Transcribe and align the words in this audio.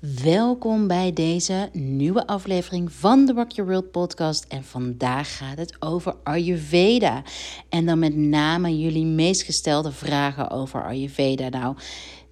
Welkom 0.00 0.86
bij 0.86 1.12
deze 1.12 1.68
nieuwe 1.72 2.26
aflevering 2.26 2.92
van 2.92 3.26
de 3.26 3.32
Rock 3.32 3.50
Your 3.50 3.70
World 3.70 3.90
podcast. 3.90 4.44
En 4.48 4.64
vandaag 4.64 5.36
gaat 5.36 5.58
het 5.58 5.76
over 5.78 6.14
Ayurveda. 6.22 7.22
En 7.68 7.86
dan 7.86 7.98
met 7.98 8.16
name 8.16 8.78
jullie 8.78 9.04
meest 9.04 9.42
gestelde 9.42 9.92
vragen 9.92 10.50
over 10.50 10.84
Ayurveda. 10.84 11.48
Nou, 11.48 11.76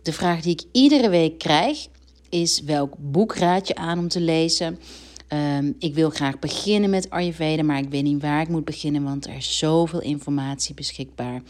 de 0.03 0.13
vraag 0.13 0.41
die 0.41 0.53
ik 0.53 0.65
iedere 0.73 1.09
week 1.09 1.39
krijg 1.39 1.87
is 2.29 2.61
welk 2.61 2.95
boek 2.99 3.35
raad 3.35 3.69
je 3.69 3.75
aan 3.75 3.99
om 3.99 4.09
te 4.09 4.21
lezen? 4.21 4.79
Um, 5.59 5.77
ik 5.79 5.95
wil 5.95 6.11
graag 6.11 6.39
beginnen 6.39 6.91
met 6.91 7.11
Ayurveda, 7.11 7.63
maar 7.63 7.79
ik 7.79 7.91
weet 7.91 8.03
niet 8.03 8.23
waar 8.23 8.41
ik 8.41 8.49
moet 8.49 8.65
beginnen, 8.65 9.03
want 9.03 9.27
er 9.27 9.37
is 9.37 9.59
zoveel 9.59 10.01
informatie 10.01 10.75
beschikbaar. 10.75 11.43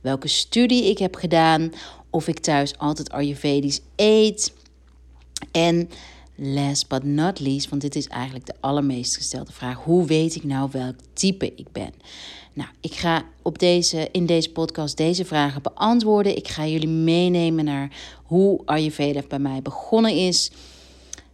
Welke 0.00 0.28
studie 0.28 0.84
ik 0.84 0.98
heb 0.98 1.14
gedaan, 1.14 1.72
of 2.10 2.28
ik 2.28 2.38
thuis 2.38 2.78
altijd 2.78 3.10
Ayurvedisch 3.10 3.80
eet. 3.96 4.58
En 5.50 5.90
last 6.34 6.88
but 6.88 7.04
not 7.04 7.40
least, 7.40 7.68
want 7.68 7.82
dit 7.82 7.96
is 7.96 8.06
eigenlijk 8.06 8.46
de 8.46 8.54
allermeest 8.60 9.16
gestelde 9.16 9.52
vraag: 9.52 9.84
hoe 9.84 10.06
weet 10.06 10.34
ik 10.34 10.44
nou 10.44 10.68
welk 10.72 10.96
type 11.12 11.52
ik 11.54 11.72
ben? 11.72 11.92
Nou, 12.52 12.68
ik 12.80 12.94
ga 12.94 13.24
op 13.42 13.58
deze, 13.58 14.08
in 14.12 14.26
deze 14.26 14.50
podcast 14.50 14.96
deze 14.96 15.24
vragen 15.24 15.62
beantwoorden. 15.62 16.36
Ik 16.36 16.48
ga 16.48 16.66
jullie 16.66 16.88
meenemen 16.88 17.64
naar 17.64 17.96
hoe 18.24 18.60
Ayurveda 18.64 19.22
bij 19.28 19.38
mij 19.38 19.62
begonnen 19.62 20.14
is. 20.14 20.50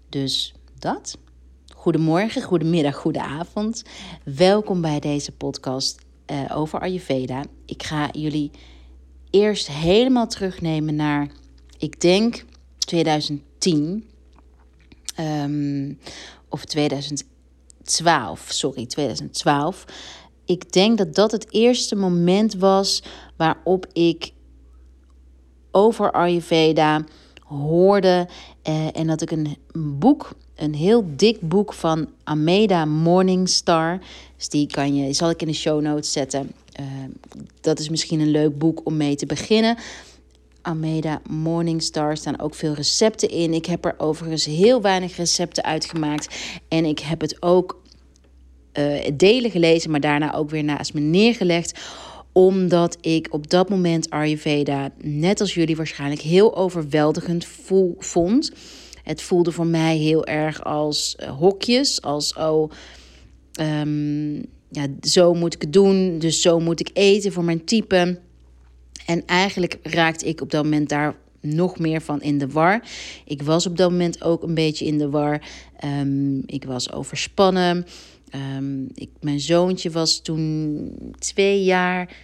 Dus 0.09 0.55
dat. 0.79 1.19
Goedemorgen, 1.75 2.43
goedemiddag, 2.43 2.97
goedenavond. 2.97 3.83
Welkom 4.25 4.81
bij 4.81 5.01
deze 5.01 5.33
podcast 5.33 5.99
uh, 6.31 6.57
over 6.57 6.81
Ayurveda. 6.81 7.45
Ik 7.67 7.83
ga 7.83 8.09
jullie 8.13 8.51
eerst 9.31 9.69
helemaal 9.69 10.27
terugnemen 10.27 10.95
naar, 10.95 11.31
ik 11.79 12.01
denk 12.01 12.45
2010 12.87 14.05
um, 15.21 15.99
of 16.49 16.65
2012, 16.65 18.47
sorry, 18.49 18.87
2012. 18.87 19.85
Ik 20.45 20.73
denk 20.73 20.99
dat 20.99 21.15
dat 21.15 21.33
het 21.33 21.53
eerste 21.53 21.97
moment 21.97 22.55
was 22.55 23.03
waarop 23.37 23.87
ik 23.93 24.33
over 25.71 26.13
Ayurveda 26.13 27.05
hoorde 27.45 28.29
uh, 28.69 28.97
en 28.97 29.07
dat 29.07 29.23
ik 29.23 29.31
een 29.31 29.57
boek 29.73 30.37
een 30.57 30.75
heel 30.75 31.05
dik 31.17 31.41
boek 31.41 31.73
van 31.73 32.09
Ameda 32.25 32.85
Morningstar. 32.85 33.99
Dus 34.37 34.49
die 34.49 34.67
kan 34.67 34.95
je, 34.95 35.13
zal 35.13 35.31
ik 35.31 35.41
in 35.41 35.47
de 35.47 35.53
show 35.53 35.81
notes 35.81 36.13
zetten. 36.13 36.53
Uh, 36.81 36.87
dat 37.61 37.79
is 37.79 37.89
misschien 37.89 38.21
een 38.21 38.31
leuk 38.31 38.59
boek 38.59 38.81
om 38.85 38.97
mee 38.97 39.17
te 39.17 39.27
beginnen. 39.27 39.77
Ameda 40.67 41.21
Morningstar 41.31 42.17
staan 42.17 42.41
ook 42.41 42.55
veel 42.55 42.73
recepten 42.73 43.29
in. 43.29 43.55
Ik 43.55 43.67
heb 43.67 43.85
er 43.85 43.95
overigens 43.99 44.45
heel 44.45 44.81
weinig 44.83 45.17
recepten 45.17 45.65
uitgemaakt. 45.65 46.37
En 46.69 46.85
ik 46.85 46.99
heb 46.99 47.21
het 47.21 47.43
ook 47.43 47.83
uh, 48.73 49.05
delen 49.15 49.51
gelezen, 49.51 49.91
maar 49.91 50.01
daarna 50.01 50.35
ook 50.35 50.51
weer 50.51 50.65
naast 50.65 50.95
me 50.95 51.01
neergelegd 51.01 51.81
omdat 52.33 52.99
ik 53.01 53.27
op 53.31 53.51
dat 53.51 53.69
moment 53.69 54.11
Ayurveda, 54.11 54.91
net 55.03 55.41
als 55.41 55.55
jullie 55.55 55.77
waarschijnlijk, 55.77 56.21
heel 56.21 56.57
overweldigend 56.57 57.45
voel, 57.45 57.97
vond. 57.99 58.53
Het 59.03 59.23
voelde 59.23 59.53
voor 59.53 59.67
mij 59.67 59.97
heel 59.97 60.27
erg 60.27 60.65
als 60.65 61.17
uh, 61.21 61.29
hokjes, 61.29 62.03
als 62.03 62.35
oh, 62.35 62.71
um, 63.61 64.37
ja, 64.71 64.87
zo 65.01 65.35
moet 65.35 65.55
ik 65.55 65.61
het 65.61 65.73
doen, 65.73 66.19
dus 66.19 66.41
zo 66.41 66.61
moet 66.61 66.81
ik 66.81 66.91
eten 66.93 67.33
voor 67.33 67.45
mijn 67.45 67.65
type. 67.65 68.21
En 69.07 69.23
eigenlijk 69.27 69.79
raakte 69.83 70.27
ik 70.27 70.41
op 70.41 70.51
dat 70.51 70.65
moment 70.65 70.89
daar 70.89 71.15
nog 71.41 71.79
meer 71.79 72.01
van 72.01 72.23
in 72.23 72.39
de 72.39 72.49
war. 72.49 72.83
Ik 73.25 73.43
was 73.43 73.67
op 73.67 73.77
dat 73.77 73.91
moment 73.91 74.23
ook 74.23 74.43
een 74.43 74.55
beetje 74.55 74.85
in 74.85 74.99
de 74.99 75.11
war. 75.11 75.43
Um, 75.85 76.43
ik 76.47 76.65
was 76.65 76.93
overspannen. 76.93 77.87
Um, 78.57 78.89
ik, 78.95 79.11
mijn 79.21 79.41
zoontje 79.41 79.91
was 79.91 80.21
toen 80.21 80.93
twee 81.19 81.65
jaar. 81.65 82.15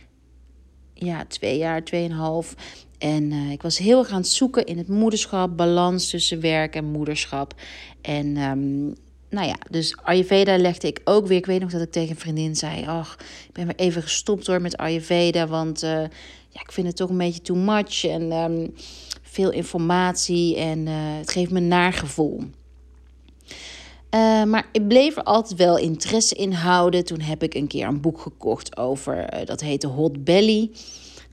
Ja, 0.94 1.24
twee 1.28 1.58
jaar, 1.58 1.84
tweeënhalf. 1.84 2.54
En 2.98 3.30
uh, 3.30 3.50
ik 3.50 3.62
was 3.62 3.78
heel 3.78 3.98
erg 3.98 4.10
aan 4.10 4.20
het 4.20 4.28
zoeken 4.28 4.66
in 4.66 4.78
het 4.78 4.88
moederschap, 4.88 5.56
balans 5.56 6.10
tussen 6.10 6.40
werk 6.40 6.74
en 6.74 6.84
moederschap. 6.84 7.54
En 8.00 8.36
um, 8.36 8.94
nou 9.30 9.46
ja, 9.46 9.56
dus 9.70 9.96
Ayurveda 10.02 10.58
legde 10.58 10.86
ik 10.86 11.00
ook 11.04 11.26
weer. 11.26 11.36
Ik 11.36 11.46
weet 11.46 11.60
nog 11.60 11.70
dat 11.70 11.80
ik 11.80 11.90
tegen 11.90 12.10
een 12.10 12.16
vriendin 12.16 12.56
zei: 12.56 12.86
Ach, 12.86 13.16
ik 13.48 13.52
ben 13.52 13.66
weer 13.66 13.76
even 13.76 14.02
gestopt 14.02 14.46
hoor 14.46 14.60
met 14.60 14.76
Ayurveda. 14.76 15.46
Want 15.46 15.82
uh, 15.82 16.04
ja, 16.52 16.60
ik 16.60 16.72
vind 16.72 16.86
het 16.86 16.96
toch 16.96 17.10
een 17.10 17.18
beetje 17.18 17.42
too 17.42 17.56
much. 17.56 18.04
En 18.04 18.32
um, 18.32 18.74
veel 19.22 19.50
informatie. 19.50 20.56
En 20.56 20.86
uh, 20.86 20.92
het 20.94 21.30
geeft 21.30 21.50
me 21.50 21.58
een 21.58 21.68
naar 21.68 21.92
gevoel. 21.92 22.40
Uh, 24.14 24.44
maar 24.44 24.68
ik 24.72 24.88
bleef 24.88 25.16
er 25.16 25.22
altijd 25.22 25.58
wel 25.58 25.78
interesse 25.78 26.34
in 26.34 26.52
houden. 26.52 27.04
Toen 27.04 27.20
heb 27.20 27.42
ik 27.42 27.54
een 27.54 27.66
keer 27.66 27.86
een 27.86 28.00
boek 28.00 28.20
gekocht 28.20 28.76
over, 28.76 29.34
uh, 29.34 29.46
dat 29.46 29.60
heette 29.60 29.86
Hot 29.86 30.24
Belly 30.24 30.70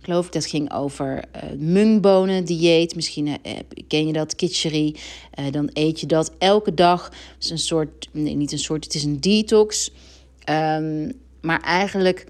geloof 0.02 0.26
ik. 0.26 0.32
Dat 0.32 0.46
ging 0.46 0.74
over 0.74 1.24
uh, 1.36 1.52
mungbonen 1.58 2.46
dieet. 2.46 2.96
Misschien 2.96 3.38
ken 3.88 4.08
je 4.08 4.14
dat, 4.14 4.36
kitchery. 4.36 4.96
Dan 5.52 5.70
eet 5.74 6.00
je 6.00 6.06
dat 6.06 6.32
elke 6.38 6.74
dag. 6.74 7.06
Het 7.06 7.44
is 7.44 7.50
een 7.50 7.58
soort, 7.58 8.10
nee, 8.12 8.36
niet 8.36 8.52
een 8.52 8.60
soort, 8.60 8.84
het 8.84 8.96
is 8.96 9.04
een 9.04 9.20
detox. 9.20 9.92
Um, 10.50 11.12
maar 11.42 11.62
eigenlijk, 11.62 12.28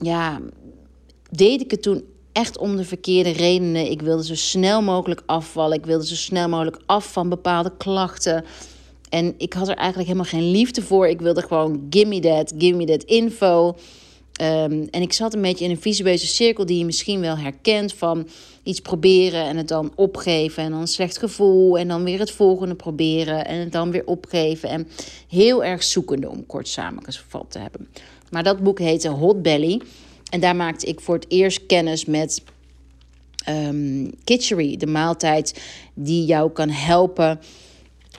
ja, 0.00 0.40
deed 1.30 1.60
ik 1.60 1.70
het 1.70 1.82
toen 1.82 2.04
echt 2.32 2.58
om 2.58 2.76
de 2.76 2.84
verkeerde 2.84 3.30
redenen. 3.30 3.90
Ik 3.90 4.02
wilde 4.02 4.24
zo 4.24 4.34
snel 4.34 4.82
mogelijk 4.82 5.22
afvallen. 5.26 5.78
Ik 5.78 5.86
wilde 5.86 6.06
zo 6.06 6.14
snel 6.14 6.48
mogelijk 6.48 6.78
af 6.86 7.12
van 7.12 7.28
bepaalde 7.28 7.72
klachten. 7.76 8.44
En 9.08 9.34
ik 9.38 9.52
had 9.52 9.68
er 9.68 9.76
eigenlijk 9.76 10.08
helemaal 10.08 10.30
geen 10.30 10.50
liefde 10.50 10.82
voor. 10.82 11.08
Ik 11.08 11.20
wilde 11.20 11.42
gewoon, 11.42 11.86
give 11.90 12.06
me 12.06 12.20
that, 12.20 12.52
give 12.58 12.76
me 12.76 12.84
that 12.84 13.02
info. 13.02 13.76
Um, 14.42 14.88
en 14.90 15.02
ik 15.02 15.12
zat 15.12 15.34
een 15.34 15.42
beetje 15.42 15.64
in 15.64 15.70
een 15.70 15.80
visueuze 15.80 16.26
cirkel 16.26 16.66
die 16.66 16.78
je 16.78 16.84
misschien 16.84 17.20
wel 17.20 17.36
herkent 17.36 17.94
van 17.94 18.28
iets 18.62 18.80
proberen 18.80 19.44
en 19.44 19.56
het 19.56 19.68
dan 19.68 19.92
opgeven 19.94 20.62
en 20.62 20.70
dan 20.70 20.86
slecht 20.86 21.18
gevoel 21.18 21.78
en 21.78 21.88
dan 21.88 22.04
weer 22.04 22.18
het 22.18 22.30
volgende 22.30 22.74
proberen 22.74 23.46
en 23.46 23.60
het 23.60 23.72
dan 23.72 23.90
weer 23.90 24.06
opgeven 24.06 24.68
en 24.68 24.88
heel 25.28 25.64
erg 25.64 25.82
zoekende 25.82 26.28
om 26.28 26.46
kort 26.46 26.68
samengevat 26.68 27.46
te 27.48 27.58
hebben. 27.58 27.88
Maar 28.30 28.42
dat 28.42 28.62
boek 28.62 28.78
heette 28.78 29.08
Hot 29.08 29.42
Belly 29.42 29.80
en 30.30 30.40
daar 30.40 30.56
maakte 30.56 30.86
ik 30.86 31.00
voor 31.00 31.14
het 31.14 31.26
eerst 31.28 31.66
kennis 31.66 32.04
met 32.04 32.42
um, 33.48 34.10
kitchery, 34.24 34.76
de 34.76 34.86
maaltijd 34.86 35.60
die 35.94 36.24
jou 36.24 36.50
kan 36.50 36.70
helpen 36.70 37.40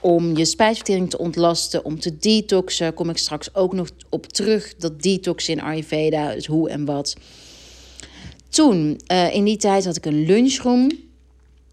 om 0.00 0.36
je 0.36 0.44
spijsvertering 0.44 1.10
te 1.10 1.18
ontlasten, 1.18 1.84
om 1.84 2.00
te 2.00 2.16
detoxen. 2.16 2.94
Kom 2.94 3.10
ik 3.10 3.18
straks 3.18 3.54
ook 3.54 3.72
nog 3.72 3.90
op 4.08 4.26
terug, 4.26 4.76
dat 4.76 5.02
detox 5.02 5.48
in 5.48 5.60
Ayurveda, 5.60 6.34
dus 6.34 6.46
hoe 6.46 6.70
en 6.70 6.84
wat. 6.84 7.16
Toen, 8.48 9.00
uh, 9.12 9.34
in 9.34 9.44
die 9.44 9.56
tijd 9.56 9.84
had 9.84 9.96
ik 9.96 10.06
een 10.06 10.26
lunchroom. 10.26 10.90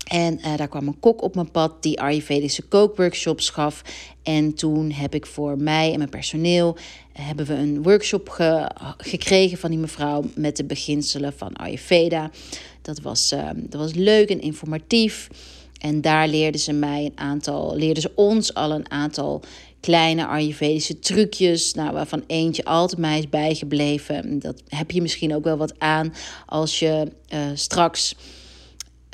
En 0.09 0.40
uh, 0.40 0.58
daar 0.58 0.68
kwam 0.68 0.88
een 0.88 1.00
kok 1.00 1.22
op 1.22 1.36
mijn 1.36 1.52
pad 1.52 1.84
die 1.84 2.02
Ayurvedische 2.02 2.62
kookworkshops 2.62 3.50
gaf. 3.50 3.81
En 4.24 4.53
toen 4.53 4.92
heb 4.92 5.16
ik 5.16 5.25
voor 5.25 5.58
mij 5.58 5.92
en 5.92 5.97
mijn 5.97 6.09
personeel 6.09 6.75
uh, 6.78 6.81
hebben 7.14 7.46
we 7.46 7.53
een 7.53 7.84
workshop 7.84 8.30
ge 8.30 8.72
gekregen 8.97 9.58
van 9.58 9.70
die 9.70 9.80
mevrouw 9.80 10.24
met 10.36 10.58
de 10.58 10.64
beginselen 10.64 11.34
van 11.38 11.56
Ayurveda. 11.56 12.31
Dat 12.81 13.00
was, 13.02 13.31
uh, 13.31 13.50
dat 13.56 13.81
was 13.81 13.94
leuk 13.94 14.30
en 14.30 14.42
informatief. 14.42 15.28
En 15.80 16.02
daar 16.02 16.28
leerden 16.28 16.62
ze 16.62 16.74
mij 16.74 17.06
een 17.06 17.18
aantal, 17.20 17.76
leerden 17.76 18.02
ze 18.02 18.12
ons 18.16 18.53
al 18.53 18.72
een 18.72 18.91
aantal 18.91 19.41
kleine 19.80 20.28
Ayurvedische 20.28 21.00
trucjes. 21.00 21.74
Nou, 21.74 21.94
waarvan 21.94 22.24
eentje 22.28 22.66
altijd 22.66 23.00
mij 23.00 23.18
is 23.18 23.30
bijgebleven. 23.30 24.40
Dat 24.40 24.64
heb 24.68 24.91
je 24.91 25.02
misschien 25.02 25.36
ook 25.36 25.44
wel 25.44 25.58
wat 25.58 25.80
aan 25.80 26.14
als 26.46 26.80
je 26.80 27.12
uh, 27.34 27.40
straks 27.53 28.16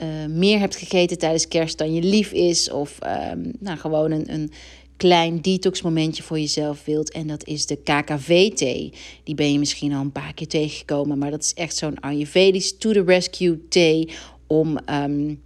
uh, 0.03 0.07
meer 0.29 0.59
hebt 0.59 0.75
gegeten 0.75 1.17
tijdens 1.17 1.47
kerst 1.47 1.78
dan 1.78 1.94
je 1.94 2.01
lief 2.01 2.31
is. 2.31 2.71
Of 2.71 2.97
uh, 3.03 3.31
nou, 3.59 3.77
gewoon 3.77 4.12
een, 4.12 4.33
een 4.33 4.51
klein 4.97 5.42
detox 5.42 5.81
momentje 5.81 6.24
voor 6.24 6.39
jezelf 6.39 6.86
wilt. 6.86 7.12
En 7.12 7.27
dat 7.27 7.45
is 7.47 7.65
de 7.65 7.75
KKV-thee. 7.75 8.94
Die 9.24 9.36
ben 9.36 9.51
je 9.51 9.59
misschien 9.59 9.94
al 9.94 10.01
een 10.01 10.12
paar 10.12 10.33
keer 10.33 10.47
tegengekomen. 10.47 11.18
Maar 11.18 11.31
dat 11.31 11.44
is 11.44 11.53
echt 11.53 11.75
zo'n 11.75 12.00
Ayurvedisch 12.00 12.77
to 12.77 12.92
the 12.92 13.03
rescue 13.03 13.68
thee 13.68 14.09
om... 14.47 14.80
Um, 14.89 15.44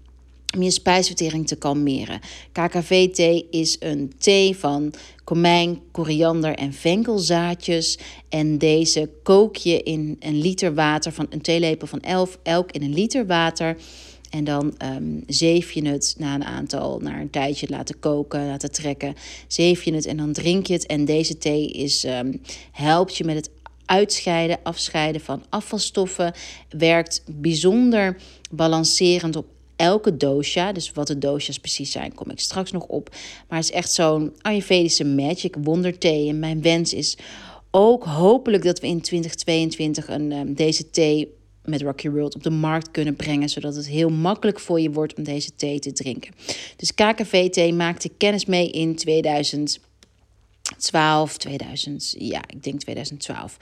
om 0.55 0.63
je 0.63 0.71
spijsvertering 0.71 1.47
te 1.47 1.55
kalmeren. 1.55 2.19
KKV-thee 2.51 3.47
is 3.49 3.75
een 3.79 4.13
thee 4.17 4.57
van 4.57 4.93
komijn, 5.23 5.79
koriander 5.91 6.55
en 6.55 6.73
venkelzaadjes. 6.73 7.97
En 8.29 8.57
deze 8.57 9.09
kook 9.23 9.55
je 9.55 9.83
in 9.83 10.15
een 10.19 10.41
liter 10.41 10.73
water, 10.73 11.11
van 11.11 11.25
een 11.29 11.41
theelepel 11.41 11.87
van 11.87 12.01
elf, 12.01 12.39
elk 12.43 12.71
in 12.71 12.83
een 12.83 12.93
liter 12.93 13.25
water. 13.25 13.77
En 14.29 14.43
dan 14.43 14.75
um, 14.83 15.23
zeef 15.27 15.71
je 15.71 15.87
het 15.87 16.15
na 16.17 16.35
een 16.35 16.43
aantal, 16.43 16.99
na 16.99 17.19
een 17.19 17.29
tijdje 17.29 17.67
laten 17.69 17.99
koken, 17.99 18.47
laten 18.47 18.71
trekken. 18.71 19.15
Zeef 19.47 19.83
je 19.83 19.93
het 19.93 20.05
en 20.05 20.17
dan 20.17 20.33
drink 20.33 20.67
je 20.67 20.73
het. 20.73 20.85
En 20.85 21.05
deze 21.05 21.37
thee 21.37 21.67
is, 21.67 22.03
um, 22.03 22.41
helpt 22.71 23.17
je 23.17 23.23
met 23.23 23.35
het 23.35 23.49
uitscheiden, 23.85 24.59
afscheiden 24.63 25.21
van 25.21 25.43
afvalstoffen. 25.49 26.33
Werkt 26.69 27.23
bijzonder 27.27 28.17
balancerend 28.51 29.35
op 29.35 29.45
elke 29.75 30.17
dosha. 30.17 30.71
Dus 30.71 30.91
wat 30.91 31.07
de 31.07 31.17
dosha's 31.17 31.59
precies 31.59 31.91
zijn, 31.91 32.13
kom 32.13 32.29
ik 32.29 32.39
straks 32.39 32.71
nog 32.71 32.85
op. 32.85 33.09
Maar 33.47 33.57
het 33.57 33.69
is 33.69 33.75
echt 33.75 33.91
zo'n 33.91 34.33
Ayurvedische 34.41 35.05
magic 35.05 35.55
wonderthee. 35.61 36.29
En 36.29 36.39
mijn 36.39 36.61
wens 36.61 36.93
is 36.93 37.17
ook 37.71 38.03
hopelijk 38.03 38.63
dat 38.63 38.79
we 38.79 38.87
in 38.87 39.01
2022 39.01 40.07
een, 40.07 40.31
um, 40.31 40.53
deze 40.53 40.89
thee 40.89 41.37
met 41.69 41.81
Rocky 41.81 42.09
World 42.09 42.35
op 42.35 42.43
de 42.43 42.49
markt 42.49 42.91
kunnen 42.91 43.15
brengen, 43.15 43.49
zodat 43.49 43.75
het 43.75 43.87
heel 43.87 44.09
makkelijk 44.09 44.59
voor 44.59 44.79
je 44.79 44.91
wordt 44.91 45.13
om 45.13 45.23
deze 45.23 45.55
thee 45.55 45.79
te 45.79 45.91
drinken. 45.91 46.33
Dus 46.75 46.93
KKV-thee 46.93 47.73
maakte 47.73 48.09
kennis 48.17 48.45
mee 48.45 48.71
in 48.71 48.95
2012, 48.95 51.37
2000, 51.37 52.15
ja, 52.17 52.41
ik 52.47 52.63
denk 52.63 52.79
2012. 52.79 53.57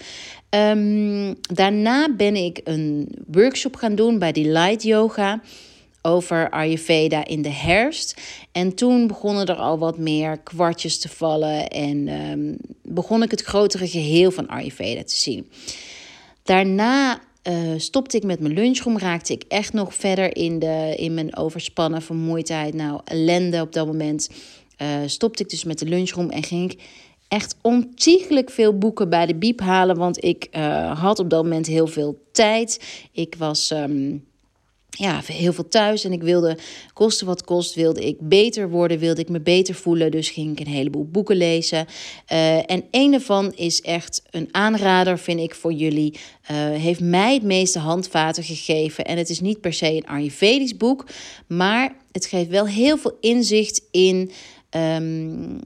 Ehm, 0.50 1.34
daarna 1.42 2.16
ben 2.16 2.36
ik 2.36 2.62
een 2.64 3.10
workshop 3.28 3.76
gaan 3.76 3.96
doen 3.96 4.20
bij 4.20 4.32
Delight 4.32 4.84
Yoga 4.84 5.42
over 6.08 6.50
Ayurveda 6.50 7.26
in 7.26 7.42
de 7.42 7.52
herfst. 7.52 8.22
En 8.52 8.76
toen 8.76 9.08
begonnen 9.08 9.46
er 9.46 9.56
al 9.56 9.78
wat 9.78 9.98
meer 9.98 10.38
kwartjes 10.38 11.00
te 11.00 11.10
vallen 11.10 11.68
en 11.68 12.08
um, 12.08 12.58
begon 12.84 13.24
ik 13.24 13.32
het 13.32 13.42
grotere 13.42 13.88
geheel 13.88 14.32
van 14.32 14.48
Ayurveda 14.48 15.04
te 15.04 15.16
zien. 15.16 15.50
Daarna 16.44 17.22
uh, 17.48 17.74
stopte 17.78 18.18
ik 18.18 18.24
met 18.24 18.40
mijn 18.40 18.54
lunchroom, 18.54 18.98
raakte 18.98 19.34
ik 19.34 19.44
echt 19.48 19.74
nog 19.74 19.94
verder 19.94 20.36
in, 20.36 20.60
de, 20.60 20.94
in 20.98 21.14
mijn 21.14 21.38
overspannen 21.38 22.02
vermoeidheid. 22.02 22.74
Nou, 22.74 23.02
ellende 23.04 23.62
op 23.62 23.74
dat 23.74 23.88
moment. 23.88 24.30
Uh, 24.82 24.88
stopte 25.06 25.44
ik 25.44 25.50
dus 25.50 25.64
met 25.64 25.80
de 25.80 25.86
lunchroom 25.86 26.30
en 26.30 26.44
ging 26.44 26.72
ik 26.72 26.80
echt 27.28 27.56
ontiegelijk 27.62 28.50
veel 28.50 28.78
boeken 28.78 29.10
bij 29.10 29.26
de 29.26 29.36
biep 29.36 29.60
halen. 29.60 29.98
Want 29.98 30.24
ik 30.24 30.48
uh, 30.52 31.02
had 31.02 31.20
op 31.20 31.30
dat 31.30 31.44
moment 31.44 31.66
heel 31.68 31.88
veel 31.88 32.22
tijd. 32.32 32.82
Ik 33.12 33.36
was. 33.38 33.72
Um, 33.72 34.26
ja, 34.90 35.22
heel 35.26 35.54
veel 35.54 35.68
thuis 35.68 36.04
en 36.04 36.12
ik 36.12 36.22
wilde, 36.22 36.58
kosten 36.94 37.28
wat 37.28 37.44
kost, 37.44 37.76
wilde 37.76 38.06
ik 38.06 38.18
beter 38.20 38.70
worden, 38.70 39.00
wilde 39.00 39.22
ik 39.22 39.30
me 39.30 39.40
beter 39.40 39.76
voelen. 39.76 40.12
Dus 40.12 40.30
ging 40.30 40.52
ik 40.52 40.68
een 40.68 40.74
heleboel 40.74 41.06
boeken 41.06 41.36
lezen. 41.36 41.86
Uh, 42.32 42.72
en 42.72 42.84
een 42.92 43.14
ervan 43.14 43.54
is 43.54 43.82
echt 43.82 44.22
een 44.32 44.50
aanrader, 44.52 45.20
vind 45.20 45.40
ik, 45.40 45.56
voor 45.56 45.74
jullie. 45.74 46.14
Uh, 46.52 46.58
heeft 46.58 47.00
mij 47.00 47.34
het 47.34 47.44
meeste 47.44 47.80
handvaten 47.80 48.44
gegeven. 48.44 49.06
En 49.06 49.18
het 49.18 49.30
is 49.30 49.40
niet 49.40 49.62
per 49.62 49.74
se 49.74 49.94
een 49.94 50.08
Ayurvedisch 50.08 50.78
boek, 50.78 51.06
maar 51.48 51.96
het 52.12 52.26
geeft 52.26 52.50
wel 52.50 52.68
heel 52.68 52.98
veel 52.98 53.18
inzicht 53.20 53.82
in. 53.92 54.32
Um, 54.70 55.60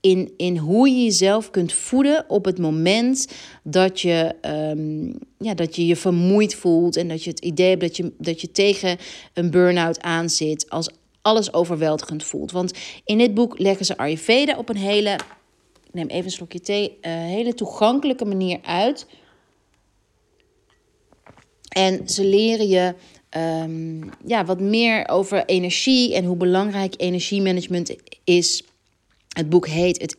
in, 0.00 0.32
in 0.36 0.56
hoe 0.56 0.88
je 0.88 1.04
jezelf 1.04 1.50
kunt 1.50 1.72
voeden 1.72 2.24
op 2.28 2.44
het 2.44 2.58
moment 2.58 3.28
dat 3.62 4.00
je, 4.00 4.34
um, 4.76 5.18
ja, 5.38 5.54
dat 5.54 5.76
je 5.76 5.86
je 5.86 5.96
vermoeid 5.96 6.54
voelt 6.54 6.96
en 6.96 7.08
dat 7.08 7.24
je 7.24 7.30
het 7.30 7.40
idee 7.40 7.68
hebt 7.68 7.80
dat 7.80 7.96
je, 7.96 8.12
dat 8.18 8.40
je 8.40 8.52
tegen 8.52 8.98
een 9.34 9.50
burn-out 9.50 10.00
aan 10.00 10.30
zit, 10.30 10.70
als 10.70 10.90
alles 11.22 11.52
overweldigend 11.52 12.24
voelt. 12.24 12.52
Want 12.52 12.72
in 13.04 13.18
dit 13.18 13.34
boek 13.34 13.58
leggen 13.58 13.86
ze 13.86 13.96
Ayurveda 13.96 14.58
op 14.58 14.68
een 14.68 14.76
hele, 14.76 15.18
neem 15.92 16.06
even 16.08 16.24
een 16.24 16.30
slokje 16.30 16.60
thee, 16.60 16.98
uh, 17.02 17.12
hele 17.12 17.54
toegankelijke 17.54 18.24
manier 18.24 18.58
uit. 18.62 19.06
En 21.68 22.08
ze 22.08 22.24
leren 22.24 22.68
je 22.68 22.94
um, 23.36 24.10
ja, 24.26 24.44
wat 24.44 24.60
meer 24.60 25.08
over 25.08 25.44
energie 25.44 26.14
en 26.14 26.24
hoe 26.24 26.36
belangrijk 26.36 26.94
energiemanagement 26.96 27.96
is 28.24 28.64
het 29.36 29.48
boek 29.48 29.66
heet 29.66 30.00
Het 30.00 30.16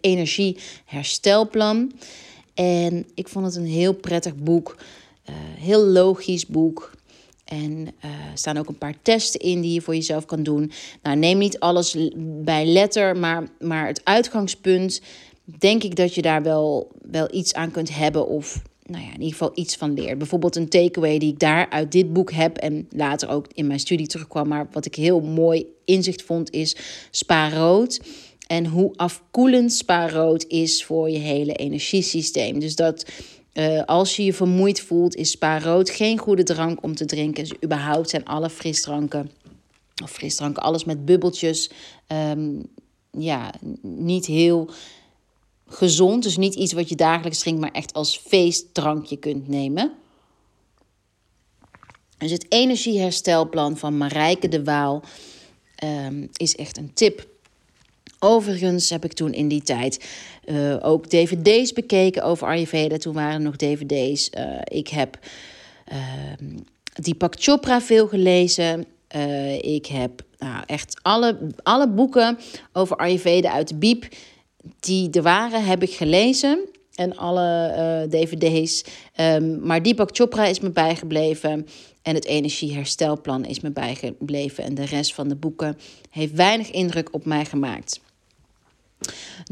Energieherstelplan. 0.00 1.92
En 2.54 3.06
ik 3.14 3.28
vond 3.28 3.44
het 3.44 3.56
een 3.56 3.66
heel 3.66 3.92
prettig 3.92 4.36
boek. 4.36 4.76
Uh, 5.30 5.34
heel 5.38 5.86
logisch 5.86 6.46
boek. 6.46 6.90
En 7.44 7.86
er 8.00 8.10
staan 8.34 8.56
ook 8.56 8.68
een 8.68 8.78
paar 8.78 8.94
testen 9.02 9.40
in 9.40 9.60
die 9.60 9.72
je 9.72 9.80
voor 9.80 9.94
jezelf 9.94 10.24
kan 10.24 10.42
doen. 10.42 10.72
Nou, 11.02 11.16
neem 11.16 11.38
niet 11.38 11.58
alles 11.58 11.96
bij 12.18 12.66
letter, 12.66 13.16
maar, 13.16 13.48
maar 13.60 13.86
het 13.86 14.00
uitgangspunt. 14.04 15.00
Denk 15.44 15.82
ik 15.82 15.96
dat 15.96 16.14
je 16.14 16.22
daar 16.22 16.42
wel, 16.42 16.90
wel 17.10 17.34
iets 17.34 17.54
aan 17.54 17.70
kunt 17.70 17.94
hebben. 17.94 18.26
Of 18.26 18.62
nou 18.86 19.02
ja, 19.02 19.08
in 19.08 19.20
ieder 19.20 19.30
geval 19.30 19.52
iets 19.54 19.76
van 19.76 19.94
leert. 19.94 20.18
Bijvoorbeeld 20.18 20.56
een 20.56 20.68
takeaway 20.68 21.18
die 21.18 21.32
ik 21.32 21.38
daar 21.38 21.70
uit 21.70 21.92
dit 21.92 22.12
boek 22.12 22.32
heb. 22.32 22.56
En 22.56 22.88
later 22.90 23.28
ook 23.28 23.46
in 23.54 23.66
mijn 23.66 23.80
studie 23.80 24.06
terugkwam. 24.06 24.48
Maar 24.48 24.68
wat 24.72 24.86
ik 24.86 24.94
heel 24.94 25.20
mooi 25.20 25.66
inzicht 25.84 26.22
vond 26.22 26.50
is 26.50 26.76
spaar 27.10 27.52
rood 27.52 28.00
en 28.52 28.66
hoe 28.66 28.92
afkoelend 28.96 29.72
spaarrood 29.72 30.44
is 30.48 30.84
voor 30.84 31.10
je 31.10 31.18
hele 31.18 31.54
energiesysteem. 31.54 32.58
Dus 32.58 32.76
dat 32.76 33.06
uh, 33.54 33.82
als 33.84 34.16
je 34.16 34.24
je 34.24 34.32
vermoeid 34.32 34.80
voelt, 34.80 35.14
is 35.14 35.30
spaarrood 35.30 35.90
geen 35.90 36.18
goede 36.18 36.42
drank 36.42 36.82
om 36.82 36.94
te 36.94 37.04
drinken. 37.04 37.44
Dus 37.44 37.52
überhaupt 37.64 38.10
zijn 38.10 38.24
alle 38.24 38.50
frisdranken, 38.50 39.30
of 40.02 40.10
frisdranken, 40.10 40.62
alles 40.62 40.84
met 40.84 41.04
bubbeltjes, 41.04 41.70
um, 42.08 42.62
ja, 43.10 43.54
niet 43.82 44.26
heel 44.26 44.70
gezond. 45.66 46.22
Dus 46.22 46.36
niet 46.36 46.54
iets 46.54 46.72
wat 46.72 46.88
je 46.88 46.96
dagelijks 46.96 47.38
drinkt, 47.38 47.60
maar 47.60 47.72
echt 47.72 47.92
als 47.92 48.18
feestdrankje 48.18 49.16
kunt 49.16 49.48
nemen. 49.48 49.92
Dus 52.18 52.30
het 52.30 52.46
energieherstelplan 52.48 53.76
van 53.76 53.96
Marijke 53.96 54.48
de 54.48 54.64
Waal 54.64 55.02
um, 55.84 56.28
is 56.32 56.56
echt 56.56 56.76
een 56.76 56.92
tip 56.94 57.30
Overigens 58.24 58.90
heb 58.90 59.04
ik 59.04 59.12
toen 59.12 59.32
in 59.32 59.48
die 59.48 59.62
tijd 59.62 60.04
uh, 60.44 60.76
ook 60.80 61.06
dvd's 61.06 61.72
bekeken 61.72 62.22
over 62.22 62.46
Ayurveda. 62.46 62.96
Toen 62.96 63.14
waren 63.14 63.32
er 63.32 63.40
nog 63.40 63.56
dvd's. 63.56 64.30
Uh, 64.38 64.60
ik 64.64 64.88
heb 64.88 65.18
uh, 65.92 65.98
Deepak 67.02 67.34
Chopra 67.38 67.80
veel 67.80 68.08
gelezen. 68.08 68.86
Uh, 69.16 69.54
ik 69.54 69.86
heb 69.86 70.22
nou, 70.38 70.62
echt 70.66 70.98
alle, 71.02 71.38
alle 71.62 71.88
boeken 71.88 72.38
over 72.72 72.96
Ayurveda 72.96 73.52
uit 73.52 73.68
de 73.68 73.74
biep 73.74 74.08
die 74.80 75.10
er 75.10 75.22
waren, 75.22 75.64
heb 75.64 75.82
ik 75.82 75.92
gelezen. 75.92 76.68
En 76.94 77.16
alle 77.16 78.06
dvd's. 78.10 78.84
Um, 79.20 79.66
maar 79.66 79.82
Deepak 79.82 80.08
Chopra 80.12 80.44
is 80.44 80.60
me 80.60 80.70
bijgebleven. 80.70 81.66
En 82.02 82.14
het 82.14 82.24
energieherstelplan 82.24 83.44
is 83.44 83.60
me 83.60 83.70
bijgebleven. 83.70 84.64
En 84.64 84.74
de 84.74 84.84
rest 84.84 85.14
van 85.14 85.28
de 85.28 85.36
boeken 85.36 85.78
heeft 86.10 86.32
weinig 86.32 86.70
indruk 86.70 87.08
op 87.14 87.24
mij 87.24 87.44
gemaakt. 87.44 88.00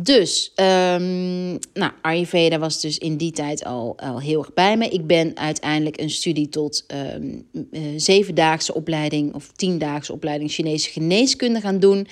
Dus, 0.01 0.53
um, 0.57 1.59
nou, 1.73 1.93
Ayurveda 2.03 2.59
was 2.59 2.81
dus 2.81 2.99
in 2.99 3.17
die 3.17 3.33
tijd 3.33 3.65
al, 3.65 3.99
al 3.99 4.21
heel 4.21 4.39
erg 4.39 4.53
bij 4.55 4.77
me. 4.77 4.89
Ik 4.89 5.07
ben 5.07 5.37
uiteindelijk 5.37 6.01
een 6.01 6.11
studie 6.11 6.49
tot 6.49 6.85
um, 7.15 7.47
uh, 7.71 7.81
zevendaagse 7.97 8.75
opleiding 8.75 9.35
of 9.35 9.53
tiendaagse 9.53 10.13
opleiding 10.13 10.51
Chinese 10.51 10.91
geneeskunde 10.91 11.61
gaan 11.61 11.79
doen. 11.79 12.07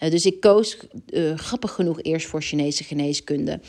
Uh, 0.00 0.10
dus 0.10 0.26
ik 0.26 0.40
koos 0.40 0.76
uh, 1.08 1.36
grappig 1.36 1.70
genoeg 1.72 2.02
eerst 2.02 2.26
voor 2.26 2.42
Chinese 2.42 2.84
geneeskunde 2.84 3.60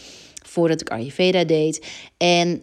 voordat 0.46 0.82
ik 0.82 0.90
Ayurveda 0.90 1.44
deed. 1.44 1.88
En 2.18 2.60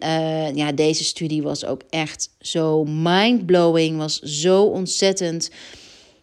ja, 0.55 0.71
deze 0.71 1.03
studie 1.03 1.41
was 1.41 1.65
ook 1.65 1.81
echt 1.89 2.29
zo 2.39 2.83
mind-blowing, 2.83 3.97
was 3.97 4.19
zo 4.19 4.63
ontzettend 4.63 5.51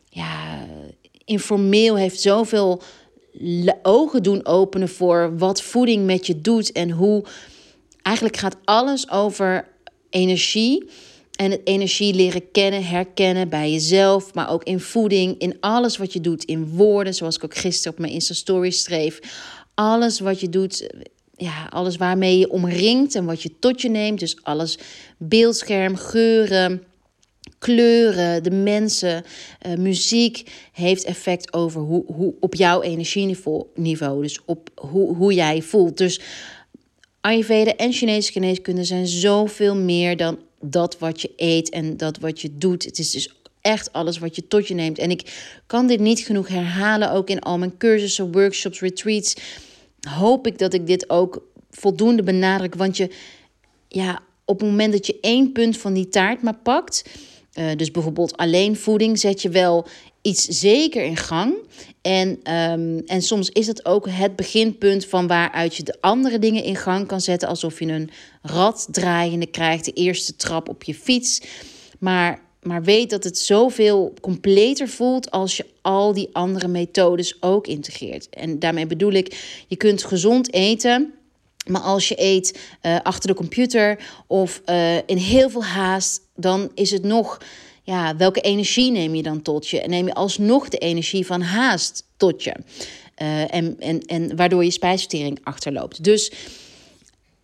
ja, 0.08 0.66
informeel, 1.24 1.96
heeft 1.96 2.20
zoveel 2.20 2.82
ogen 3.82 4.22
doen 4.22 4.46
openen 4.46 4.88
voor 4.88 5.38
wat 5.38 5.62
voeding 5.62 6.06
met 6.06 6.26
je 6.26 6.40
doet 6.40 6.72
en 6.72 6.90
hoe 6.90 7.24
eigenlijk 8.02 8.36
gaat 8.36 8.56
alles 8.64 9.10
over 9.10 9.68
energie. 10.10 10.88
En 11.38 11.50
het 11.50 11.60
energie 11.64 12.14
leren 12.14 12.50
kennen, 12.50 12.84
herkennen 12.84 13.48
bij 13.48 13.72
jezelf, 13.72 14.34
maar 14.34 14.50
ook 14.50 14.64
in 14.64 14.80
voeding, 14.80 15.38
in 15.38 15.56
alles 15.60 15.96
wat 15.96 16.12
je 16.12 16.20
doet, 16.20 16.44
in 16.44 16.68
woorden, 16.68 17.14
zoals 17.14 17.36
ik 17.36 17.44
ook 17.44 17.56
gisteren 17.56 17.92
op 17.92 17.98
mijn 17.98 18.12
Insta-story 18.12 18.70
schreef. 18.70 19.20
Alles 19.74 20.20
wat 20.20 20.40
je 20.40 20.48
doet, 20.48 20.88
ja, 21.36 21.66
alles 21.70 21.96
waarmee 21.96 22.38
je 22.38 22.50
omringt 22.50 23.14
en 23.14 23.24
wat 23.24 23.42
je 23.42 23.58
tot 23.58 23.80
je 23.82 23.88
neemt. 23.88 24.20
Dus 24.20 24.42
alles 24.42 24.78
beeldscherm, 25.18 25.96
geuren, 25.96 26.82
kleuren, 27.58 28.42
de 28.42 28.50
mensen, 28.50 29.24
uh, 29.66 29.74
muziek 29.74 30.50
heeft 30.72 31.04
effect 31.04 31.52
over 31.52 31.80
hoe, 31.80 32.04
hoe 32.06 32.34
op 32.40 32.54
jouw 32.54 32.82
energieniveau. 32.82 34.22
Dus 34.22 34.40
op 34.44 34.70
hoe, 34.74 35.16
hoe 35.16 35.34
jij 35.34 35.62
voelt. 35.62 35.96
Dus 35.96 36.20
Ayurveda 37.20 37.76
en 37.76 37.92
Chinese 37.92 38.32
geneeskunde 38.32 38.84
zijn 38.84 39.06
zoveel 39.06 39.76
meer 39.76 40.16
dan 40.16 40.38
dat 40.60 40.98
wat 40.98 41.20
je 41.20 41.32
eet 41.36 41.70
en 41.70 41.96
dat 41.96 42.18
wat 42.18 42.40
je 42.40 42.50
doet. 42.58 42.84
Het 42.84 42.98
is 42.98 43.10
dus 43.10 43.34
echt 43.60 43.92
alles 43.92 44.18
wat 44.18 44.36
je 44.36 44.48
tot 44.48 44.68
je 44.68 44.74
neemt. 44.74 44.98
En 44.98 45.10
ik 45.10 45.32
kan 45.66 45.86
dit 45.86 46.00
niet 46.00 46.20
genoeg 46.20 46.48
herhalen, 46.48 47.12
ook 47.12 47.30
in 47.30 47.40
al 47.40 47.58
mijn 47.58 47.76
cursussen, 47.76 48.32
workshops, 48.32 48.80
retreats. 48.80 49.34
Hoop 50.08 50.46
ik 50.46 50.58
dat 50.58 50.74
ik 50.74 50.86
dit 50.86 51.10
ook 51.10 51.42
voldoende 51.70 52.22
benadruk. 52.22 52.74
Want 52.74 52.96
je, 52.96 53.10
ja, 53.88 54.22
op 54.44 54.60
het 54.60 54.68
moment 54.68 54.92
dat 54.92 55.06
je 55.06 55.18
één 55.20 55.52
punt 55.52 55.78
van 55.78 55.92
die 55.92 56.08
taart 56.08 56.42
maar 56.42 56.58
pakt 56.62 57.04
uh, 57.58 57.70
dus 57.76 57.90
bijvoorbeeld 57.90 58.36
alleen 58.36 58.76
voeding 58.76 59.18
zet 59.18 59.42
je 59.42 59.48
wel 59.48 59.86
iets 60.22 60.44
zeker 60.44 61.04
in 61.04 61.16
gang. 61.16 61.54
En, 62.02 62.28
um, 62.28 63.02
en 63.06 63.22
soms 63.22 63.48
is 63.48 63.66
het 63.66 63.84
ook 63.84 64.08
het 64.10 64.36
beginpunt 64.36 65.06
van 65.06 65.26
waaruit 65.26 65.76
je 65.76 65.82
de 65.82 65.96
andere 66.00 66.38
dingen 66.38 66.64
in 66.64 66.76
gang 66.76 67.06
kan 67.06 67.20
zetten. 67.20 67.48
Alsof 67.48 67.78
je 67.78 67.86
een 67.86 68.10
rad 68.42 68.88
draaiende 68.90 69.46
krijgt, 69.46 69.84
de 69.84 69.92
eerste 69.92 70.36
trap 70.36 70.68
op 70.68 70.82
je 70.82 70.94
fiets. 70.94 71.40
Maar, 71.98 72.40
maar 72.62 72.82
weet 72.82 73.10
dat 73.10 73.24
het 73.24 73.38
zoveel 73.38 74.14
completer 74.20 74.88
voelt 74.88 75.30
als 75.30 75.56
je 75.56 75.66
al 75.82 76.12
die 76.12 76.28
andere 76.32 76.68
methodes 76.68 77.42
ook 77.42 77.66
integreert. 77.66 78.28
En 78.28 78.58
daarmee 78.58 78.86
bedoel 78.86 79.12
ik, 79.12 79.62
je 79.68 79.76
kunt 79.76 80.04
gezond 80.04 80.52
eten. 80.52 81.12
Maar 81.66 81.80
als 81.80 82.08
je 82.08 82.22
eet 82.22 82.58
uh, 82.82 82.96
achter 83.02 83.28
de 83.28 83.34
computer 83.34 83.98
of 84.26 84.62
uh, 84.66 84.96
in 84.96 85.16
heel 85.16 85.50
veel 85.50 85.64
haast, 85.64 86.20
dan 86.38 86.70
is 86.74 86.90
het 86.90 87.02
nog, 87.02 87.38
ja, 87.82 88.16
welke 88.16 88.40
energie 88.40 88.90
neem 88.90 89.14
je 89.14 89.22
dan 89.22 89.42
tot 89.42 89.68
je? 89.68 89.80
En 89.80 89.90
neem 89.90 90.06
je 90.06 90.14
alsnog 90.14 90.68
de 90.68 90.78
energie 90.78 91.26
van 91.26 91.40
haast 91.40 92.04
tot 92.16 92.42
je? 92.44 92.54
Uh, 93.22 93.54
en, 93.54 93.76
en, 93.78 94.00
en 94.00 94.36
waardoor 94.36 94.64
je 94.64 94.70
spijsvertering 94.70 95.38
achterloopt. 95.42 96.04
Dus 96.04 96.32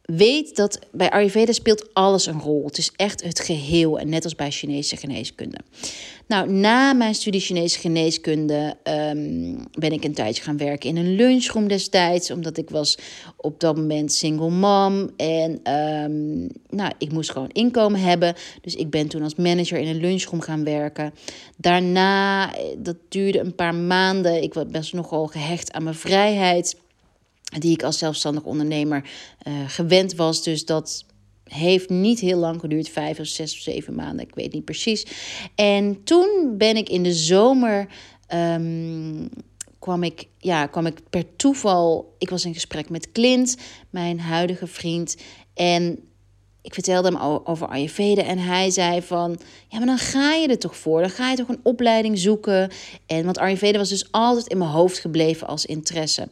weet 0.04 0.56
dat 0.56 0.78
bij 0.92 1.10
Ayurveda 1.10 1.52
speelt 1.52 1.94
alles 1.94 2.26
een 2.26 2.40
rol. 2.40 2.64
Het 2.64 2.78
is 2.78 2.92
echt 2.96 3.22
het 3.22 3.40
geheel 3.40 3.98
en 3.98 4.08
net 4.08 4.24
als 4.24 4.34
bij 4.34 4.50
Chinese 4.50 4.96
geneeskunde. 4.96 5.58
Nou, 6.26 6.50
na 6.50 6.92
mijn 6.92 7.14
studie 7.14 7.40
Chinese 7.40 7.78
geneeskunde 7.78 8.76
um, 8.84 9.66
ben 9.72 9.92
ik 9.92 10.04
een 10.04 10.14
tijdje 10.14 10.42
gaan 10.42 10.56
werken 10.56 10.88
in 10.88 10.96
een 10.96 11.14
lunchroom 11.14 11.68
destijds. 11.68 12.30
Omdat 12.30 12.56
ik 12.56 12.70
was 12.70 12.98
op 13.36 13.60
dat 13.60 13.76
moment 13.76 14.12
single 14.12 14.50
mom. 14.50 15.10
En 15.16 15.50
um, 15.72 16.48
nou, 16.68 16.92
ik 16.98 17.12
moest 17.12 17.30
gewoon 17.30 17.50
inkomen 17.52 18.00
hebben. 18.00 18.34
Dus 18.60 18.74
ik 18.74 18.90
ben 18.90 19.08
toen 19.08 19.22
als 19.22 19.34
manager 19.34 19.78
in 19.78 19.88
een 19.88 20.00
lunchroom 20.00 20.40
gaan 20.40 20.64
werken. 20.64 21.14
Daarna, 21.56 22.52
dat 22.78 22.96
duurde 23.08 23.38
een 23.38 23.54
paar 23.54 23.74
maanden. 23.74 24.42
Ik 24.42 24.54
was 24.54 24.66
best 24.66 24.92
nogal 24.92 25.26
gehecht 25.26 25.72
aan 25.72 25.82
mijn 25.82 25.94
vrijheid 25.94 26.76
die 27.58 27.72
ik 27.72 27.82
als 27.82 27.98
zelfstandig 27.98 28.42
ondernemer 28.42 29.10
uh, 29.48 29.54
gewend 29.66 30.14
was. 30.14 30.42
Dus 30.42 30.64
dat 30.64 31.04
heeft 31.44 31.88
niet 31.88 32.20
heel 32.20 32.38
lang 32.38 32.60
geduurd, 32.60 32.88
vijf 32.88 33.18
of 33.18 33.26
zes 33.26 33.52
of 33.52 33.58
zeven 33.58 33.94
maanden, 33.94 34.26
ik 34.26 34.34
weet 34.34 34.52
niet 34.52 34.64
precies. 34.64 35.06
En 35.54 36.04
toen 36.04 36.54
ben 36.58 36.76
ik 36.76 36.88
in 36.88 37.02
de 37.02 37.12
zomer. 37.12 37.86
Um, 38.34 39.28
kwam 39.84 40.02
ik, 40.02 40.26
ja, 40.38 40.66
kwam 40.66 40.86
ik 40.86 41.00
per 41.10 41.36
toeval. 41.36 42.14
Ik 42.18 42.30
was 42.30 42.44
in 42.44 42.54
gesprek 42.54 42.88
met 42.88 43.12
Clint, 43.12 43.56
mijn 43.90 44.20
huidige 44.20 44.66
vriend. 44.66 45.16
En 45.54 45.98
ik 46.62 46.74
vertelde 46.74 47.08
hem 47.08 47.40
over 47.44 47.66
Ayurveda 47.66 48.22
en 48.22 48.38
hij 48.38 48.70
zei 48.70 49.02
van... 49.02 49.38
ja, 49.68 49.78
maar 49.78 49.86
dan 49.86 49.98
ga 49.98 50.34
je 50.34 50.48
er 50.48 50.58
toch 50.58 50.76
voor. 50.76 51.00
Dan 51.00 51.10
ga 51.10 51.30
je 51.30 51.36
toch 51.36 51.48
een 51.48 51.60
opleiding 51.62 52.18
zoeken. 52.18 52.70
En, 53.06 53.24
want 53.24 53.38
Ayurveda 53.38 53.78
was 53.78 53.88
dus 53.88 54.08
altijd 54.10 54.46
in 54.46 54.58
mijn 54.58 54.70
hoofd 54.70 54.98
gebleven 54.98 55.46
als 55.46 55.66
interesse. 55.66 56.28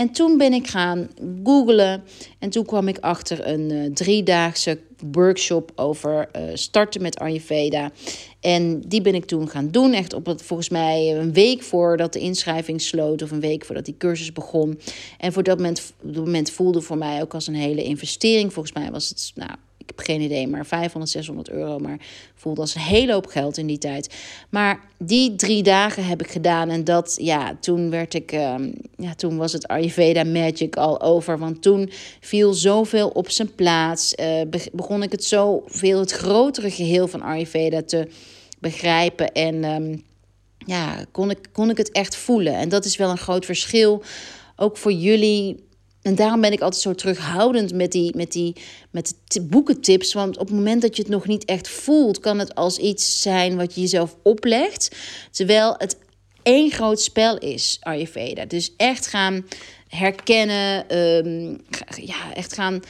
En 0.00 0.10
toen 0.10 0.38
ben 0.38 0.52
ik 0.52 0.66
gaan 0.66 1.10
googlen. 1.44 2.02
En 2.38 2.50
toen 2.50 2.64
kwam 2.64 2.88
ik 2.88 2.98
achter 2.98 3.46
een 3.46 3.70
uh, 3.72 3.92
driedaagse 3.92 4.78
workshop 5.12 5.72
over 5.74 6.28
uh, 6.36 6.42
starten 6.54 7.02
met 7.02 7.18
Ayurveda. 7.18 7.90
En 8.40 8.80
die 8.80 9.00
ben 9.00 9.14
ik 9.14 9.24
toen 9.24 9.48
gaan 9.48 9.70
doen. 9.70 9.92
Echt 9.92 10.12
op 10.12 10.26
het, 10.26 10.42
volgens 10.42 10.68
mij 10.68 11.16
een 11.16 11.32
week 11.32 11.62
voordat 11.62 12.12
de 12.12 12.18
inschrijving 12.18 12.80
sloot. 12.80 13.22
Of 13.22 13.30
een 13.30 13.40
week 13.40 13.64
voordat 13.64 13.84
die 13.84 13.96
cursus 13.98 14.32
begon. 14.32 14.80
En 15.18 15.32
voor 15.32 15.42
dat 15.42 15.56
moment, 15.56 15.92
dat 16.02 16.24
moment 16.24 16.50
voelde 16.50 16.80
voor 16.80 16.98
mij 16.98 17.22
ook 17.22 17.34
als 17.34 17.46
een 17.46 17.54
hele 17.54 17.82
investering. 17.82 18.52
Volgens 18.52 18.74
mij 18.74 18.90
was 18.90 19.08
het, 19.08 19.32
nou, 19.34 19.50
heb 19.96 20.06
geen 20.06 20.20
idee, 20.20 20.48
maar 20.48 20.66
500, 20.66 21.12
600 21.12 21.50
euro. 21.50 21.78
Maar 21.78 21.98
voelde 22.34 22.60
als 22.60 22.74
een 22.74 22.80
hele 22.80 23.12
hoop 23.12 23.26
geld 23.26 23.56
in 23.56 23.66
die 23.66 23.78
tijd. 23.78 24.14
Maar 24.50 24.80
die 24.98 25.34
drie 25.34 25.62
dagen 25.62 26.04
heb 26.04 26.22
ik 26.22 26.30
gedaan. 26.30 26.68
En 26.68 26.84
dat, 26.84 27.16
ja, 27.20 27.56
toen 27.60 27.90
werd 27.90 28.14
ik, 28.14 28.32
um, 28.32 28.74
ja, 28.96 29.14
toen 29.14 29.36
was 29.36 29.52
het 29.52 29.68
Ayurveda 29.68 30.24
Magic 30.24 30.76
al 30.76 31.00
over. 31.00 31.38
Want 31.38 31.62
toen 31.62 31.90
viel 32.20 32.54
zoveel 32.54 33.08
op 33.08 33.30
zijn 33.30 33.54
plaats. 33.54 34.14
Uh, 34.14 34.40
begon 34.72 35.02
ik 35.02 35.12
het 35.12 35.24
zoveel, 35.24 35.98
het 35.98 36.12
grotere 36.12 36.70
geheel 36.70 37.08
van 37.08 37.22
Ayurveda 37.22 37.82
te 37.82 38.08
begrijpen. 38.58 39.32
En 39.32 39.64
um, 39.64 40.02
ja, 40.66 41.04
kon 41.12 41.30
ik, 41.30 41.38
kon 41.52 41.70
ik 41.70 41.76
het 41.76 41.92
echt 41.92 42.16
voelen. 42.16 42.54
En 42.54 42.68
dat 42.68 42.84
is 42.84 42.96
wel 42.96 43.10
een 43.10 43.18
groot 43.18 43.44
verschil. 43.44 44.02
Ook 44.56 44.76
voor 44.76 44.92
jullie 44.92 45.68
en 46.02 46.14
daarom 46.14 46.40
ben 46.40 46.52
ik 46.52 46.60
altijd 46.60 46.82
zo 46.82 46.94
terughoudend 46.94 47.74
met 47.74 47.92
die, 47.92 48.16
met 48.16 48.32
die 48.32 48.56
met 48.90 49.14
de 49.26 49.42
boekentips. 49.42 50.12
Want 50.12 50.38
op 50.38 50.46
het 50.46 50.56
moment 50.56 50.82
dat 50.82 50.96
je 50.96 51.02
het 51.02 51.10
nog 51.10 51.26
niet 51.26 51.44
echt 51.44 51.68
voelt, 51.68 52.20
kan 52.20 52.38
het 52.38 52.54
als 52.54 52.78
iets 52.78 53.22
zijn 53.22 53.56
wat 53.56 53.74
je 53.74 53.80
jezelf 53.80 54.16
oplegt. 54.22 54.96
Terwijl 55.30 55.74
het 55.78 55.96
één 56.42 56.70
groot 56.70 57.00
spel 57.00 57.38
is, 57.38 57.76
Ayurveda. 57.80 58.44
Dus 58.44 58.74
echt 58.76 59.06
gaan 59.06 59.46
herkennen. 59.90 60.96
Um, 60.96 61.60
ja, 61.96 62.34
echt 62.34 62.54
gaan. 62.54 62.80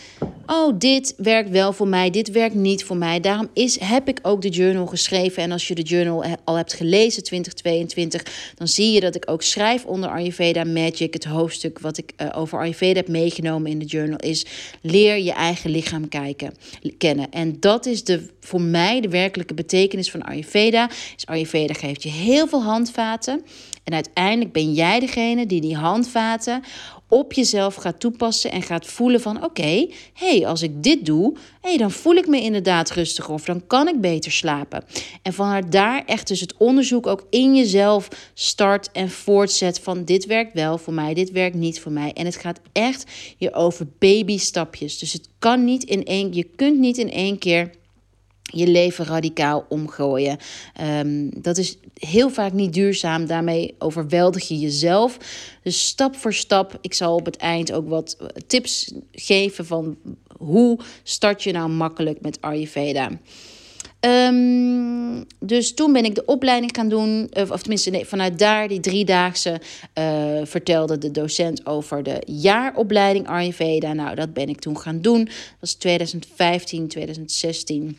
Oh, 0.46 0.78
dit 0.78 1.14
werkt 1.16 1.50
wel 1.50 1.72
voor 1.72 1.88
mij, 1.88 2.10
dit 2.10 2.30
werkt 2.30 2.54
niet 2.54 2.84
voor 2.84 2.96
mij. 2.96 3.20
Daarom 3.20 3.48
is, 3.52 3.80
heb 3.80 4.08
ik 4.08 4.18
ook 4.22 4.42
de 4.42 4.48
journal 4.48 4.86
geschreven. 4.86 5.42
En 5.42 5.52
als 5.52 5.68
je 5.68 5.74
de 5.74 5.82
journal 5.82 6.24
al 6.44 6.56
hebt 6.56 6.72
gelezen, 6.72 7.22
2022, 7.22 8.52
dan 8.54 8.68
zie 8.68 8.92
je 8.92 9.00
dat 9.00 9.14
ik 9.14 9.30
ook 9.30 9.42
schrijf 9.42 9.84
onder 9.84 10.10
Ayurveda 10.10 10.64
Magic. 10.64 11.14
Het 11.14 11.24
hoofdstuk 11.24 11.78
wat 11.78 11.98
ik 11.98 12.12
uh, 12.16 12.28
over 12.34 12.58
Ayurveda 12.58 12.98
heb 12.98 13.08
meegenomen 13.08 13.70
in 13.70 13.78
de 13.78 13.84
journal 13.84 14.18
is: 14.18 14.46
leer 14.80 15.18
je 15.18 15.32
eigen 15.32 15.70
lichaam 15.70 16.08
kijken, 16.08 16.54
kennen. 16.98 17.30
En 17.30 17.60
dat 17.60 17.86
is 17.86 18.04
de, 18.04 18.26
voor 18.40 18.60
mij 18.60 19.00
de 19.00 19.08
werkelijke 19.08 19.54
betekenis 19.54 20.10
van 20.10 20.22
Ayurveda. 20.22 20.90
Is 21.16 21.26
Ayurveda 21.26 21.74
geeft 21.74 22.02
je 22.02 22.10
heel 22.10 22.48
veel 22.48 22.62
handvaten. 22.62 23.42
En 23.84 23.94
uiteindelijk 23.94 24.52
ben 24.52 24.72
jij 24.72 25.00
degene 25.00 25.46
die 25.46 25.60
die 25.60 25.76
handvaten 25.76 26.62
op 27.08 27.32
jezelf 27.32 27.74
gaat 27.74 28.00
toepassen 28.00 28.50
en 28.50 28.62
gaat 28.62 28.86
voelen 28.86 29.20
van 29.20 29.44
oké, 29.44 29.88
hey, 30.12 30.46
als 30.46 30.62
ik 30.62 30.82
dit 30.82 31.06
doe, 31.06 31.36
hey, 31.60 31.76
dan 31.76 31.90
voel 31.90 32.14
ik 32.14 32.26
me 32.26 32.40
inderdaad 32.40 32.90
rustiger 32.90 33.34
of 33.34 33.44
dan 33.44 33.66
kan 33.66 33.88
ik 33.88 34.00
beter 34.00 34.32
slapen. 34.32 34.84
En 35.22 35.32
vanuit 35.32 35.72
daar 35.72 36.02
echt 36.06 36.28
dus 36.28 36.40
het 36.40 36.56
onderzoek 36.56 37.06
ook 37.06 37.26
in 37.30 37.56
jezelf 37.56 38.08
start 38.34 38.90
en 38.92 39.10
voortzet 39.10 39.80
van 39.80 40.04
dit 40.04 40.26
werkt 40.26 40.52
wel 40.52 40.78
voor 40.78 40.94
mij, 40.94 41.14
dit 41.14 41.30
werkt 41.30 41.56
niet 41.56 41.80
voor 41.80 41.92
mij. 41.92 42.12
En 42.12 42.24
het 42.24 42.36
gaat 42.36 42.60
echt 42.72 43.04
je 43.36 43.54
over 43.54 43.86
babystapjes. 43.98 44.98
Dus 44.98 45.12
het 45.12 45.28
kan 45.38 45.64
niet 45.64 45.84
in 45.84 46.04
één, 46.04 46.32
je 46.32 46.44
kunt 46.56 46.78
niet 46.78 46.98
in 46.98 47.10
één 47.10 47.38
keer 47.38 47.70
je 48.50 48.66
leven 48.66 49.04
radicaal 49.04 49.64
omgooien. 49.68 50.38
Um, 51.00 51.42
dat 51.42 51.58
is 51.58 51.78
heel 51.94 52.30
vaak 52.30 52.52
niet 52.52 52.72
duurzaam. 52.72 53.26
Daarmee 53.26 53.74
overweldig 53.78 54.48
je 54.48 54.58
jezelf. 54.58 55.16
Dus 55.62 55.86
stap 55.86 56.16
voor 56.16 56.34
stap. 56.34 56.78
Ik 56.80 56.94
zal 56.94 57.14
op 57.14 57.24
het 57.24 57.36
eind 57.36 57.72
ook 57.72 57.88
wat 57.88 58.16
tips 58.46 58.92
geven 59.12 59.66
van 59.66 59.96
hoe 60.36 60.78
start 61.02 61.42
je 61.42 61.52
nou 61.52 61.68
makkelijk 61.68 62.20
met 62.20 62.40
Ayurveda. 62.40 63.10
Um, 64.00 65.24
dus 65.38 65.74
toen 65.74 65.92
ben 65.92 66.04
ik 66.04 66.14
de 66.14 66.24
opleiding 66.24 66.70
gaan 66.74 66.88
doen. 66.88 67.30
Of 67.50 67.60
tenminste, 67.60 67.90
nee, 67.90 68.04
vanuit 68.04 68.38
daar, 68.38 68.68
die 68.68 68.80
driedaagse, 68.80 69.60
uh, 69.98 70.40
vertelde 70.44 70.98
de 70.98 71.10
docent 71.10 71.66
over 71.66 72.02
de 72.02 72.22
jaaropleiding 72.26 73.26
Ayurveda. 73.26 73.92
Nou, 73.92 74.14
dat 74.14 74.32
ben 74.32 74.48
ik 74.48 74.60
toen 74.60 74.78
gaan 74.78 75.00
doen. 75.00 75.24
Dat 75.24 75.34
was 75.60 75.74
2015, 75.74 76.88
2016. 76.88 77.98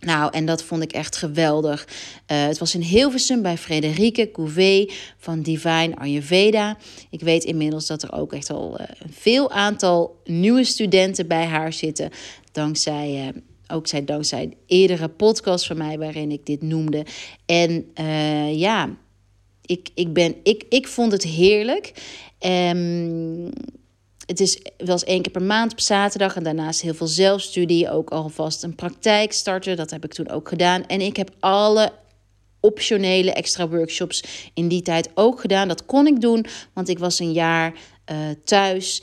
Nou, 0.00 0.32
en 0.32 0.46
dat 0.46 0.62
vond 0.62 0.82
ik 0.82 0.92
echt 0.92 1.16
geweldig. 1.16 1.86
Uh, 1.86 2.46
het 2.46 2.58
was 2.58 2.74
in 2.74 2.80
Hilversum 2.80 3.42
bij 3.42 3.58
Frederike 3.58 4.30
Couvé 4.30 4.86
van 5.16 5.42
Divine 5.42 5.96
Ayurveda. 5.96 6.76
Ik 7.10 7.20
weet 7.20 7.44
inmiddels 7.44 7.86
dat 7.86 8.02
er 8.02 8.12
ook 8.12 8.32
echt 8.32 8.50
al 8.50 8.80
uh, 8.80 8.86
een 8.98 9.12
veel 9.12 9.50
aantal 9.50 10.20
nieuwe 10.24 10.64
studenten 10.64 11.26
bij 11.26 11.44
haar 11.44 11.72
zitten. 11.72 12.10
Dankzij, 12.52 13.34
uh, 13.34 13.42
ook 13.66 13.86
zij, 13.86 14.04
dankzij 14.04 14.56
eerdere 14.66 15.08
podcast 15.08 15.66
van 15.66 15.76
mij 15.76 15.98
waarin 15.98 16.30
ik 16.30 16.46
dit 16.46 16.62
noemde. 16.62 17.06
En 17.46 17.86
ja, 18.56 18.96
ik, 19.62 19.88
ik, 19.94 20.12
ben, 20.12 20.34
ik, 20.42 20.64
ik 20.68 20.88
vond 20.88 21.12
het 21.12 21.24
heerlijk. 21.24 21.92
Um, 22.40 23.50
het 24.28 24.40
is 24.40 24.58
wel 24.76 24.88
eens 24.88 25.04
één 25.04 25.22
keer 25.22 25.32
per 25.32 25.42
maand 25.42 25.72
op 25.72 25.80
zaterdag. 25.80 26.36
En 26.36 26.42
daarnaast 26.42 26.80
heel 26.80 26.94
veel 26.94 27.06
zelfstudie. 27.06 27.90
Ook 27.90 28.10
alvast 28.10 28.62
een 28.62 28.74
praktijk 28.74 29.32
starten. 29.32 29.76
Dat 29.76 29.90
heb 29.90 30.04
ik 30.04 30.14
toen 30.14 30.30
ook 30.30 30.48
gedaan. 30.48 30.86
En 30.86 31.00
ik 31.00 31.16
heb 31.16 31.30
alle 31.40 31.92
optionele 32.60 33.32
extra 33.32 33.68
workshops 33.68 34.50
in 34.54 34.68
die 34.68 34.82
tijd 34.82 35.10
ook 35.14 35.40
gedaan. 35.40 35.68
Dat 35.68 35.86
kon 35.86 36.06
ik 36.06 36.20
doen, 36.20 36.46
want 36.72 36.88
ik 36.88 36.98
was 36.98 37.18
een 37.18 37.32
jaar 37.32 37.72
uh, 37.72 38.16
thuis. 38.44 39.02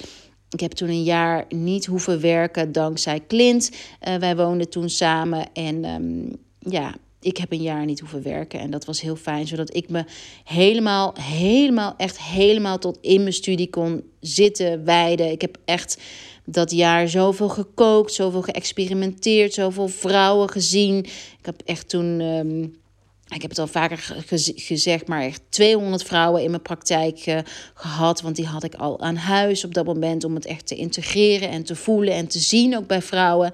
Ik 0.50 0.60
heb 0.60 0.72
toen 0.72 0.90
een 0.90 1.04
jaar 1.04 1.46
niet 1.50 1.86
hoeven 1.86 2.22
werken 2.22 2.72
dankzij 2.72 3.22
Clint. 3.28 3.72
Uh, 4.08 4.16
wij 4.16 4.36
woonden 4.36 4.70
toen 4.70 4.90
samen 4.90 5.54
en 5.54 5.86
um, 5.86 6.36
ja, 6.60 6.96
ik 7.26 7.38
heb 7.38 7.52
een 7.52 7.62
jaar 7.62 7.86
niet 7.86 8.00
hoeven 8.00 8.24
werken. 8.24 8.60
En 8.60 8.72
dat 8.72 8.86
was 8.86 9.02
heel 9.02 9.16
fijn, 9.16 9.48
zodat 9.48 9.76
ik 9.76 9.90
me 9.90 10.06
helemaal, 10.44 11.16
helemaal, 11.20 11.94
echt 11.98 12.22
helemaal 12.22 12.78
tot 12.78 12.98
in 13.02 13.22
mijn 13.22 13.34
studie 13.34 13.70
kon 13.70 14.04
zitten, 14.20 14.86
wijden. 14.86 15.32
Ik 15.32 15.42
heb 15.42 15.58
echt 15.66 16.02
dat 16.46 16.72
jaar 16.72 17.08
zoveel 17.10 17.50
gekookt, 17.50 18.14
zoveel 18.14 18.42
geëxperimenteerd, 18.42 19.54
zoveel 19.54 19.88
vrouwen 19.88 20.50
gezien. 20.50 20.98
Ik 21.40 21.46
heb 21.46 21.62
echt 21.66 21.90
toen. 21.90 22.22
Um, 22.22 22.84
ik 23.34 23.42
heb 23.42 23.50
het 23.50 23.60
al 23.60 23.68
vaker 23.68 24.24
gezegd, 24.56 25.08
maar 25.08 25.22
echt 25.22 25.42
200 25.50 26.04
vrouwen 26.04 26.44
in 26.44 26.50
mijn 26.50 26.62
praktijk 26.62 27.26
uh, 27.26 27.40
gehad. 27.74 28.22
Want 28.22 28.36
die 28.36 28.46
had 28.46 28.64
ik 28.64 28.76
al 28.76 29.02
aan 29.02 29.16
huis 29.16 29.64
op 29.64 29.74
dat 29.74 29.86
moment 29.86 30.24
om 30.24 30.36
het 30.36 30.46
echt 30.46 30.68
te 30.68 30.76
integreren 30.76 31.50
en 31.50 31.64
te 31.64 31.76
voelen 31.76 32.14
en 32.14 32.28
te 32.28 32.40
zien 32.40 32.78
ook 32.78 32.88
bij 32.88 33.02
vrouwen. 33.02 33.52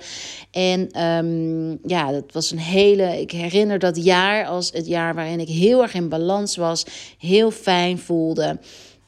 En 0.52 1.06
um, 1.06 1.80
ja, 1.84 2.12
dat 2.12 2.32
was 2.32 2.52
een 2.52 2.60
hele. 2.60 3.22
Ik 3.22 3.32
herinner 3.32 3.80
dat 3.80 4.04
jaar 4.04 4.46
als 4.46 4.72
het 4.72 4.88
jaar 4.88 5.16
waarin 5.16 5.40
ik 5.40 5.48
heel 5.48 5.82
erg 5.82 5.94
in 5.94 6.10
balans 6.10 6.56
was, 6.56 6.86
heel 7.18 7.52
fijn 7.52 8.00
voelde. 8.00 8.60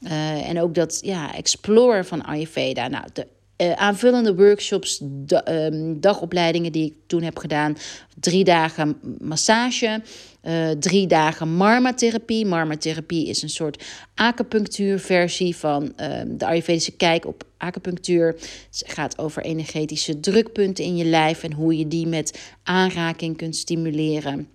Uh, 0.01 0.49
en 0.49 0.61
ook 0.61 0.75
dat 0.75 0.99
ja, 1.01 1.35
explore 1.35 2.03
van 2.03 2.23
Ayurveda. 2.23 2.87
Nou, 2.87 3.05
de 3.13 3.27
uh, 3.57 3.71
aanvullende 3.71 4.35
workshops, 4.35 5.01
ehm, 5.27 5.99
dagopleidingen 5.99 6.71
die 6.71 6.85
ik 6.85 6.93
toen 7.07 7.21
heb 7.21 7.37
gedaan. 7.37 7.77
Drie 8.19 8.43
dagen 8.43 8.97
massage, 9.19 10.01
uh, 10.43 10.69
drie 10.69 11.07
dagen 11.07 11.55
marmatherapie. 11.55 12.45
Marmatherapie 12.45 13.27
is 13.27 13.41
een 13.41 13.49
soort 13.49 13.83
acupunctuurversie 14.15 15.55
van 15.55 15.83
uh, 15.83 16.21
de 16.27 16.45
Ayurvedische 16.45 16.91
kijk 16.91 17.25
op 17.25 17.43
acupunctuur. 17.57 18.25
Het 18.25 18.83
gaat 18.85 19.17
over 19.17 19.43
energetische 19.43 20.19
drukpunten 20.19 20.83
in 20.83 20.95
je 20.95 21.05
lijf 21.05 21.43
en 21.43 21.53
hoe 21.53 21.77
je 21.77 21.87
die 21.87 22.07
met 22.07 22.53
aanraking 22.63 23.37
kunt 23.37 23.55
stimuleren. 23.55 24.47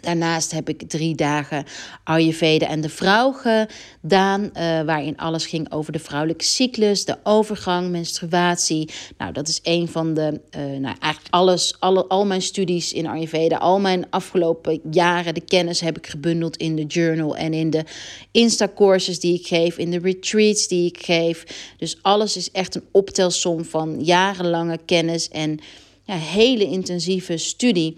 Daarnaast 0.00 0.50
heb 0.50 0.68
ik 0.68 0.88
drie 0.88 1.14
dagen 1.14 1.64
Ayurveda 2.04 2.66
en 2.66 2.80
de 2.80 2.88
vrouw 2.88 3.32
gedaan, 3.32 4.42
uh, 4.42 4.50
waarin 4.82 5.16
alles 5.16 5.46
ging 5.46 5.72
over 5.72 5.92
de 5.92 5.98
vrouwelijke 5.98 6.44
cyclus, 6.44 7.04
de 7.04 7.16
overgang, 7.22 7.90
menstruatie. 7.90 8.90
Nou, 9.18 9.32
dat 9.32 9.48
is 9.48 9.60
een 9.62 9.88
van 9.88 10.14
de, 10.14 10.40
uh, 10.56 10.62
nou 10.62 10.96
eigenlijk 11.00 11.26
alles, 11.30 11.76
alle, 11.78 12.06
al 12.06 12.26
mijn 12.26 12.42
studies 12.42 12.92
in 12.92 13.06
Ayurveda, 13.06 13.56
al 13.56 13.80
mijn 13.80 14.06
afgelopen 14.10 14.80
jaren, 14.90 15.34
de 15.34 15.40
kennis 15.40 15.80
heb 15.80 15.98
ik 15.98 16.06
gebundeld 16.06 16.56
in 16.56 16.76
de 16.76 16.84
journal 16.86 17.36
en 17.36 17.54
in 17.54 17.70
de 17.70 17.84
Insta-courses 18.30 19.20
die 19.20 19.34
ik 19.34 19.46
geef, 19.46 19.78
in 19.78 19.90
de 19.90 19.98
retreats 19.98 20.68
die 20.68 20.86
ik 20.86 21.04
geef. 21.04 21.44
Dus 21.76 21.98
alles 22.02 22.36
is 22.36 22.50
echt 22.50 22.74
een 22.74 22.84
optelsom 22.92 23.64
van 23.64 24.04
jarenlange 24.04 24.78
kennis 24.84 25.28
en 25.28 25.58
ja, 26.04 26.14
hele 26.14 26.64
intensieve 26.64 27.36
studie. 27.36 27.96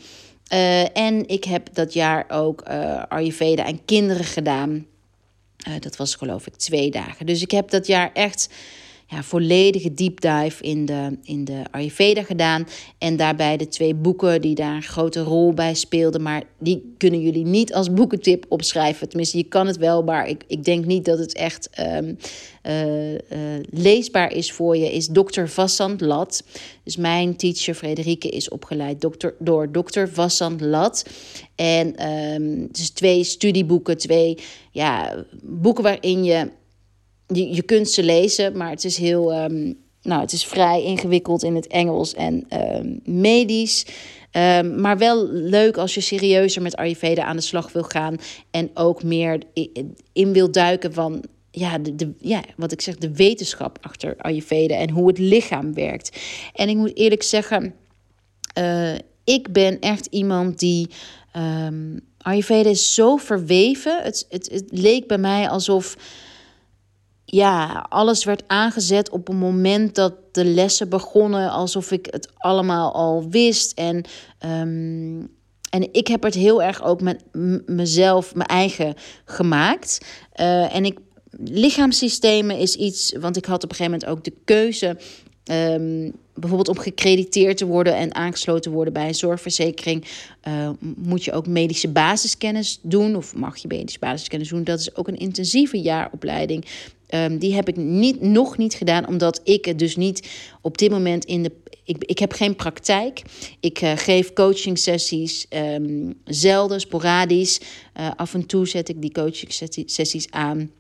Uh, 0.53 0.97
en 0.97 1.29
ik 1.29 1.45
heb 1.45 1.69
dat 1.73 1.93
jaar 1.93 2.25
ook 2.29 2.69
uh, 2.69 3.03
Ayurveda 3.09 3.65
en 3.65 3.85
kinderen 3.85 4.25
gedaan. 4.25 4.87
Uh, 5.69 5.75
dat 5.81 5.97
was 5.97 6.15
geloof 6.15 6.47
ik 6.47 6.57
twee 6.57 6.91
dagen. 6.91 7.27
Dus 7.27 7.43
ik 7.43 7.51
heb 7.51 7.71
dat 7.71 7.87
jaar 7.87 8.11
echt 8.13 8.49
ja, 9.13 9.23
volledige 9.23 9.95
deep 9.95 10.21
dive 10.21 10.63
in 10.63 10.87
de, 10.87 11.19
in 11.23 11.45
de 11.45 11.63
Ayurveda 11.71 12.23
gedaan. 12.23 12.67
En 12.99 13.17
daarbij 13.17 13.57
de 13.57 13.69
twee 13.69 13.95
boeken 13.95 14.41
die 14.41 14.55
daar 14.55 14.75
een 14.75 14.83
grote 14.83 15.23
rol 15.23 15.53
bij 15.53 15.75
speelden. 15.75 16.23
Maar 16.23 16.43
die 16.59 16.95
kunnen 16.99 17.21
jullie 17.21 17.45
niet 17.45 17.75
als 17.75 17.93
boekentip 17.93 18.45
opschrijven. 18.49 19.09
Tenminste, 19.09 19.37
je 19.37 19.45
kan 19.45 19.67
het 19.67 19.77
wel, 19.77 20.03
maar 20.03 20.29
ik, 20.29 20.45
ik 20.47 20.65
denk 20.65 20.85
niet 20.85 21.05
dat 21.05 21.19
het 21.19 21.35
echt 21.35 21.69
um, 21.81 22.17
uh, 22.67 23.13
uh, 23.13 23.19
leesbaar 23.71 24.33
is 24.33 24.53
voor 24.53 24.77
je. 24.77 24.93
Is 24.93 25.09
Dr. 25.13 25.45
Vassant 25.45 26.01
Lat. 26.01 26.45
Dus 26.85 26.97
mijn 26.97 27.37
teacher 27.37 27.75
Frederike 27.75 28.29
is 28.29 28.49
opgeleid 28.49 29.07
door 29.39 29.71
Dr. 29.71 30.07
Vassant 30.13 30.61
Lat. 30.61 31.07
En 31.55 32.09
um, 32.09 32.69
dus 32.71 32.91
twee 32.91 33.25
studieboeken, 33.25 33.99
twee 33.99 34.39
ja, 34.71 35.25
boeken 35.43 35.83
waarin 35.83 36.25
je 36.25 36.49
je, 37.33 37.55
je 37.55 37.63
kunt 37.63 37.91
ze 37.91 38.03
lezen, 38.03 38.57
maar 38.57 38.71
het 38.71 38.85
is 38.85 38.97
heel. 38.97 39.43
Um, 39.43 39.81
nou, 40.03 40.21
het 40.21 40.33
is 40.33 40.45
vrij 40.45 40.83
ingewikkeld 40.83 41.43
in 41.43 41.55
het 41.55 41.67
Engels 41.67 42.15
en 42.15 42.47
um, 42.51 43.01
medisch. 43.05 43.87
Um, 44.33 44.81
maar 44.81 44.99
wel 44.99 45.29
leuk 45.31 45.77
als 45.77 45.95
je 45.95 46.01
serieuzer 46.01 46.63
met 46.63 46.77
Ayurveda 46.77 47.25
aan 47.25 47.37
de 47.37 47.43
slag 47.43 47.73
wil 47.73 47.83
gaan. 47.83 48.17
En 48.51 48.71
ook 48.75 49.03
meer 49.03 49.43
in 50.13 50.33
wil 50.33 50.51
duiken 50.51 50.93
van 50.93 51.25
ja, 51.51 51.79
de, 51.79 51.95
de, 51.95 52.13
ja, 52.19 52.43
wat 52.57 52.73
ik 52.73 52.81
zeg, 52.81 52.97
de 52.97 53.15
wetenschap 53.15 53.79
achter 53.81 54.15
Ayurveda 54.19 54.75
en 54.75 54.91
hoe 54.91 55.09
het 55.09 55.19
lichaam 55.19 55.75
werkt. 55.75 56.19
En 56.53 56.69
ik 56.69 56.77
moet 56.77 56.97
eerlijk 56.97 57.23
zeggen, 57.23 57.75
uh, 58.59 58.95
ik 59.25 59.53
ben 59.53 59.81
echt 59.81 60.07
iemand 60.11 60.59
die. 60.59 60.89
Um, 61.37 62.01
Ayurveda 62.19 62.71
is 62.71 62.95
zo 62.95 63.17
verweven. 63.17 64.03
Het, 64.03 64.27
het, 64.29 64.49
het 64.53 64.65
leek 64.71 65.07
bij 65.07 65.19
mij 65.19 65.49
alsof 65.49 65.97
ja, 67.25 67.87
alles 67.89 68.25
werd 68.25 68.43
aangezet 68.47 69.11
op 69.11 69.29
een 69.29 69.37
moment 69.37 69.95
dat 69.95 70.15
de 70.33 70.45
lessen 70.45 70.89
begonnen, 70.89 71.51
alsof 71.51 71.91
ik 71.91 72.07
het 72.11 72.29
allemaal 72.37 72.95
al 72.95 73.29
wist. 73.29 73.73
En, 73.73 74.05
um, 74.47 75.29
en 75.71 75.93
ik 75.93 76.07
heb 76.07 76.23
het 76.23 76.35
heel 76.35 76.63
erg 76.63 76.83
ook 76.83 77.01
met 77.01 77.25
mezelf, 77.67 78.35
mijn 78.35 78.49
eigen 78.49 78.95
gemaakt. 79.25 80.01
Uh, 80.41 80.75
en 80.75 80.85
ik, 80.85 80.99
lichaamssystemen 81.45 82.59
is 82.59 82.77
iets, 82.77 83.15
want 83.21 83.37
ik 83.37 83.45
had 83.45 83.65
op 83.65 83.71
een 83.71 83.77
gegeven 83.77 83.99
moment 83.99 84.19
ook 84.19 84.25
de 84.25 84.35
keuze. 84.45 84.97
Um, 85.51 86.13
bijvoorbeeld 86.35 86.69
om 86.69 86.79
gecrediteerd 86.79 87.57
te 87.57 87.67
worden 87.67 87.97
en 87.97 88.15
aangesloten 88.15 88.63
te 88.63 88.71
worden 88.71 88.93
bij 88.93 89.09
een 89.09 89.15
zorgverzekering, 89.15 90.05
uh, 90.49 90.71
moet 90.97 91.25
je 91.25 91.33
ook 91.33 91.47
medische 91.47 91.89
basiskennis 91.89 92.79
doen. 92.83 93.17
Of 93.17 93.35
mag 93.35 93.57
je 93.57 93.69
medische 93.69 93.99
basiskennis 93.99 94.49
doen. 94.49 94.65
Dat 94.65 94.81
is 94.81 94.97
ook 94.97 95.09
een 95.09 95.19
intensieve 95.19 95.81
jaaropleiding. 95.81 96.65
Um, 97.15 97.39
die 97.39 97.55
heb 97.55 97.69
ik 97.69 97.77
niet, 97.77 98.21
nog 98.21 98.57
niet 98.57 98.75
gedaan, 98.75 99.07
omdat 99.07 99.41
ik 99.45 99.65
het 99.65 99.79
dus 99.79 99.97
niet 99.97 100.29
op 100.61 100.79
dit 100.79 100.91
moment 100.91 101.25
in 101.25 101.43
de. 101.43 101.53
Ik, 101.85 102.05
ik 102.05 102.19
heb 102.19 102.33
geen 102.33 102.57
praktijk. 102.57 103.23
Ik 103.61 103.83
uh, 103.83 103.93
geef 103.97 104.33
coaching 104.33 104.79
sessies 104.79 105.47
um, 105.51 106.15
zelden, 106.25 106.81
sporadisch. 106.81 107.61
Uh, 108.01 108.11
af 108.17 108.35
en 108.35 108.47
toe 108.47 108.69
zet 108.69 108.89
ik 108.89 109.01
die 109.01 109.13
coaching 109.13 109.53
sessies 109.87 110.31
aan. 110.31 110.71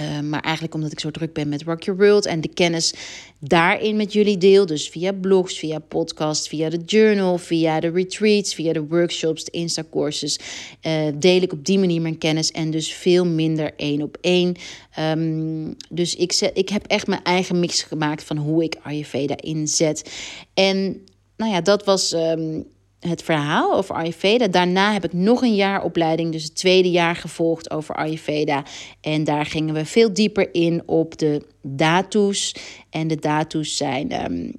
Uh, 0.00 0.20
maar 0.20 0.40
eigenlijk 0.40 0.74
omdat 0.74 0.92
ik 0.92 1.00
zo 1.00 1.10
druk 1.10 1.32
ben 1.32 1.48
met 1.48 1.62
Rock 1.62 1.82
Your 1.82 2.00
World 2.00 2.26
en 2.26 2.40
de 2.40 2.48
kennis 2.48 2.94
daarin 3.38 3.96
met 3.96 4.12
jullie 4.12 4.38
deel. 4.38 4.66
Dus 4.66 4.88
via 4.88 5.12
blogs, 5.12 5.58
via 5.58 5.78
podcasts, 5.78 6.48
via 6.48 6.68
de 6.68 6.82
journal, 6.86 7.38
via 7.38 7.80
de 7.80 7.90
retreats, 7.90 8.54
via 8.54 8.72
de 8.72 8.86
workshops, 8.86 9.44
de 9.44 9.50
Insta-courses. 9.50 10.38
Uh, 10.82 11.06
deel 11.14 11.42
ik 11.42 11.52
op 11.52 11.64
die 11.64 11.78
manier 11.78 12.00
mijn 12.00 12.18
kennis 12.18 12.50
en 12.50 12.70
dus 12.70 12.92
veel 12.92 13.26
minder 13.26 13.72
één 13.76 14.02
op 14.02 14.18
één. 14.20 14.54
Um, 14.98 15.76
dus 15.88 16.16
ik, 16.16 16.32
zet, 16.32 16.50
ik 16.54 16.68
heb 16.68 16.86
echt 16.86 17.06
mijn 17.06 17.22
eigen 17.22 17.60
mix 17.60 17.82
gemaakt 17.82 18.24
van 18.24 18.36
hoe 18.36 18.62
ik 18.62 18.76
Ayurveda 18.82 19.36
inzet. 19.40 20.12
En 20.54 21.04
nou 21.36 21.52
ja, 21.52 21.60
dat 21.60 21.84
was. 21.84 22.12
Um, 22.12 22.66
het 23.08 23.22
verhaal 23.22 23.74
over 23.74 23.94
Ayurveda. 23.94 24.48
Daarna 24.48 24.92
heb 24.92 25.04
ik 25.04 25.12
nog 25.12 25.42
een 25.42 25.54
jaar 25.54 25.82
opleiding, 25.82 26.32
dus 26.32 26.44
het 26.44 26.54
tweede 26.54 26.90
jaar 26.90 27.16
gevolgd 27.16 27.70
over 27.70 27.94
Ayurveda. 27.94 28.64
En 29.00 29.24
daar 29.24 29.46
gingen 29.46 29.74
we 29.74 29.84
veel 29.84 30.12
dieper 30.12 30.54
in 30.54 30.82
op 30.86 31.18
de 31.18 31.42
dato's. 31.62 32.54
En 32.90 33.08
de 33.08 33.16
dato's 33.16 33.76
zijn, 33.76 34.24
um, 34.24 34.52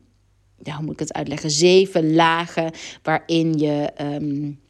ja, 0.64 0.76
hoe 0.76 0.84
moet 0.84 0.94
ik 0.94 1.00
het 1.00 1.14
uitleggen, 1.14 1.52
zeven 1.52 2.16
lagen 2.16 2.72
waarin 3.04 3.58
je... 3.58 3.92
Um, 4.02 4.62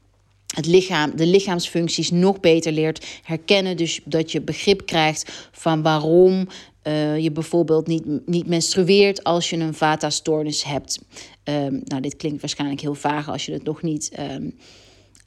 het 0.55 0.65
lichaam, 0.65 1.15
de 1.15 1.25
lichaamsfuncties 1.25 2.11
nog 2.11 2.39
beter 2.39 2.71
leert 2.71 3.05
herkennen. 3.23 3.77
Dus 3.77 4.01
dat 4.05 4.31
je 4.31 4.41
begrip 4.41 4.85
krijgt 4.85 5.49
van 5.51 5.81
waarom 5.81 6.47
uh, 6.83 7.17
je 7.17 7.31
bijvoorbeeld 7.31 7.87
niet, 7.87 8.27
niet 8.27 8.47
menstrueert 8.47 9.23
als 9.23 9.49
je 9.49 9.57
een 9.57 9.73
vata-stoornis 9.73 10.63
hebt. 10.63 10.99
Um, 11.43 11.81
nou, 11.83 12.01
dit 12.01 12.15
klinkt 12.15 12.41
waarschijnlijk 12.41 12.81
heel 12.81 12.95
vaag 12.95 13.29
als 13.29 13.45
je 13.45 13.51
het 13.51 13.63
nog 13.63 13.81
niet, 13.81 14.11
um, 14.19 14.55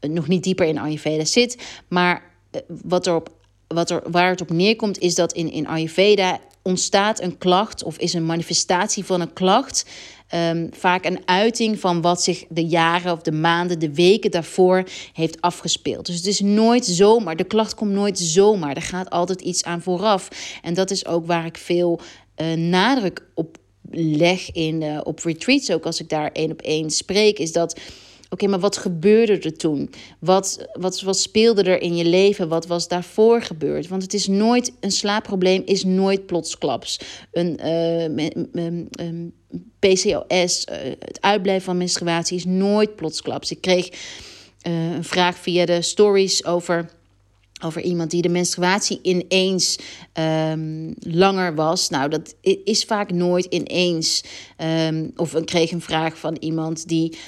nog 0.01 0.29
niet 0.29 0.43
dieper 0.43 0.67
in 0.67 0.79
Ayurveda 0.79 1.25
zit. 1.25 1.59
Maar 1.89 2.23
uh, 2.53 2.61
wat 2.83 3.07
erop, 3.07 3.31
wat 3.67 3.91
er, 3.91 4.03
waar 4.11 4.31
het 4.31 4.41
op 4.41 4.51
neerkomt 4.51 4.99
is 4.99 5.15
dat 5.15 5.33
in, 5.33 5.51
in 5.51 5.67
Ayurveda 5.67 6.41
ontstaat 6.63 7.21
een 7.21 7.39
klacht 7.39 7.83
of 7.83 7.99
is 7.99 8.13
een 8.13 8.27
manifestatie 8.27 9.05
van 9.05 9.21
een 9.21 9.33
klacht 9.33 9.87
um, 10.35 10.69
vaak 10.73 11.05
een 11.05 11.21
uiting 11.25 11.81
van 11.81 12.01
wat 12.01 12.23
zich 12.23 12.45
de 12.49 12.67
jaren 12.67 13.13
of 13.13 13.23
de 13.23 13.33
maanden, 13.33 13.79
de 13.79 13.95
weken 13.95 14.31
daarvoor 14.31 14.85
heeft 15.13 15.41
afgespeeld. 15.41 16.07
Dus 16.07 16.17
het 16.17 16.27
is 16.27 16.41
nooit 16.41 16.87
zomaar. 16.87 17.37
De 17.37 17.45
klacht 17.45 17.75
komt 17.75 17.93
nooit 17.93 18.19
zomaar. 18.19 18.77
Er 18.77 18.83
gaat 18.83 19.11
altijd 19.11 19.41
iets 19.41 19.65
aan 19.65 19.83
vooraf. 19.83 20.29
En 20.63 20.75
dat 20.75 20.91
is 20.91 21.07
ook 21.07 21.27
waar 21.27 21.45
ik 21.45 21.57
veel 21.57 22.01
uh, 22.37 22.53
nadruk 22.53 23.25
op 23.35 23.59
leg 23.91 24.53
in, 24.53 24.81
uh, 24.81 25.01
op 25.03 25.19
retreats, 25.19 25.71
ook 25.71 25.87
als 25.87 26.01
ik 26.01 26.09
daar 26.09 26.31
één 26.33 26.51
op 26.51 26.61
één 26.61 26.91
spreek, 26.91 27.39
is 27.39 27.53
dat 27.53 27.81
Oké, 28.31 28.47
maar 28.47 28.61
wat 28.61 28.77
gebeurde 28.77 29.39
er 29.39 29.57
toen? 29.57 29.91
Wat, 30.19 30.67
wat, 30.73 31.01
wat 31.01 31.19
speelde 31.19 31.63
er 31.63 31.81
in 31.81 31.97
je 31.97 32.05
leven? 32.05 32.49
Wat 32.49 32.67
was 32.67 32.89
daarvoor 32.89 33.43
gebeurd? 33.43 33.89
Want 33.89 34.03
het 34.03 34.15
is 34.15 34.27
nooit, 34.27 34.73
een 34.81 34.91
slaapprobleem 34.91 35.63
is 35.65 35.85
nooit 35.85 36.27
plotsklaps. 36.27 37.01
Een 37.33 37.61
uh, 37.65 39.27
PCOS, 39.79 40.67
uh, 40.71 40.77
het 40.99 41.19
uitblijven 41.21 41.65
van 41.65 41.77
menstruatie 41.77 42.37
is 42.37 42.45
nooit 42.45 42.97
plotsklaps. 42.97 43.51
Ik 43.51 43.61
kreeg 43.61 43.89
uh, 43.89 44.95
een 44.95 45.05
vraag 45.05 45.39
via 45.39 45.67
de 45.67 45.83
stories 45.83 46.45
over 46.45 46.91
over 47.65 47.83
iemand 47.83 48.11
die 48.11 48.23
de 48.23 48.29
menstruatie 48.29 48.99
ineens 49.03 49.79
um, 50.51 50.95
langer 50.99 51.55
was. 51.55 51.89
Nou, 51.89 52.09
dat 52.11 52.35
is 52.65 52.85
vaak 52.85 53.13
nooit 53.13 53.45
ineens. 53.45 54.25
Um, 54.89 55.13
of 55.17 55.35
ik 55.35 55.47
kreeg 55.47 55.71
een 55.71 55.81
vraag 55.81 56.19
van 56.19 56.37
iemand 56.41 56.89
die 56.89 57.19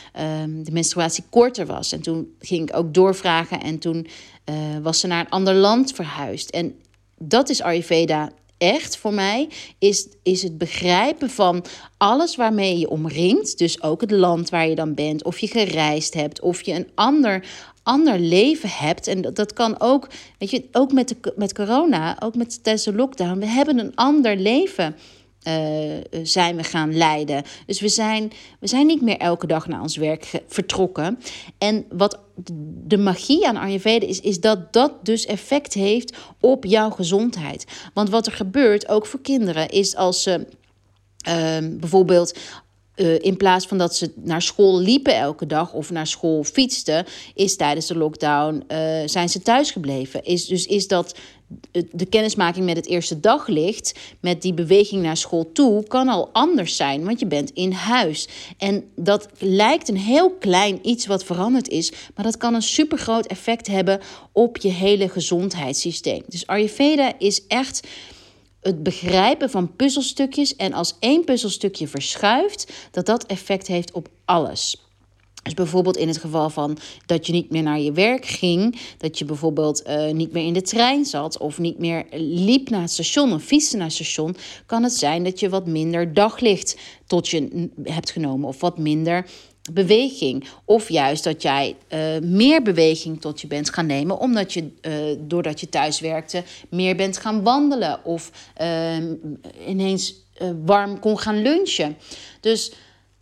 um, 0.42 0.64
de 0.64 0.72
menstruatie 0.72 1.24
korter 1.30 1.66
was. 1.66 1.92
En 1.92 2.00
toen 2.00 2.34
ging 2.40 2.68
ik 2.68 2.76
ook 2.76 2.94
doorvragen 2.94 3.60
en 3.60 3.78
toen 3.78 4.06
uh, 4.50 4.54
was 4.82 5.00
ze 5.00 5.06
naar 5.06 5.20
een 5.20 5.30
ander 5.30 5.54
land 5.54 5.92
verhuisd. 5.92 6.50
En 6.50 6.74
dat 7.18 7.48
is 7.48 7.62
Ayurveda 7.62 8.32
echt 8.58 8.96
voor 8.96 9.14
mij, 9.14 9.48
is, 9.78 10.08
is 10.22 10.42
het 10.42 10.58
begrijpen 10.58 11.30
van 11.30 11.64
alles 11.96 12.36
waarmee 12.36 12.78
je 12.78 12.90
omringt. 12.90 13.58
Dus 13.58 13.82
ook 13.82 14.00
het 14.00 14.10
land 14.10 14.50
waar 14.50 14.68
je 14.68 14.74
dan 14.74 14.94
bent, 14.94 15.24
of 15.24 15.38
je 15.38 15.46
gereisd 15.46 16.14
hebt, 16.14 16.40
of 16.40 16.62
je 16.62 16.72
een 16.72 16.88
ander, 16.94 17.44
ander 17.82 18.18
leven 18.18 18.68
hebt. 18.68 19.06
En 19.06 19.20
dat, 19.20 19.36
dat 19.36 19.52
kan 19.52 19.80
ook, 19.80 20.08
weet 20.38 20.50
je, 20.50 20.64
ook 20.72 20.92
met, 20.92 21.08
de, 21.08 21.32
met 21.36 21.54
corona, 21.54 22.22
ook 22.22 22.34
met 22.34 22.62
tijdens 22.62 22.84
de 22.84 22.94
lockdown. 22.94 23.38
We 23.38 23.46
hebben 23.46 23.78
een 23.78 23.94
ander 23.94 24.36
leven. 24.36 24.96
Uh, 25.48 25.54
zijn 26.22 26.56
we 26.56 26.62
gaan 26.62 26.96
leiden. 26.96 27.42
Dus 27.66 27.80
we 27.80 27.88
zijn, 27.88 28.32
we 28.60 28.66
zijn 28.66 28.86
niet 28.86 29.02
meer 29.02 29.16
elke 29.16 29.46
dag 29.46 29.66
naar 29.66 29.80
ons 29.80 29.96
werk 29.96 30.42
vertrokken. 30.46 31.18
En 31.58 31.84
wat 31.88 32.18
de 32.86 32.98
magie 32.98 33.46
aan 33.46 33.56
Ayurveda 33.56 34.06
is, 34.06 34.20
is 34.20 34.40
dat 34.40 34.72
dat 34.72 34.92
dus 35.04 35.26
effect 35.26 35.74
heeft 35.74 36.16
op 36.40 36.64
jouw 36.64 36.90
gezondheid. 36.90 37.64
Want 37.94 38.10
wat 38.10 38.26
er 38.26 38.32
gebeurt, 38.32 38.88
ook 38.88 39.06
voor 39.06 39.20
kinderen, 39.20 39.68
is 39.68 39.96
als 39.96 40.22
ze 40.22 40.46
uh, 41.28 41.78
bijvoorbeeld 41.78 42.38
uh, 42.98 43.18
in 43.18 43.36
plaats 43.36 43.66
van 43.66 43.78
dat 43.78 43.96
ze 43.96 44.12
naar 44.14 44.42
school 44.42 44.80
liepen 44.80 45.16
elke 45.16 45.46
dag 45.46 45.72
of 45.72 45.90
naar 45.90 46.06
school 46.06 46.44
fietsten, 46.44 47.06
is 47.34 47.56
tijdens 47.56 47.86
de 47.86 47.96
lockdown 47.96 48.64
uh, 48.68 48.78
zijn 49.06 49.28
ze 49.28 49.42
thuis 49.42 49.70
gebleven. 49.70 50.24
Is, 50.24 50.46
dus 50.46 50.66
is 50.66 50.88
dat 50.88 51.14
de 51.90 52.06
kennismaking 52.06 52.64
met 52.64 52.76
het 52.76 52.86
eerste 52.86 53.20
daglicht, 53.20 53.98
met 54.20 54.42
die 54.42 54.54
beweging 54.54 55.02
naar 55.02 55.16
school 55.16 55.52
toe, 55.52 55.86
kan 55.86 56.08
al 56.08 56.28
anders 56.32 56.76
zijn, 56.76 57.04
want 57.04 57.20
je 57.20 57.26
bent 57.26 57.50
in 57.50 57.72
huis. 57.72 58.28
En 58.58 58.84
dat 58.96 59.28
lijkt 59.38 59.88
een 59.88 59.96
heel 59.96 60.30
klein 60.30 60.78
iets 60.82 61.06
wat 61.06 61.24
veranderd 61.24 61.68
is, 61.68 61.92
maar 62.14 62.24
dat 62.24 62.36
kan 62.36 62.54
een 62.54 62.62
supergroot 62.62 63.26
effect 63.26 63.66
hebben 63.66 64.00
op 64.32 64.56
je 64.56 64.68
hele 64.68 65.08
gezondheidssysteem. 65.08 66.22
Dus 66.28 66.46
Ayurveda 66.46 67.12
is 67.18 67.46
echt 67.46 67.86
het 68.60 68.82
begrijpen 68.82 69.50
van 69.50 69.76
puzzelstukjes 69.76 70.56
en 70.56 70.72
als 70.72 70.96
één 71.00 71.24
puzzelstukje 71.24 71.88
verschuift, 71.88 72.72
dat 72.90 73.06
dat 73.06 73.26
effect 73.26 73.66
heeft 73.66 73.92
op 73.92 74.08
alles. 74.24 74.88
Dus 75.42 75.56
bijvoorbeeld 75.56 75.96
in 75.96 76.08
het 76.08 76.18
geval 76.18 76.50
van 76.50 76.78
dat 77.06 77.26
je 77.26 77.32
niet 77.32 77.50
meer 77.50 77.62
naar 77.62 77.80
je 77.80 77.92
werk 77.92 78.26
ging, 78.26 78.78
dat 78.98 79.18
je 79.18 79.24
bijvoorbeeld 79.24 79.86
uh, 79.86 80.10
niet 80.10 80.32
meer 80.32 80.44
in 80.44 80.52
de 80.52 80.62
trein 80.62 81.04
zat 81.04 81.38
of 81.38 81.58
niet 81.58 81.78
meer 81.78 82.06
liep 82.10 82.68
naar 82.68 82.80
het 82.80 82.90
station 82.90 83.32
of 83.32 83.42
fietste 83.42 83.76
naar 83.76 83.86
het 83.86 83.94
station, 83.94 84.36
kan 84.66 84.82
het 84.82 84.92
zijn 84.92 85.24
dat 85.24 85.40
je 85.40 85.48
wat 85.48 85.66
minder 85.66 86.14
daglicht 86.14 86.76
tot 87.06 87.28
je 87.28 87.68
hebt 87.82 88.10
genomen 88.10 88.48
of 88.48 88.60
wat 88.60 88.78
minder 88.78 89.26
beweging. 89.72 90.48
Of 90.64 90.88
juist 90.88 91.24
dat 91.24 91.42
jij 91.42 91.76
uh, 91.88 92.18
meer 92.22 92.62
beweging 92.62 93.20
tot 93.20 93.40
je 93.40 93.46
bent 93.46 93.70
gaan 93.70 93.86
nemen, 93.86 94.18
omdat 94.18 94.52
je, 94.52 94.70
uh, 94.82 94.92
doordat 95.18 95.60
je 95.60 95.68
thuis 95.68 96.00
werkte, 96.00 96.42
meer 96.70 96.96
bent 96.96 97.16
gaan 97.16 97.42
wandelen 97.42 98.04
of 98.04 98.30
uh, 98.60 98.96
ineens 99.66 100.14
warm 100.64 100.98
kon 100.98 101.18
gaan 101.18 101.42
lunchen. 101.42 101.96
Dus 102.40 102.72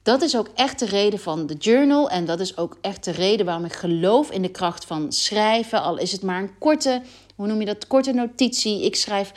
dat 0.02 0.22
is 0.22 0.36
ook 0.36 0.50
echt 0.54 0.78
de 0.78 0.86
reden 0.86 1.18
van 1.18 1.46
de 1.46 1.54
journal. 1.54 2.10
En 2.10 2.24
dat 2.24 2.40
is 2.40 2.56
ook 2.56 2.78
echt 2.80 3.04
de 3.04 3.10
reden 3.10 3.46
waarom 3.46 3.64
ik 3.64 3.72
geloof 3.72 4.30
in 4.30 4.42
de 4.42 4.50
kracht 4.50 4.84
van 4.84 5.12
schrijven. 5.12 5.82
Al 5.82 5.98
is 5.98 6.12
het 6.12 6.22
maar 6.22 6.42
een 6.42 6.58
korte, 6.58 7.02
hoe 7.34 7.46
noem 7.46 7.60
je 7.60 7.66
dat, 7.66 7.86
korte 7.86 8.12
notitie. 8.12 8.84
Ik 8.84 8.96
schrijf 8.96 9.32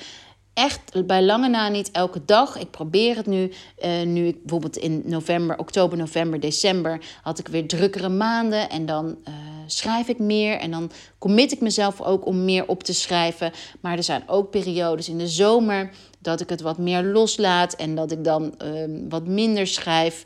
echt 0.60 1.06
bij 1.06 1.24
lange 1.24 1.48
na 1.48 1.70
niet 1.70 1.92
elke 1.92 2.22
dag. 2.26 2.58
Ik 2.60 2.72
probeer 2.72 3.16
het 3.16 3.26
nu. 3.26 3.52
Uh, 3.86 4.02
nu 4.02 4.32
bijvoorbeeld 4.32 4.78
in 4.78 5.02
november, 5.06 5.58
oktober, 5.58 5.98
november, 5.98 6.40
december 6.40 7.02
had 7.22 7.40
ik 7.40 7.48
weer 7.48 7.68
drukkere 7.68 8.10
maanden. 8.10 8.70
En 8.70 8.86
dan 8.86 9.06
uh, 9.28 9.34
schrijf 9.66 10.08
ik 10.08 10.20
meer. 10.20 10.58
En 10.58 10.72
dan 10.72 10.92
commit 11.18 11.52
ik 11.52 11.62
mezelf 11.62 12.02
ook 12.02 12.26
om 12.26 12.46
meer 12.46 12.68
op 12.68 12.84
te 12.84 12.94
schrijven. 12.94 13.52
Maar 13.80 13.98
er 13.98 14.04
zijn 14.04 14.24
ook 14.28 14.50
periodes 14.50 15.10
in 15.10 15.18
de 15.18 15.28
zomer 15.28 15.90
dat 16.20 16.42
ik 16.42 16.50
het 16.50 16.62
wat 16.62 16.78
meer 16.78 17.04
loslaat. 17.04 17.74
En 17.74 17.96
dat 17.96 18.12
ik 18.12 18.24
dan 18.24 18.54
uh, 18.64 19.00
wat 19.10 19.28
minder 19.28 19.68
schrijf. 19.68 20.24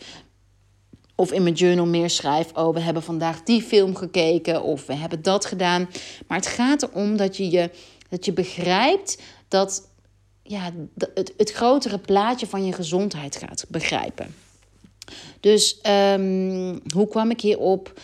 Of 1.15 1.31
in 1.31 1.43
mijn 1.43 1.55
journal 1.55 1.85
meer 1.85 2.09
schrijf. 2.09 2.51
Oh, 2.53 2.73
we 2.73 2.79
hebben 2.79 3.03
vandaag 3.03 3.43
die 3.43 3.61
film 3.61 3.95
gekeken. 3.95 4.63
Of 4.63 4.85
we 4.85 4.93
hebben 4.93 5.21
dat 5.21 5.45
gedaan. 5.45 5.89
Maar 6.27 6.37
het 6.37 6.47
gaat 6.47 6.83
erom 6.83 7.17
dat 7.17 7.37
je, 7.37 7.49
je, 7.49 7.69
dat 8.09 8.25
je 8.25 8.33
begrijpt 8.33 9.21
dat 9.47 9.91
ja, 10.43 10.71
het, 11.13 11.33
het 11.37 11.51
grotere 11.51 11.99
plaatje 11.99 12.47
van 12.47 12.65
je 12.65 12.73
gezondheid 12.73 13.35
gaat 13.35 13.65
begrijpen. 13.69 14.35
Dus 15.39 15.79
um, 15.87 16.81
hoe 16.93 17.07
kwam 17.07 17.29
ik 17.29 17.41
hierop? 17.41 17.99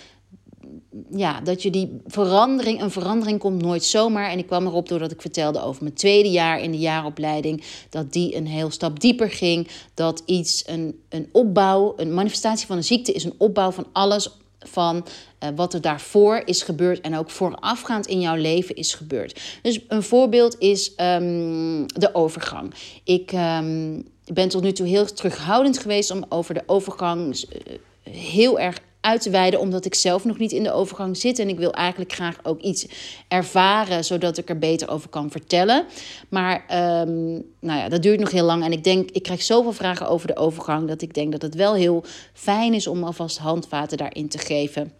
Ja, 1.11 1.41
dat 1.41 1.63
je 1.63 1.69
die 1.69 2.01
verandering, 2.05 2.81
een 2.81 2.91
verandering 2.91 3.39
komt 3.39 3.61
nooit 3.61 3.83
zomaar. 3.83 4.29
En 4.29 4.37
ik 4.37 4.47
kwam 4.47 4.65
erop 4.65 4.87
doordat 4.89 5.11
ik 5.11 5.21
vertelde 5.21 5.61
over 5.61 5.83
mijn 5.83 5.95
tweede 5.95 6.29
jaar 6.29 6.61
in 6.61 6.71
de 6.71 6.77
jaaropleiding. 6.77 7.63
Dat 7.89 8.13
die 8.13 8.35
een 8.35 8.47
heel 8.47 8.71
stap 8.71 8.99
dieper 8.99 9.29
ging. 9.29 9.67
Dat 9.93 10.23
iets, 10.25 10.63
een, 10.67 11.03
een 11.09 11.29
opbouw, 11.31 11.93
een 11.97 12.13
manifestatie 12.13 12.67
van 12.67 12.77
een 12.77 12.83
ziekte 12.83 13.11
is 13.11 13.23
een 13.23 13.35
opbouw 13.37 13.71
van 13.71 13.87
alles 13.91 14.29
van 14.59 15.05
uh, 15.43 15.49
wat 15.55 15.73
er 15.73 15.81
daarvoor 15.81 16.41
is 16.45 16.63
gebeurd 16.63 17.01
en 17.01 17.17
ook 17.17 17.29
voorafgaand 17.29 18.07
in 18.07 18.19
jouw 18.19 18.35
leven 18.35 18.75
is 18.75 18.93
gebeurd. 18.93 19.41
Dus 19.61 19.79
een 19.87 20.03
voorbeeld 20.03 20.59
is 20.59 20.93
um, 20.97 21.85
de 21.87 22.09
overgang. 22.13 22.73
Ik 23.03 23.31
um, 23.31 24.07
ben 24.25 24.49
tot 24.49 24.63
nu 24.63 24.71
toe 24.71 24.87
heel 24.87 25.05
terughoudend 25.05 25.77
geweest 25.77 26.11
om 26.11 26.25
over 26.29 26.53
de 26.53 26.63
overgang 26.65 27.35
uh, 27.35 28.13
heel 28.13 28.59
erg 28.59 28.79
uit 29.01 29.21
te 29.21 29.29
wijden, 29.29 29.59
omdat 29.59 29.85
ik 29.85 29.95
zelf 29.95 30.25
nog 30.25 30.37
niet 30.37 30.51
in 30.51 30.63
de 30.63 30.71
overgang 30.71 31.17
zit. 31.17 31.39
En 31.39 31.49
ik 31.49 31.57
wil 31.57 31.73
eigenlijk 31.73 32.13
graag 32.13 32.39
ook 32.43 32.61
iets 32.61 32.87
ervaren, 33.27 34.05
zodat 34.05 34.37
ik 34.37 34.49
er 34.49 34.59
beter 34.59 34.89
over 34.89 35.09
kan 35.09 35.31
vertellen. 35.31 35.85
Maar 36.29 36.55
um, 37.01 37.45
nou 37.59 37.79
ja, 37.79 37.89
dat 37.89 38.01
duurt 38.01 38.19
nog 38.19 38.31
heel 38.31 38.45
lang. 38.45 38.63
En 38.63 38.71
ik 38.71 38.83
denk, 38.83 39.11
ik 39.11 39.23
krijg 39.23 39.41
zoveel 39.41 39.73
vragen 39.73 40.07
over 40.07 40.27
de 40.27 40.35
overgang, 40.35 40.87
dat 40.87 41.01
ik 41.01 41.13
denk 41.13 41.31
dat 41.31 41.41
het 41.41 41.55
wel 41.55 41.73
heel 41.73 42.03
fijn 42.33 42.73
is 42.73 42.87
om 42.87 43.03
alvast 43.03 43.37
handvaten 43.37 43.97
daarin 43.97 44.29
te 44.29 44.37
geven. 44.37 44.93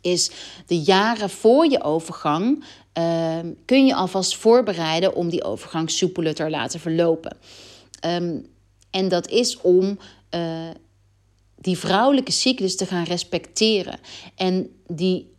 Is 0.00 0.30
de 0.66 0.78
jaren 0.80 1.30
voor 1.30 1.70
je 1.70 1.82
overgang 1.82 2.64
uh, 2.98 3.38
kun 3.64 3.86
je 3.86 3.94
alvast 3.94 4.36
voorbereiden 4.36 5.14
om 5.14 5.28
die 5.28 5.44
overgang 5.44 5.90
soepeler 5.90 6.34
te 6.34 6.50
laten 6.50 6.80
verlopen. 6.80 7.36
Um, 8.06 8.46
en 8.90 9.08
dat 9.08 9.28
is 9.28 9.60
om 9.60 9.98
uh, 10.34 10.68
die 11.62 11.78
vrouwelijke 11.78 12.32
cyclus 12.32 12.76
te 12.76 12.86
gaan 12.86 13.04
respecteren. 13.04 13.98
En 14.34 14.70
die 14.86 15.30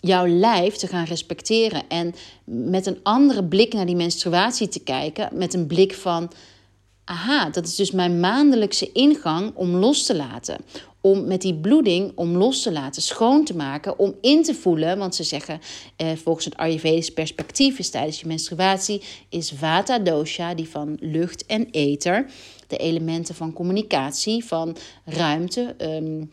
jouw 0.00 0.26
lijf 0.26 0.76
te 0.76 0.86
gaan 0.86 1.04
respecteren. 1.04 1.82
En 1.88 2.14
met 2.44 2.86
een 2.86 2.98
andere 3.02 3.44
blik 3.44 3.72
naar 3.72 3.86
die 3.86 3.96
menstruatie 3.96 4.68
te 4.68 4.80
kijken. 4.80 5.28
Met 5.32 5.54
een 5.54 5.66
blik 5.66 5.94
van. 5.94 6.30
Aha, 7.04 7.50
dat 7.50 7.66
is 7.66 7.74
dus 7.74 7.90
mijn 7.90 8.20
maandelijkse 8.20 8.92
ingang 8.92 9.54
om 9.54 9.74
los 9.74 10.06
te 10.06 10.16
laten. 10.16 10.58
Om 11.00 11.26
met 11.26 11.42
die 11.42 11.54
bloeding 11.54 12.12
om 12.14 12.36
los 12.36 12.62
te 12.62 12.72
laten, 12.72 13.02
schoon 13.02 13.44
te 13.44 13.56
maken, 13.56 13.98
om 13.98 14.14
in 14.20 14.42
te 14.42 14.54
voelen. 14.54 14.98
Want 14.98 15.14
ze 15.14 15.22
zeggen, 15.22 15.60
eh, 15.96 16.08
volgens 16.22 16.44
het 16.44 16.56
Ayurvedisch 16.56 17.12
perspectief 17.12 17.78
is 17.78 17.90
tijdens 17.90 18.20
je 18.20 18.26
menstruatie 18.26 19.02
is 19.28 19.52
Vata 19.56 19.98
dosha, 19.98 20.54
die 20.54 20.68
van 20.68 20.96
lucht 21.00 21.46
en 21.46 21.68
ether 21.70 22.26
de 22.70 22.76
elementen 22.76 23.34
van 23.34 23.52
communicatie, 23.52 24.44
van 24.44 24.76
ruimte. 25.04 25.74
Ehm, 25.78 26.24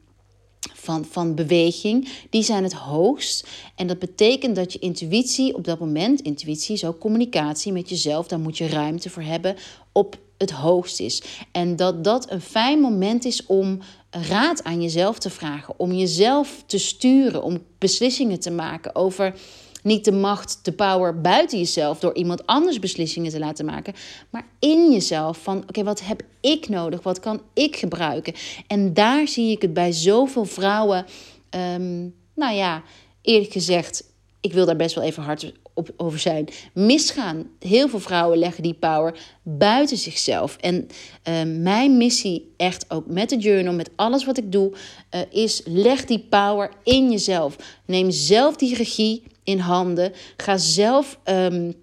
van, 0.73 1.06
van 1.06 1.36
beweging, 1.36 2.10
die 2.30 2.43
zijn 2.43 2.63
het 2.63 2.73
hoogst. 2.73 3.47
En 3.76 3.88
dat 3.88 4.00
betekent 4.00 4.56
dat 4.56 4.73
je 4.73 4.80
intuïtie 4.80 5.56
op 5.56 5.63
dat 5.63 5.80
moment, 5.80 6.21
intuïtie 6.21 6.76
is 6.76 6.86
ook 6.86 7.00
communicatie 7.00 7.71
met 7.71 7.89
jezelf, 7.89 8.28
daar 8.28 8.39
moet 8.39 8.58
je 8.58 8.67
ruimte 8.67 9.10
voor 9.10 9.23
hebben, 9.23 9.56
op 9.91 10.17
het 10.38 10.52
hoogst 10.52 11.00
is. 11.00 11.23
En 11.52 11.76
dat 11.76 12.04
dat 12.04 12.32
een 12.32 12.41
fijn 12.41 12.80
moment 12.80 13.26
is 13.26 13.45
om 13.45 13.80
raad 14.10 14.63
aan 14.63 14.82
jezelf 14.82 15.19
te 15.19 15.30
vragen, 15.30 15.73
om 15.78 15.91
jezelf 15.91 16.63
te 16.65 16.78
sturen, 16.78 17.43
om 17.43 17.63
beslissingen 17.78 18.39
te 18.39 18.52
maken 18.52 18.95
over 18.95 19.36
niet 19.84 20.06
de 20.06 20.12
macht, 20.12 20.60
de 20.62 20.72
power 20.72 21.22
buiten 21.22 21.58
jezelf 21.58 22.00
door 22.00 22.16
iemand 22.16 22.46
anders 22.46 22.80
beslissingen 22.80 23.32
te 23.32 23.40
laten 23.40 23.66
maken, 23.66 23.94
maar 24.30 24.48
in 24.60 24.92
jezelf 24.92 25.38
van 25.38 25.63
oké, 25.68 25.84
wat 25.84 26.02
heb 26.02 26.22
ik 26.42 26.70
nodig? 26.70 27.04
Wat 27.04 27.20
kan 27.20 27.42
ik 27.54 27.76
gebruiken? 27.76 28.34
En 28.68 28.94
daar 28.94 29.28
zie 29.28 29.52
ik 29.52 29.62
het 29.62 29.74
bij 29.74 29.92
zoveel 29.92 30.46
vrouwen. 30.46 31.06
Um, 31.50 32.16
nou 32.34 32.56
ja, 32.56 32.84
eerlijk 33.22 33.52
gezegd, 33.52 34.04
ik 34.42 34.54
wil 34.54 34.66
daar 34.66 34.76
best 34.76 34.96
wel 34.96 35.04
even 35.04 35.24
hard 35.24 35.54
op, 35.74 35.94
over 35.98 36.20
zijn. 36.20 36.48
Misgaan. 36.74 37.50
Heel 37.60 37.90
veel 37.90 38.00
vrouwen 38.00 38.38
leggen 38.38 38.63
die 38.63 38.74
power 38.74 39.20
buiten 39.44 39.98
zichzelf. 39.98 40.58
En 40.58 40.88
uh, 41.28 41.62
mijn 41.62 41.98
missie, 41.98 42.54
echt 42.58 42.86
ook 42.88 43.08
met 43.08 43.30
de 43.30 43.38
journal, 43.38 43.74
met 43.74 43.90
alles 43.96 44.26
wat 44.26 44.38
ik 44.38 44.52
doe, 44.52 44.72
uh, 45.16 45.22
is 45.30 45.62
leg 45.66 46.06
die 46.06 46.26
power 46.30 46.72
in 46.84 47.12
jezelf. 47.12 47.56
Neem 47.86 48.12
zelf 48.12 48.56
die 48.56 48.76
regie 48.76 49.24
in 49.48 49.60
handen. 49.60 50.14
Ga 50.38 50.58
zelf 50.58 51.20
um, 51.26 51.74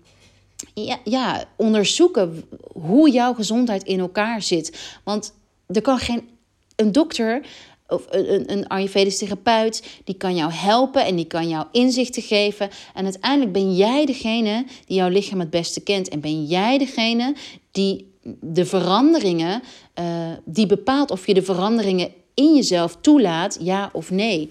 ja, 0.74 0.98
ja, 1.04 1.44
onderzoeken 1.56 2.44
hoe 2.72 3.10
jouw 3.10 3.34
gezondheid 3.34 3.82
in 3.82 4.00
elkaar 4.00 4.42
zit. 4.42 4.96
Want 5.04 5.34
er 5.66 5.82
kan 5.82 5.98
geen 5.98 6.28
een 6.76 6.92
dokter 6.92 7.46
of 7.88 8.06
een, 8.10 8.52
een 8.52 8.66
Ayurvedisch 8.68 9.18
therapeut, 9.18 10.00
die 10.04 10.14
kan 10.14 10.36
jou 10.36 10.52
helpen 10.52 11.04
en 11.04 11.16
die 11.16 11.26
kan 11.26 11.48
jou 11.48 11.66
inzichten 11.72 12.22
geven. 12.22 12.70
En 12.94 13.04
uiteindelijk 13.04 13.52
ben 13.52 13.76
jij 13.76 14.06
degene 14.06 14.64
die 14.86 14.96
jouw 14.96 15.08
lichaam 15.08 15.40
het 15.40 15.50
beste 15.50 15.80
kent. 15.80 16.08
En 16.08 16.20
ben 16.20 16.44
jij 16.44 16.78
degene 16.78 17.34
die 17.70 18.12
de 18.40 18.64
veranderingen, 18.64 19.62
uh, 20.00 20.04
die 20.44 20.66
bepaalt 20.66 21.10
of 21.10 21.26
je 21.26 21.34
de 21.34 21.42
veranderingen 21.42 22.12
in 22.34 22.54
jezelf 22.54 22.96
toelaat, 23.00 23.58
ja 23.60 23.90
of 23.92 24.10
nee. 24.10 24.50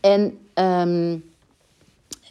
En 0.00 0.38
um, 0.54 1.29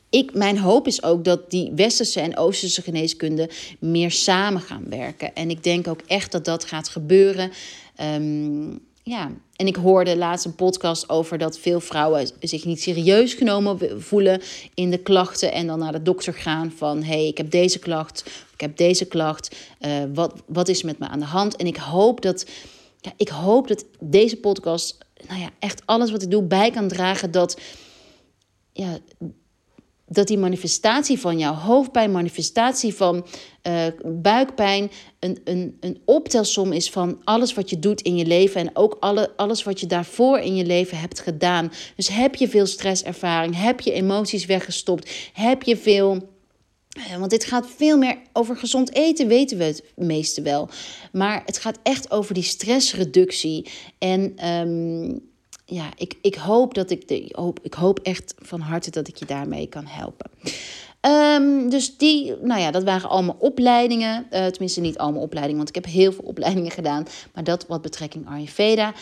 ik, 0.10 0.34
mijn 0.34 0.58
hoop 0.58 0.88
is 0.88 1.04
ook 1.04 1.24
dat 1.24 1.52
die 1.52 1.72
westerse 1.76 2.20
en 2.20 2.38
oosterse 2.38 2.82
geneeskunde 2.82 3.50
meer 3.80 4.12
samen 4.12 4.62
gaan 4.62 4.90
werken. 4.90 5.36
En 5.36 5.50
ik 5.50 5.64
denk 5.64 5.88
ook 5.88 6.02
echt 6.08 6.32
dat 6.32 6.46
dat 6.46 6.66
gaat 6.66 6.90
gebeuren. 6.90 7.52
Um, 8.02 8.88
ja, 9.04 9.32
en 9.56 9.68
ik 9.68 9.76
hoorde 9.76 10.18
laatst 10.18 10.46
een 10.46 10.56
podcast 10.56 11.10
over 11.10 11.38
dat 11.38 11.60
veel 11.60 11.80
vrouwen 11.80 12.30
zich 12.40 12.66
niet 12.66 12.82
serieus 12.82 13.34
genomen 13.34 14.02
voelen 14.02 14.42
in 14.74 14.90
de 14.90 14.98
klachten. 14.98 15.52
En 15.52 15.68
dan 15.68 15.80
naar 15.80 15.92
de 15.92 16.02
dokter 16.02 16.34
gaan 16.34 16.72
van: 16.72 17.04
hé, 17.04 17.14
hey, 17.14 17.28
ik 17.28 17.38
heb 17.38 17.52
deze 17.52 17.80
klacht, 17.80 18.24
ik 18.54 18.62
heb 18.62 18.78
deze 18.78 19.06
klacht. 19.06 19.56
Uh, 19.80 19.92
wat, 20.14 20.34
wat 20.46 20.68
is 20.68 20.84
met 20.84 21.00
me 21.00 21.08
aan 21.08 21.20
de 21.20 21.26
hand? 21.26 21.56
En 21.56 21.68
ik 21.68 21.78
hoop 21.78 22.22
dat, 22.22 22.46
ja, 23.02 23.12
ik 23.18 23.30
hoop 23.30 23.68
dat 23.68 23.86
deze 24.00 24.38
podcast, 24.38 24.98
nou 25.28 25.40
ja, 25.40 25.50
echt 25.60 25.82
alles 25.86 26.12
wat 26.12 26.22
ik 26.22 26.32
doe 26.32 26.44
bij 26.44 26.72
kan 26.72 26.88
dragen. 26.88 27.32
Dat, 27.32 27.60
ja, 28.74 28.98
dat 30.10 30.28
die 30.28 30.38
manifestatie 30.38 31.20
van 31.20 31.38
jouw 31.38 31.54
hoofdpijn, 31.54 32.12
manifestatie 32.12 32.96
van 32.96 33.26
uh, 33.68 33.84
buikpijn, 34.04 34.92
een, 35.20 35.42
een, 35.44 35.78
een 35.80 36.02
optelsom 36.06 36.72
is 36.72 36.90
van 36.90 37.22
alles 37.24 37.54
wat 37.54 37.70
je 37.70 37.80
doet 37.80 38.02
in 38.02 38.16
je 38.16 38.26
leven 38.26 38.62
en 38.62 38.70
ook 38.74 38.98
alle, 39.00 39.34
alles 39.36 39.64
wat 39.64 39.80
je 39.80 39.86
daarvoor 39.86 40.40
in 40.40 40.56
je 40.56 40.66
leven 40.66 41.00
hebt 41.00 41.20
gedaan. 41.20 41.72
Dus 41.96 42.08
heb 42.08 42.36
je 42.36 42.50
veel 42.50 42.66
stresservaring, 42.66 43.62
heb 43.62 43.80
je 43.80 43.92
emoties 43.92 44.46
weggestopt, 44.46 45.12
heb 45.34 45.64
je 45.64 45.78
veel. 45.78 46.38
Eh, 46.90 47.18
want 47.18 47.32
dit 47.32 47.46
gaat 47.46 47.68
veel 47.76 47.98
meer 47.98 48.18
over 48.34 48.58
gezond 48.58 48.94
eten, 48.94 49.28
weten 49.28 49.58
we 49.58 49.64
het 49.64 49.84
meeste 49.96 50.42
wel. 50.42 50.70
Maar 51.12 51.44
het 51.46 51.58
gaat 51.58 51.80
echt 51.84 52.12
over 52.12 52.34
die 52.34 52.44
stressreductie. 52.44 53.70
En 53.98 54.48
um, 54.48 55.29
ja, 55.70 55.90
ik, 55.96 56.18
ik 56.22 56.36
hoop 56.36 56.74
dat 56.74 56.90
ik 56.90 57.08
de 57.08 57.30
hoop, 57.32 57.60
ik 57.62 57.74
hoop 57.74 58.00
echt 58.00 58.34
van 58.38 58.60
harte 58.60 58.92
dat 58.92 59.08
ik 59.08 59.16
je 59.16 59.26
daarmee 59.26 59.68
kan 59.68 59.86
helpen. 59.86 60.30
Um, 61.02 61.70
dus 61.70 61.98
die, 61.98 62.36
nou 62.42 62.62
ja, 62.62 62.72
dat 62.72 62.84
waren 62.84 63.10
allemaal 63.10 63.36
opleidingen. 63.40 64.28
Uh, 64.32 64.46
tenminste, 64.46 64.82
niet 64.82 64.98
allemaal 64.98 65.22
opleidingen, 65.22 65.58
want 65.58 65.70
ik 65.76 65.84
heb 65.84 65.94
heel 65.94 66.12
veel 66.12 66.24
opleidingen 66.34 66.72
gedaan. 66.72 67.06
Maar 67.34 67.44
dat 67.44 67.68
wat 67.68 67.82
betrekking 67.82 68.28
Ayurveda. 68.28 68.94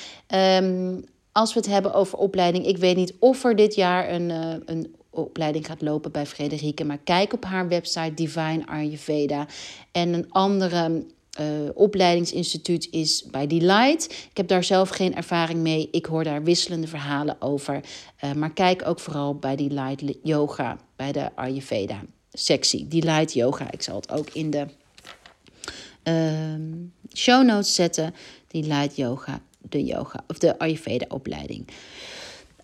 Um, 0.61 1.03
als 1.31 1.53
we 1.53 1.59
het 1.59 1.69
hebben 1.69 1.93
over 1.93 2.17
opleiding, 2.17 2.65
ik 2.65 2.77
weet 2.77 2.95
niet 2.95 3.13
of 3.19 3.43
er 3.43 3.55
dit 3.55 3.75
jaar 3.75 4.09
een, 4.09 4.29
uh, 4.29 4.53
een 4.65 4.95
opleiding 5.09 5.65
gaat 5.65 5.81
lopen 5.81 6.11
bij 6.11 6.25
Frederike. 6.25 6.83
Maar 6.83 6.97
kijk 6.97 7.33
op 7.33 7.45
haar 7.45 7.67
website 7.67 8.13
Divine 8.13 8.65
Ayurveda. 8.65 9.47
En 9.91 10.13
een 10.13 10.25
andere 10.29 11.05
uh, 11.39 11.69
opleidingsinstituut 11.73 12.87
is 12.91 13.25
bij 13.31 13.47
Delight. 13.47 14.03
Ik 14.29 14.37
heb 14.37 14.47
daar 14.47 14.63
zelf 14.63 14.89
geen 14.89 15.15
ervaring 15.15 15.59
mee. 15.59 15.87
Ik 15.91 16.05
hoor 16.05 16.23
daar 16.23 16.43
wisselende 16.43 16.87
verhalen 16.87 17.41
over. 17.41 17.81
Uh, 18.23 18.31
maar 18.33 18.53
kijk 18.53 18.87
ook 18.87 18.99
vooral 18.99 19.35
bij 19.35 19.55
Delight 19.55 20.03
Yoga, 20.23 20.77
bij 20.95 21.11
de 21.11 21.35
Ayurveda 21.35 22.01
sectie. 22.31 22.87
Delight 22.87 23.33
Yoga. 23.33 23.71
Ik 23.71 23.81
zal 23.81 23.95
het 23.95 24.11
ook 24.11 24.29
in 24.29 24.49
de 24.49 24.65
uh, 26.03 26.77
show 27.13 27.45
notes 27.45 27.75
zetten. 27.75 28.15
Delight 28.47 28.95
Yoga, 28.95 29.41
de 29.61 29.83
yoga 29.83 30.23
of 30.27 30.37
de 30.37 30.59
Ayurveda 30.59 31.05
opleiding. 31.09 31.67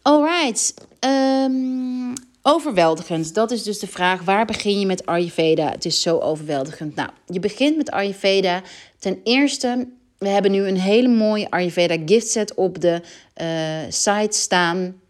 Alright. 0.02 0.74
Um, 1.00 2.14
Overweldigend, 2.46 3.34
dat 3.34 3.52
is 3.52 3.64
dus 3.64 3.80
de 3.80 3.88
vraag. 3.88 4.24
Waar 4.24 4.46
begin 4.46 4.80
je 4.80 4.86
met 4.86 5.06
Ayurveda? 5.06 5.70
Het 5.70 5.86
is 5.86 6.02
zo 6.02 6.18
overweldigend. 6.18 6.96
Nou, 6.96 7.10
je 7.26 7.40
begint 7.40 7.78
met 7.78 7.92
Ayurveda. 7.92 8.62
Ten 9.00 9.20
eerste, 9.24 9.88
we 10.18 10.28
hebben 10.28 10.52
nu 10.52 10.68
een 10.68 10.80
hele 10.80 11.08
mooie 11.08 11.50
Ayurveda 11.50 11.98
gift 12.06 12.28
set 12.28 12.54
op 12.54 12.82
de 12.82 13.02
uh, 13.42 13.92
site 13.92 14.38
staan. 14.38 15.02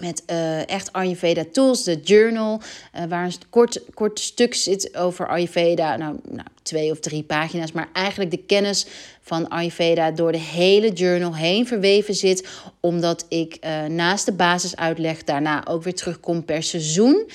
Met 0.00 0.22
uh, 0.30 0.68
echt 0.68 0.92
Ayurveda 0.92 1.44
tools, 1.52 1.84
de 1.84 2.00
journal, 2.00 2.60
uh, 2.96 3.04
waar 3.04 3.24
een 3.24 3.32
kort, 3.50 3.80
kort 3.94 4.20
stuk 4.20 4.54
zit 4.54 4.96
over 4.96 5.28
Ayurveda. 5.28 5.96
Nou, 5.96 6.16
nou, 6.28 6.46
twee 6.62 6.90
of 6.90 7.00
drie 7.00 7.22
pagina's, 7.22 7.72
maar 7.72 7.88
eigenlijk 7.92 8.30
de 8.30 8.42
kennis 8.46 8.86
van 9.20 9.48
Ayurveda 9.48 10.10
door 10.10 10.32
de 10.32 10.38
hele 10.38 10.92
journal 10.92 11.36
heen 11.36 11.66
verweven 11.66 12.14
zit. 12.14 12.48
Omdat 12.80 13.26
ik 13.28 13.58
uh, 13.60 13.84
naast 13.84 14.26
de 14.26 14.32
basisuitleg 14.32 15.24
daarna 15.24 15.66
ook 15.66 15.82
weer 15.82 15.94
terugkom 15.94 16.44
per 16.44 16.62
seizoen 16.62 17.26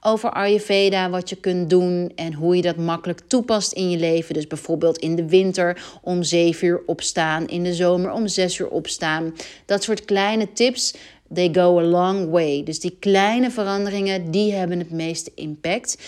over 0.00 0.30
Ayurveda, 0.30 1.10
wat 1.10 1.28
je 1.28 1.36
kunt 1.36 1.70
doen 1.70 2.12
en 2.14 2.32
hoe 2.32 2.56
je 2.56 2.62
dat 2.62 2.76
makkelijk 2.76 3.20
toepast 3.26 3.72
in 3.72 3.90
je 3.90 3.98
leven. 3.98 4.34
Dus 4.34 4.46
bijvoorbeeld 4.46 4.98
in 4.98 5.16
de 5.16 5.28
winter 5.28 5.82
om 6.02 6.22
7 6.22 6.66
uur 6.66 6.82
opstaan, 6.86 7.48
in 7.48 7.62
de 7.62 7.74
zomer 7.74 8.12
om 8.12 8.26
6 8.26 8.58
uur 8.58 8.68
opstaan. 8.68 9.34
Dat 9.64 9.82
soort 9.82 10.04
kleine 10.04 10.52
tips 10.52 10.94
they 11.34 11.48
go 11.52 11.78
a 11.78 11.82
long 11.82 12.30
way. 12.30 12.62
Dus 12.62 12.80
die 12.80 12.96
kleine 13.00 13.50
veranderingen, 13.50 14.30
die 14.30 14.52
hebben 14.52 14.78
het 14.78 14.90
meeste 14.90 15.30
impact. 15.34 15.98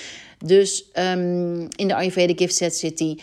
Dus 0.45 0.85
um, 0.95 1.69
in 1.77 1.89
de 1.89 1.95
Ayurvedic 1.95 2.39
gift 2.39 2.55
set 2.55 2.77
zit 2.77 2.99
die 2.99 3.21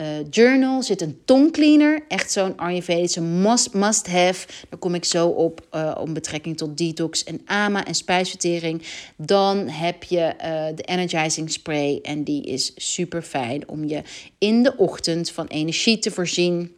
uh, 0.00 0.06
journal, 0.30 0.82
zit 0.82 1.00
een 1.00 1.20
tongcleaner. 1.24 2.04
Echt 2.08 2.32
zo'n 2.32 2.56
Ayurvedische 2.56 3.20
must, 3.20 3.74
must 3.74 4.06
have. 4.06 4.46
Daar 4.68 4.78
kom 4.78 4.94
ik 4.94 5.04
zo 5.04 5.28
op 5.28 5.66
uh, 5.74 5.96
om 6.00 6.12
betrekking 6.12 6.56
tot 6.56 6.78
detox 6.78 7.24
en 7.24 7.40
ama 7.44 7.86
en 7.86 7.94
spijsvertering. 7.94 8.82
Dan 9.16 9.68
heb 9.68 10.02
je 10.02 10.34
uh, 10.44 10.76
de 10.76 10.82
energizing 10.82 11.50
spray 11.50 11.98
en 12.02 12.24
die 12.24 12.42
is 12.42 12.72
super 12.76 13.22
fijn 13.22 13.68
om 13.68 13.84
je 13.84 14.02
in 14.38 14.62
de 14.62 14.76
ochtend 14.76 15.30
van 15.30 15.46
energie 15.46 15.98
te 15.98 16.10
voorzien. 16.10 16.76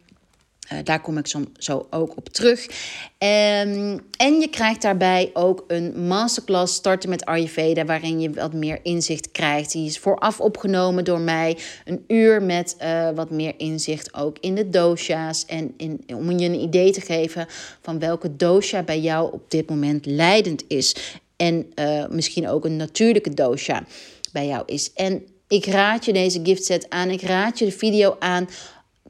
Uh, 0.73 0.79
daar 0.83 1.01
kom 1.01 1.17
ik 1.17 1.27
zo, 1.27 1.43
zo, 1.57 1.87
ook 1.89 2.17
op 2.17 2.29
terug. 2.29 2.65
Um, 2.65 3.99
en 4.17 4.39
je 4.39 4.47
krijgt 4.51 4.81
daarbij 4.81 5.29
ook 5.33 5.63
een 5.67 6.07
masterclass 6.07 6.73
starten 6.73 7.09
met 7.09 7.25
Ayurveda, 7.25 7.85
waarin 7.85 8.19
je 8.19 8.29
wat 8.29 8.53
meer 8.53 8.79
inzicht 8.83 9.31
krijgt. 9.31 9.71
Die 9.71 9.85
is 9.85 9.99
vooraf 9.99 10.39
opgenomen 10.39 11.03
door 11.03 11.19
mij. 11.19 11.57
Een 11.85 12.03
uur 12.07 12.43
met 12.43 12.75
uh, 12.81 13.09
wat 13.15 13.29
meer 13.29 13.53
inzicht 13.57 14.13
ook 14.13 14.37
in 14.39 14.55
de 14.55 14.69
dosha's. 14.69 15.45
En 15.45 15.73
in, 15.77 16.03
om 16.15 16.31
je 16.31 16.45
een 16.45 16.61
idee 16.61 16.91
te 16.91 17.01
geven 17.01 17.47
van 17.81 17.99
welke 17.99 18.35
dosha 18.35 18.83
bij 18.83 18.99
jou 18.99 19.33
op 19.33 19.51
dit 19.51 19.69
moment 19.69 20.05
leidend 20.05 20.63
is. 20.67 20.95
En 21.35 21.71
uh, 21.75 22.07
misschien 22.07 22.49
ook 22.49 22.65
een 22.65 22.75
natuurlijke 22.75 23.33
dosha 23.33 23.83
bij 24.31 24.47
jou 24.47 24.63
is. 24.65 24.93
En 24.93 25.23
ik 25.47 25.65
raad 25.65 26.05
je 26.05 26.13
deze 26.13 26.39
giftset 26.43 26.89
aan. 26.89 27.09
Ik 27.09 27.21
raad 27.21 27.59
je 27.59 27.65
de 27.65 27.71
video 27.71 28.15
aan 28.19 28.49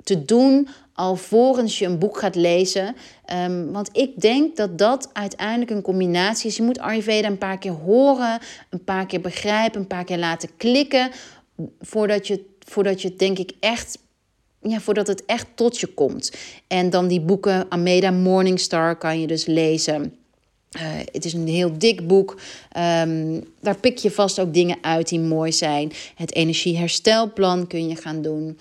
te 0.04 0.26
doen 0.26 0.68
alvorens 1.02 1.80
je 1.80 1.86
een 1.86 2.00
boek 2.00 2.18
gaat 2.18 2.36
lezen. 2.36 2.96
Um, 3.34 3.72
want 3.72 3.90
ik 3.92 4.22
denk 4.22 4.56
dat 4.56 4.78
dat 4.78 5.10
uiteindelijk 5.14 5.72
een 5.72 5.82
combinatie 5.82 6.50
is. 6.50 6.58
Je 6.58 6.64
moet 6.64 6.80
Ayurveda 6.80 7.28
een 7.28 7.38
paar 7.38 7.58
keer 7.58 7.72
horen, 7.72 8.40
een 8.70 8.84
paar 8.84 9.06
keer 9.06 9.22
begrijpen, 9.22 9.82
een 9.82 9.88
paar 9.88 10.04
keer 10.04 10.18
laten 10.18 10.50
klikken. 10.58 11.12
Voordat 11.80 12.28
je, 12.28 12.46
voordat 12.60 13.02
je 13.02 13.16
denk 13.16 13.38
ik 13.38 13.52
echt 13.60 13.98
ja, 14.62 14.80
voordat 14.80 15.08
het 15.08 15.26
echt 15.26 15.48
tot 15.56 15.80
je 15.80 15.88
komt. 15.88 16.32
En 16.68 16.90
dan 16.90 17.08
die 17.08 17.22
boeken, 17.22 17.66
Ameda 17.70 18.12
Morningstar, 18.12 18.96
kan 18.96 19.20
je 19.20 19.28
dus 19.28 19.46
lezen. 19.46 20.16
Uh, 20.78 20.82
het 21.12 21.26
is 21.26 21.34
een 21.34 21.48
heel 21.48 21.78
dik 21.78 22.08
boek. 22.08 22.40
Um, 22.78 23.44
daar 23.62 23.78
pik 23.80 23.98
je 23.98 24.12
vast 24.12 24.40
ook 24.40 24.54
dingen 24.54 24.78
uit 24.82 25.10
die 25.10 25.20
mooi 25.20 25.52
zijn. 25.52 25.92
Het 26.16 26.36
energieherstelplan 26.36 27.68
kun 27.68 27.88
je 27.88 27.96
gaan 27.96 28.22
doen. 28.22 28.60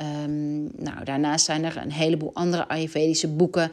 Um, 0.00 0.70
nou, 0.76 1.04
daarnaast 1.04 1.44
zijn 1.44 1.64
er 1.64 1.76
een 1.76 1.92
heleboel 1.92 2.30
andere 2.34 2.68
Ayurvedische 2.68 3.28
boeken. 3.28 3.70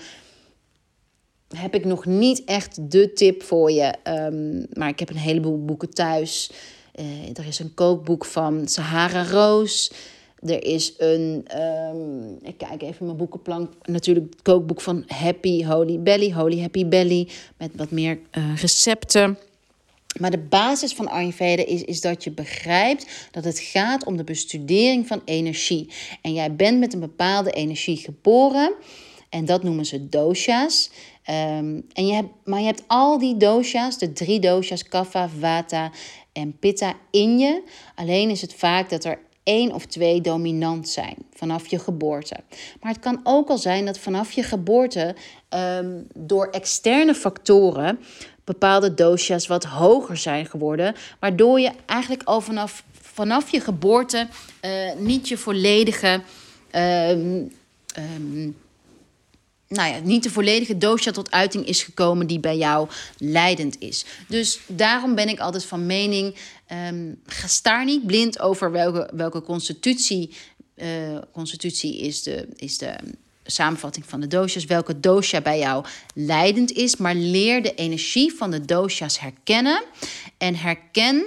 Heb 1.55 1.75
ik 1.75 1.85
nog 1.85 2.05
niet 2.05 2.43
echt 2.43 2.91
de 2.91 3.13
tip 3.13 3.43
voor 3.43 3.71
je, 3.71 3.93
um, 4.03 4.65
maar 4.73 4.89
ik 4.89 4.99
heb 4.99 5.09
een 5.09 5.17
heleboel 5.17 5.65
boeken 5.65 5.89
thuis. 5.89 6.51
Uh, 6.99 7.05
er 7.33 7.47
is 7.47 7.59
een 7.59 7.73
kookboek 7.73 8.25
van 8.25 8.67
Sahara 8.67 9.23
Roos. 9.23 9.91
Er 10.39 10.63
is 10.63 10.93
een, 10.97 11.45
um, 11.61 12.37
ik 12.41 12.57
kijk 12.57 12.81
even 12.81 13.05
mijn 13.05 13.17
boekenplank, 13.17 13.73
natuurlijk 13.83 14.25
het 14.29 14.41
kookboek 14.41 14.81
van 14.81 15.03
Happy 15.07 15.65
Holy 15.65 15.99
Belly, 15.99 16.33
Holy 16.33 16.59
Happy 16.59 16.85
Belly, 16.85 17.27
met 17.57 17.71
wat 17.75 17.91
meer 17.91 18.19
uh, 18.37 18.55
recepten. 18.55 19.37
Maar 20.19 20.31
de 20.31 20.37
basis 20.37 20.93
van 20.93 21.07
Ayurveda 21.07 21.65
is, 21.65 21.83
is 21.83 22.01
dat 22.01 22.23
je 22.23 22.31
begrijpt 22.31 23.29
dat 23.31 23.43
het 23.43 23.59
gaat 23.59 24.05
om 24.05 24.17
de 24.17 24.23
bestudering 24.23 25.07
van 25.07 25.21
energie. 25.25 25.89
En 26.21 26.33
jij 26.33 26.55
bent 26.55 26.79
met 26.79 26.93
een 26.93 26.99
bepaalde 26.99 27.51
energie 27.51 27.97
geboren. 27.97 28.73
En 29.29 29.45
dat 29.45 29.63
noemen 29.63 29.85
ze 29.85 30.09
dosha's. 30.09 30.89
Ehm, 31.23 31.81
en 31.93 32.07
je 32.07 32.13
hebt, 32.13 32.29
maar 32.43 32.59
je 32.59 32.65
hebt 32.65 32.83
al 32.87 33.17
die 33.17 33.37
dosha's, 33.37 33.97
de 33.97 34.13
drie 34.13 34.39
dosha's, 34.39 34.83
kapha, 34.83 35.29
vata 35.29 35.91
en 36.33 36.59
pitta 36.59 36.93
in 37.11 37.39
je. 37.39 37.63
Alleen 37.95 38.29
is 38.29 38.41
het 38.41 38.53
vaak 38.53 38.89
dat 38.89 39.03
er 39.03 39.19
één 39.43 39.73
of 39.73 39.85
twee 39.85 40.21
dominant 40.21 40.89
zijn 40.89 41.15
vanaf 41.33 41.67
je 41.67 41.79
geboorte. 41.79 42.35
Maar 42.81 42.91
het 42.91 43.01
kan 43.01 43.19
ook 43.23 43.49
al 43.49 43.57
zijn 43.57 43.85
dat 43.85 43.99
vanaf 43.99 44.31
je 44.31 44.43
geboorte 44.43 45.15
ehm, 45.49 46.01
door 46.13 46.47
externe 46.47 47.15
factoren 47.15 47.99
bepaalde 48.45 48.93
dosha's 48.93 49.47
wat 49.47 49.63
hoger 49.63 50.17
zijn 50.17 50.45
geworden, 50.45 50.95
waardoor 51.19 51.59
je 51.59 51.71
eigenlijk 51.85 52.23
al 52.23 52.41
vanaf, 52.41 52.83
vanaf 53.01 53.51
je 53.51 53.59
geboorte 53.59 54.27
uh, 54.65 54.93
niet 54.97 55.27
je 55.27 55.37
volledige 55.37 56.21
um, 56.75 58.55
nou 59.67 59.93
ja, 59.93 59.99
niet 59.99 60.23
de 60.23 60.29
volledige 60.29 60.77
dosha 60.77 61.11
tot 61.11 61.31
uiting 61.31 61.65
is 61.65 61.83
gekomen 61.83 62.27
die 62.27 62.39
bij 62.39 62.57
jou 62.57 62.89
leidend 63.17 63.79
is. 63.79 64.05
Dus 64.27 64.59
daarom 64.67 65.15
ben 65.15 65.29
ik 65.29 65.39
altijd 65.39 65.65
van 65.65 65.85
mening, 65.85 66.35
um, 66.87 67.21
ga 67.25 67.47
staar 67.47 67.85
niet 67.85 68.05
blind 68.05 68.39
over 68.39 68.71
welke, 68.71 69.09
welke 69.13 69.41
constitutie, 69.41 70.33
uh, 70.75 71.17
constitutie 71.31 71.97
is 71.97 72.23
de, 72.23 72.47
is 72.55 72.77
de 72.77 72.95
samenvatting 73.45 74.05
van 74.05 74.19
de 74.19 74.27
dosha's, 74.27 74.65
welke 74.65 74.99
dosha 74.99 75.41
bij 75.41 75.59
jou 75.59 75.85
leidend 76.13 76.71
is, 76.71 76.95
maar 76.95 77.15
leer 77.15 77.63
de 77.63 77.73
energie 77.73 78.33
van 78.33 78.51
de 78.51 78.65
dosha's 78.65 79.19
herkennen 79.19 79.83
en 80.37 80.55
herken, 80.55 81.25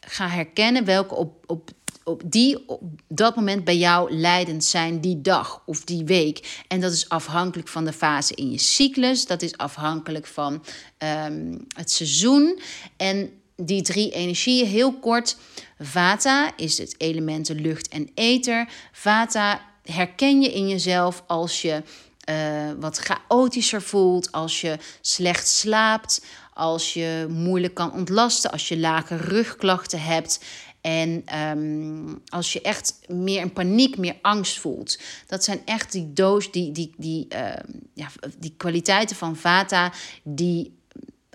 ga 0.00 0.28
herkennen 0.28 0.84
welke 0.84 1.14
op, 1.14 1.44
op 1.46 1.70
op 2.08 2.22
die 2.24 2.68
op 2.68 2.82
dat 3.08 3.36
moment 3.36 3.64
bij 3.64 3.76
jou 3.76 4.12
leidend 4.12 4.64
zijn 4.64 5.00
die 5.00 5.20
dag 5.20 5.62
of 5.66 5.84
die 5.84 6.04
week. 6.04 6.62
En 6.68 6.80
dat 6.80 6.92
is 6.92 7.08
afhankelijk 7.08 7.68
van 7.68 7.84
de 7.84 7.92
fase 7.92 8.34
in 8.34 8.50
je 8.50 8.58
cyclus. 8.58 9.26
Dat 9.26 9.42
is 9.42 9.56
afhankelijk 9.56 10.26
van 10.26 10.64
ehm, 10.98 11.58
het 11.76 11.90
seizoen. 11.90 12.60
En 12.96 13.30
die 13.56 13.82
drie 13.82 14.10
energieën, 14.10 14.66
heel 14.66 14.92
kort. 14.92 15.36
Vata 15.78 16.52
is 16.56 16.78
het 16.78 16.94
elementen 16.98 17.60
lucht 17.60 17.88
en 17.88 18.10
ether. 18.14 18.68
Vata 18.92 19.60
herken 19.92 20.40
je 20.42 20.52
in 20.52 20.68
jezelf 20.68 21.22
als 21.26 21.62
je 21.62 21.82
uh, 22.30 22.70
wat 22.80 22.98
chaotischer 22.98 23.82
voelt, 23.82 24.32
als 24.32 24.60
je 24.60 24.76
slecht 25.00 25.48
slaapt, 25.48 26.24
als 26.54 26.94
je 26.94 27.26
moeilijk 27.28 27.74
kan 27.74 27.92
ontlasten, 27.92 28.50
als 28.50 28.68
je 28.68 28.78
lage 28.78 29.16
rugklachten 29.16 30.00
hebt. 30.00 30.44
En 30.80 31.22
ehm, 31.24 32.14
als 32.28 32.52
je 32.52 32.60
echt 32.60 32.98
meer 33.06 33.40
in 33.40 33.52
paniek, 33.52 33.96
meer 33.96 34.16
angst 34.22 34.58
voelt. 34.58 34.98
Dat 35.26 35.44
zijn 35.44 35.60
echt 35.64 35.92
die 35.92 36.12
doos, 36.12 36.52
die, 36.52 36.72
die, 36.72 36.94
die, 36.96 37.28
ehm, 37.28 37.70
ja, 37.94 38.08
die 38.38 38.54
kwaliteiten 38.56 39.16
van 39.16 39.36
Vata 39.36 39.92
die 40.22 40.76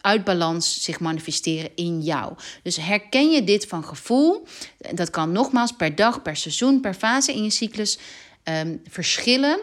uit 0.01 0.23
balans 0.23 0.83
zich 0.83 0.99
manifesteren 0.99 1.69
in 1.75 2.01
jou. 2.01 2.33
Dus 2.63 2.77
herken 2.77 3.31
je 3.31 3.43
dit 3.43 3.67
van 3.67 3.83
gevoel? 3.83 4.47
Dat 4.93 5.09
kan 5.09 5.31
nogmaals 5.31 5.71
per 5.71 5.95
dag, 5.95 6.21
per 6.21 6.35
seizoen, 6.35 6.81
per 6.81 6.93
fase 6.93 7.33
in 7.33 7.43
je 7.43 7.49
cyclus 7.49 7.99
um, 8.43 8.81
verschillen. 8.89 9.59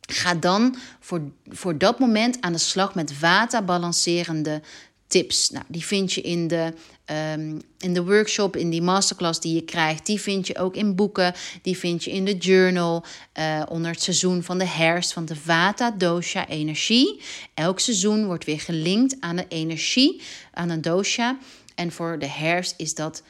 Ga 0.00 0.34
dan 0.34 0.76
voor, 1.00 1.20
voor 1.48 1.78
dat 1.78 1.98
moment 1.98 2.40
aan 2.40 2.52
de 2.52 2.58
slag 2.58 2.94
met 2.94 3.12
Vata 3.12 3.62
balancerende 3.62 4.62
tips. 5.06 5.50
Nou, 5.50 5.64
die 5.68 5.84
vind 5.84 6.12
je 6.12 6.20
in 6.20 6.48
de, 6.48 6.72
um, 7.34 7.60
in 7.78 7.94
de 7.94 8.04
workshop, 8.04 8.56
in 8.56 8.70
die 8.70 8.82
masterclass 8.82 9.40
die 9.40 9.54
je 9.54 9.62
krijgt. 9.62 10.06
Die 10.06 10.20
vind 10.20 10.46
je 10.46 10.58
ook 10.58 10.76
in 10.76 10.94
boeken. 10.94 11.34
Die 11.62 11.78
vind 11.78 12.04
je 12.04 12.10
in 12.10 12.24
de 12.24 12.36
journal. 12.36 13.04
Uh, 13.38 13.62
onder 13.68 13.90
het 13.90 14.02
seizoen 14.02 14.42
van 14.42 14.58
de 14.58 14.66
herfst 14.66 15.12
van 15.12 15.24
de 15.24 15.36
Vata 15.36 15.90
Dosha 15.90 16.48
energie. 16.48 17.20
Elk 17.54 17.80
seizoen 17.80 18.26
wordt 18.26 18.44
weer 18.44 18.60
gelinkt 18.60 19.16
aan 19.20 19.36
de 19.36 19.46
energie, 19.48 20.22
aan 20.52 20.68
een 20.68 20.80
dosha. 20.80 21.38
En 21.74 21.92
voor 21.92 22.18
de 22.18 22.28
herfst 22.28 22.74
is 22.76 22.94
dat 22.94 23.22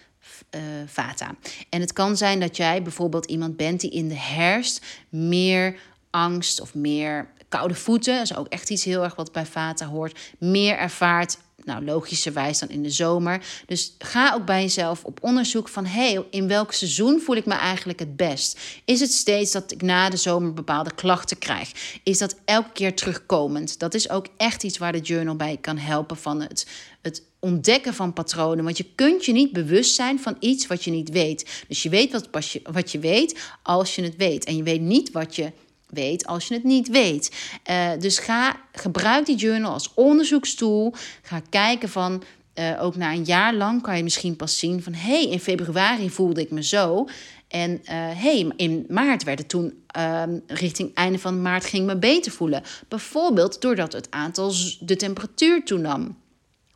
uh, 0.50 0.60
Vata. 0.86 1.34
En 1.68 1.80
het 1.80 1.92
kan 1.92 2.16
zijn 2.16 2.40
dat 2.40 2.56
jij 2.56 2.82
bijvoorbeeld 2.82 3.26
iemand 3.26 3.56
bent 3.56 3.80
die 3.80 3.90
in 3.90 4.08
de 4.08 4.18
herfst 4.18 4.86
meer 5.08 5.78
angst 6.10 6.60
of 6.60 6.74
meer 6.74 7.28
koude 7.48 7.74
voeten, 7.74 8.14
dat 8.14 8.22
is 8.22 8.36
ook 8.36 8.48
echt 8.48 8.70
iets 8.70 8.84
heel 8.84 9.02
erg 9.02 9.14
wat 9.14 9.32
bij 9.32 9.46
Vata 9.46 9.86
hoort, 9.86 10.34
meer 10.38 10.76
ervaart 10.76 11.38
nou, 11.64 11.84
logischerwijs 11.84 12.58
dan 12.58 12.68
in 12.68 12.82
de 12.82 12.90
zomer. 12.90 13.46
Dus 13.66 13.94
ga 13.98 14.34
ook 14.34 14.44
bij 14.44 14.62
jezelf 14.62 15.04
op 15.04 15.18
onderzoek 15.22 15.68
van... 15.68 15.86
hey, 15.86 16.24
in 16.30 16.48
welk 16.48 16.72
seizoen 16.72 17.20
voel 17.20 17.36
ik 17.36 17.46
me 17.46 17.54
eigenlijk 17.54 17.98
het 17.98 18.16
best? 18.16 18.60
Is 18.84 19.00
het 19.00 19.12
steeds 19.12 19.52
dat 19.52 19.72
ik 19.72 19.82
na 19.82 20.10
de 20.10 20.16
zomer 20.16 20.54
bepaalde 20.54 20.94
klachten 20.94 21.38
krijg? 21.38 22.00
Is 22.02 22.18
dat 22.18 22.36
elke 22.44 22.72
keer 22.72 22.96
terugkomend? 22.96 23.78
Dat 23.78 23.94
is 23.94 24.10
ook 24.10 24.26
echt 24.36 24.62
iets 24.62 24.78
waar 24.78 24.92
de 24.92 25.00
journal 25.00 25.36
bij 25.36 25.56
kan 25.60 25.78
helpen 25.78 26.16
van 26.16 26.40
het, 26.40 26.66
het 27.02 27.22
ontdekken 27.38 27.94
van 27.94 28.12
patronen. 28.12 28.64
Want 28.64 28.76
je 28.76 28.86
kunt 28.94 29.24
je 29.24 29.32
niet 29.32 29.52
bewust 29.52 29.94
zijn 29.94 30.20
van 30.20 30.36
iets 30.40 30.66
wat 30.66 30.84
je 30.84 30.90
niet 30.90 31.10
weet. 31.10 31.64
Dus 31.68 31.82
je 31.82 31.88
weet 31.88 32.12
wat, 32.12 32.28
wat 32.72 32.92
je 32.92 32.98
weet 32.98 33.38
als 33.62 33.94
je 33.94 34.02
het 34.02 34.16
weet. 34.16 34.44
En 34.44 34.56
je 34.56 34.62
weet 34.62 34.80
niet 34.80 35.10
wat 35.10 35.36
je 35.36 35.52
weet 35.88 36.26
als 36.26 36.48
je 36.48 36.54
het 36.54 36.64
niet 36.64 36.88
weet. 36.88 37.36
Uh, 37.70 37.90
dus 37.98 38.18
ga, 38.18 38.56
gebruik 38.72 39.26
die 39.26 39.36
journal 39.36 39.72
als 39.72 39.94
onderzoekstoel. 39.94 40.94
Ga 41.22 41.42
kijken 41.50 41.88
van, 41.88 42.22
uh, 42.54 42.82
ook 42.82 42.96
na 42.96 43.12
een 43.12 43.24
jaar 43.24 43.54
lang 43.54 43.82
kan 43.82 43.96
je 43.96 44.02
misschien 44.02 44.36
pas 44.36 44.58
zien 44.58 44.82
van... 44.82 44.94
hé, 44.94 45.22
hey, 45.22 45.28
in 45.30 45.40
februari 45.40 46.10
voelde 46.10 46.40
ik 46.40 46.50
me 46.50 46.62
zo. 46.62 47.08
En 47.48 47.70
uh, 47.70 47.88
hey, 47.90 48.52
in 48.56 48.84
maart 48.88 49.24
werd 49.24 49.38
het 49.38 49.48
toen, 49.48 49.82
uh, 49.96 50.22
richting 50.46 50.94
einde 50.94 51.18
van 51.18 51.42
maart, 51.42 51.64
ging 51.64 51.86
me 51.86 51.96
beter 51.96 52.32
voelen. 52.32 52.62
Bijvoorbeeld 52.88 53.60
doordat 53.60 53.92
het 53.92 54.10
aantal, 54.10 54.52
de 54.80 54.96
temperatuur 54.96 55.64
toenam. 55.64 56.16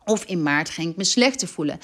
Of 0.05 0.25
in 0.25 0.43
maart 0.43 0.69
ging 0.69 0.89
ik 0.89 0.97
me 0.97 1.03
slechter 1.03 1.47
voelen. 1.47 1.79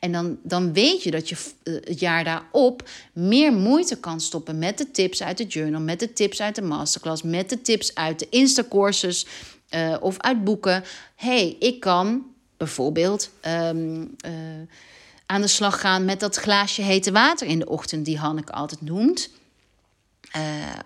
En 0.00 0.12
dan, 0.12 0.38
dan 0.42 0.72
weet 0.72 1.02
je 1.02 1.10
dat 1.10 1.28
je 1.28 1.36
eh, 1.62 1.74
het 1.74 2.00
jaar 2.00 2.24
daarop 2.24 2.88
meer 3.12 3.52
moeite 3.52 3.96
kan 3.96 4.20
stoppen 4.20 4.58
met 4.58 4.78
de 4.78 4.90
tips 4.90 5.22
uit 5.22 5.38
de 5.38 5.46
journal, 5.46 5.80
met 5.80 6.00
de 6.00 6.12
tips 6.12 6.40
uit 6.40 6.54
de 6.54 6.62
masterclass, 6.62 7.22
met 7.22 7.48
de 7.48 7.60
tips 7.60 7.94
uit 7.94 8.18
de 8.18 8.26
Insta-courses 8.30 9.26
uh, 9.74 9.96
of 10.00 10.18
uit 10.18 10.44
boeken. 10.44 10.84
hey, 11.14 11.56
ik 11.58 11.80
kan 11.80 12.26
bijvoorbeeld 12.56 13.30
um, 13.46 14.00
uh, 14.26 14.32
aan 15.26 15.40
de 15.40 15.46
slag 15.46 15.80
gaan 15.80 16.04
met 16.04 16.20
dat 16.20 16.36
glaasje 16.36 16.82
hete 16.82 17.12
water 17.12 17.46
in 17.46 17.58
de 17.58 17.68
ochtend, 17.68 18.04
die 18.04 18.18
Hanneke 18.18 18.52
altijd 18.52 18.80
noemt. 18.80 19.30
Uh, 20.36 20.42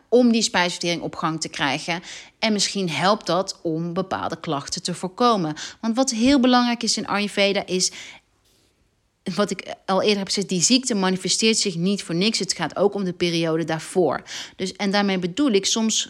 om 0.08 0.32
die 0.32 0.42
spijsvertering 0.42 1.02
op 1.02 1.16
gang 1.16 1.40
te 1.40 1.48
krijgen. 1.48 2.02
En 2.38 2.52
misschien 2.52 2.90
helpt 2.90 3.26
dat 3.26 3.58
om 3.62 3.92
bepaalde 3.92 4.40
klachten 4.40 4.82
te 4.82 4.94
voorkomen. 4.94 5.54
Want 5.80 5.96
wat 5.96 6.10
heel 6.10 6.40
belangrijk 6.40 6.82
is 6.82 6.96
in 6.96 7.06
Ayurveda 7.06 7.66
is 7.66 7.92
wat 9.34 9.50
ik 9.50 9.74
al 9.86 10.02
eerder 10.02 10.18
heb 10.18 10.26
gezegd, 10.26 10.48
die 10.48 10.62
ziekte 10.62 10.94
manifesteert 10.94 11.58
zich 11.58 11.74
niet 11.74 12.02
voor 12.02 12.14
niks. 12.14 12.38
Het 12.38 12.52
gaat 12.52 12.76
ook 12.76 12.94
om 12.94 13.04
de 13.04 13.12
periode 13.12 13.64
daarvoor. 13.64 14.22
Dus, 14.56 14.72
en 14.72 14.90
daarmee 14.90 15.18
bedoel 15.18 15.50
ik, 15.50 15.66
soms 15.66 16.08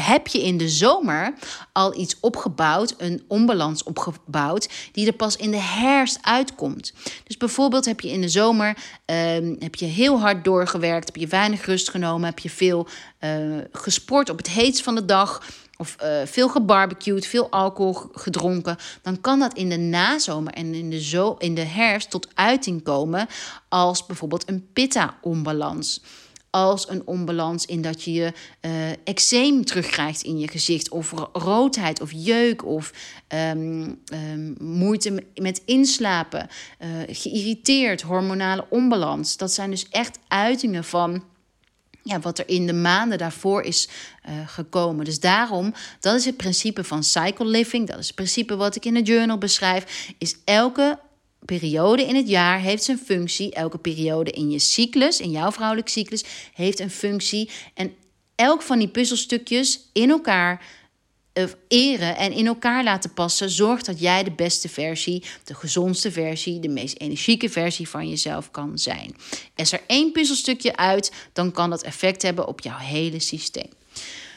heb 0.00 0.26
je 0.26 0.42
in 0.42 0.56
de 0.56 0.68
zomer 0.68 1.34
al 1.72 1.98
iets 1.98 2.16
opgebouwd, 2.20 2.94
een 2.98 3.24
onbalans 3.28 3.82
opgebouwd, 3.82 4.68
die 4.92 5.06
er 5.06 5.12
pas 5.12 5.36
in 5.36 5.50
de 5.50 5.60
herfst 5.60 6.18
uitkomt. 6.22 6.92
Dus 7.24 7.36
bijvoorbeeld 7.36 7.84
heb 7.84 8.00
je 8.00 8.10
in 8.10 8.20
de 8.20 8.28
zomer 8.28 8.76
uh, 9.06 9.16
heb 9.58 9.74
je 9.74 9.84
heel 9.84 10.20
hard 10.20 10.44
doorgewerkt, 10.44 11.06
heb 11.06 11.16
je 11.16 11.26
weinig 11.26 11.66
rust 11.66 11.90
genomen, 11.90 12.28
heb 12.28 12.38
je 12.38 12.50
veel 12.50 12.86
uh, 13.20 13.58
gesport 13.72 14.30
op 14.30 14.36
het 14.36 14.48
heetst 14.48 14.82
van 14.82 14.94
de 14.94 15.04
dag. 15.04 15.42
Of 15.80 15.96
uh, 16.02 16.20
veel 16.24 16.48
gebarbecued, 16.48 17.26
veel 17.26 17.50
alcohol 17.50 18.10
gedronken. 18.12 18.76
Dan 19.02 19.20
kan 19.20 19.38
dat 19.38 19.54
in 19.54 19.68
de 19.68 19.76
nazomer 19.76 20.52
en 20.52 20.74
in 20.74 20.90
de, 20.90 21.02
zo 21.02 21.34
in 21.38 21.54
de 21.54 21.64
herfst 21.64 22.10
tot 22.10 22.28
uiting 22.34 22.82
komen 22.82 23.26
als 23.68 24.06
bijvoorbeeld 24.06 24.48
een 24.48 24.68
pitta-onbalans 24.72 26.00
als 26.50 26.88
een 26.88 27.06
onbalans 27.06 27.66
in 27.66 27.82
dat 27.82 28.02
je 28.02 28.12
je 28.12 28.32
uh, 28.60 28.90
eczeem 29.04 29.64
terugkrijgt 29.64 30.22
in 30.22 30.38
je 30.38 30.48
gezicht, 30.48 30.90
of 30.90 31.14
roodheid 31.32 32.00
of 32.00 32.10
jeuk, 32.12 32.64
of 32.64 32.92
um, 33.28 34.00
um, 34.12 34.54
moeite 34.58 35.24
met 35.34 35.62
inslapen, 35.64 36.48
uh, 36.80 36.88
geïrriteerd, 37.06 38.02
hormonale 38.02 38.66
onbalans. 38.70 39.36
Dat 39.36 39.52
zijn 39.52 39.70
dus 39.70 39.88
echt 39.88 40.18
uitingen 40.28 40.84
van. 40.84 41.24
Ja, 42.02 42.20
wat 42.20 42.38
er 42.38 42.48
in 42.48 42.66
de 42.66 42.72
maanden 42.72 43.18
daarvoor 43.18 43.62
is 43.62 43.88
uh, 44.28 44.48
gekomen. 44.48 45.04
Dus 45.04 45.20
daarom, 45.20 45.74
dat 46.00 46.14
is 46.14 46.24
het 46.24 46.36
principe 46.36 46.84
van 46.84 47.02
cycle 47.02 47.46
living. 47.46 47.88
Dat 47.88 47.98
is 47.98 48.06
het 48.06 48.14
principe 48.14 48.56
wat 48.56 48.76
ik 48.76 48.84
in 48.84 48.94
de 48.94 49.02
journal 49.02 49.38
beschrijf. 49.38 50.12
Is 50.18 50.36
elke 50.44 50.98
periode 51.44 52.06
in 52.06 52.16
het 52.16 52.28
jaar 52.28 52.60
heeft 52.60 52.82
zijn 52.82 52.98
functie. 52.98 53.52
Elke 53.52 53.78
periode 53.78 54.30
in 54.30 54.50
je 54.50 54.58
cyclus, 54.58 55.20
in 55.20 55.30
jouw 55.30 55.50
vrouwelijke 55.52 55.90
cyclus, 55.90 56.24
heeft 56.54 56.80
een 56.80 56.90
functie. 56.90 57.50
En 57.74 57.94
elk 58.34 58.62
van 58.62 58.78
die 58.78 58.88
puzzelstukjes 58.88 59.80
in 59.92 60.10
elkaar 60.10 60.66
uh, 61.34 61.44
eren 61.68 62.16
en 62.16 62.32
in 62.32 62.46
elkaar 62.46 62.84
laten 62.84 63.12
passen, 63.12 63.50
zorgt 63.50 63.86
dat 63.86 64.00
jij 64.00 64.24
de 64.24 64.30
beste 64.30 64.68
versie, 64.68 65.22
de 65.44 65.54
gezondste 65.54 66.12
versie, 66.12 66.60
de 66.60 66.68
meest 66.68 66.98
energieke 66.98 67.48
versie 67.48 67.88
van 67.88 68.08
jezelf 68.08 68.50
kan 68.50 68.78
zijn. 68.78 69.16
Is 69.54 69.72
er 69.72 69.80
één 69.86 70.12
puzzelstukje 70.12 70.76
uit, 70.76 71.12
dan 71.32 71.52
kan 71.52 71.70
dat 71.70 71.82
effect 71.82 72.22
hebben 72.22 72.46
op 72.46 72.60
jouw 72.60 72.78
hele 72.78 73.20
systeem. 73.20 73.70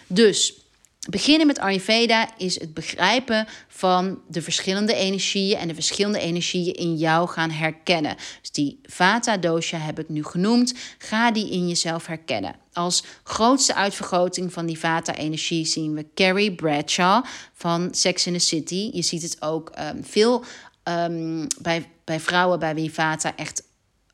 Dus 0.07 0.60
beginnen 1.09 1.47
met 1.47 1.59
Ayurveda 1.59 2.37
is 2.37 2.59
het 2.59 2.73
begrijpen 2.73 3.47
van 3.67 4.21
de 4.27 4.41
verschillende 4.41 4.93
energieën 4.93 5.57
en 5.57 5.67
de 5.67 5.73
verschillende 5.73 6.19
energieën 6.19 6.73
in 6.73 6.95
jou 6.95 7.27
gaan 7.27 7.51
herkennen. 7.51 8.15
Dus 8.41 8.51
die 8.51 8.79
Vata 8.83 9.37
dosha 9.37 9.77
heb 9.77 9.99
ik 9.99 10.09
nu 10.09 10.23
genoemd. 10.23 10.73
Ga 10.97 11.31
die 11.31 11.51
in 11.51 11.67
jezelf 11.67 12.05
herkennen. 12.05 12.55
Als 12.73 13.03
grootste 13.23 13.75
uitvergroting 13.75 14.53
van 14.53 14.65
die 14.65 14.79
Vata-energie 14.79 15.65
zien 15.65 15.93
we 15.93 16.05
Carrie 16.15 16.55
Bradshaw 16.55 17.25
van 17.53 17.87
Sex 17.91 18.27
in 18.27 18.33
the 18.33 18.39
City. 18.39 18.89
Je 18.93 19.01
ziet 19.01 19.21
het 19.21 19.41
ook 19.41 19.71
um, 19.79 20.03
veel 20.03 20.43
um, 20.83 21.47
bij, 21.61 21.89
bij 22.03 22.19
vrouwen 22.19 22.59
bij 22.59 22.75
wie 22.75 22.93
Vata 22.93 23.35
echt 23.35 23.63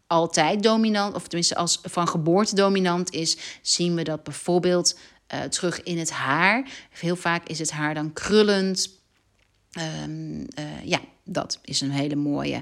altijd 0.07 0.63
dominant, 0.63 1.15
of 1.15 1.23
tenminste 1.23 1.55
als 1.55 1.79
van 1.83 2.07
geboorte 2.07 2.55
dominant 2.55 3.13
is, 3.13 3.37
zien 3.61 3.95
we 3.95 4.03
dat 4.03 4.23
bijvoorbeeld 4.23 4.95
uh, 5.33 5.41
terug 5.41 5.83
in 5.83 5.97
het 5.97 6.11
haar. 6.11 6.69
Heel 6.89 7.15
vaak 7.15 7.47
is 7.47 7.59
het 7.59 7.71
haar 7.71 7.93
dan 7.93 8.13
krullend. 8.13 8.89
Um, 10.03 10.39
uh, 10.39 10.83
ja, 10.83 10.99
dat 11.23 11.59
is 11.63 11.81
een 11.81 11.91
hele 11.91 12.15
mooie. 12.15 12.61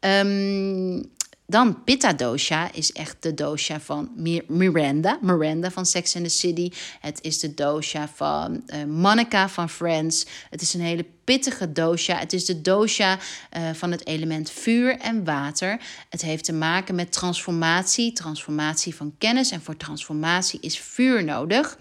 Um, 0.00 1.14
dan 1.46 1.84
Pitta 1.84 2.12
dosha 2.12 2.72
is 2.72 2.92
echt 2.92 3.16
de 3.20 3.34
dosha 3.34 3.80
van 3.80 4.10
Miranda. 4.46 5.18
Miranda 5.22 5.70
van 5.70 5.86
Sex 5.86 6.16
and 6.16 6.24
the 6.24 6.30
City. 6.30 6.70
Het 7.00 7.18
is 7.22 7.38
de 7.38 7.54
dosha 7.54 8.08
van 8.08 8.62
uh, 8.66 8.84
Monica 8.84 9.48
van 9.48 9.70
Friends. 9.70 10.26
Het 10.50 10.62
is 10.62 10.74
een 10.74 10.80
hele 10.80 11.06
pittige 11.24 11.72
dosha. 11.72 12.18
Het 12.18 12.32
is 12.32 12.44
de 12.44 12.60
dosha 12.60 13.18
uh, 13.56 13.70
van 13.72 13.90
het 13.90 14.06
element 14.06 14.50
vuur 14.50 14.98
en 14.98 15.24
water. 15.24 15.80
Het 16.08 16.22
heeft 16.22 16.44
te 16.44 16.52
maken 16.52 16.94
met 16.94 17.12
transformatie. 17.12 18.12
Transformatie 18.12 18.94
van 18.94 19.14
kennis. 19.18 19.50
En 19.50 19.62
voor 19.62 19.76
transformatie 19.76 20.60
is 20.60 20.78
vuur 20.78 21.24
nodig. 21.24 21.78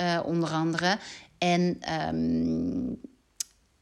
Uh, 0.00 0.20
onder 0.24 0.50
andere. 0.50 0.98
En... 1.38 1.78
Um, 2.14 3.00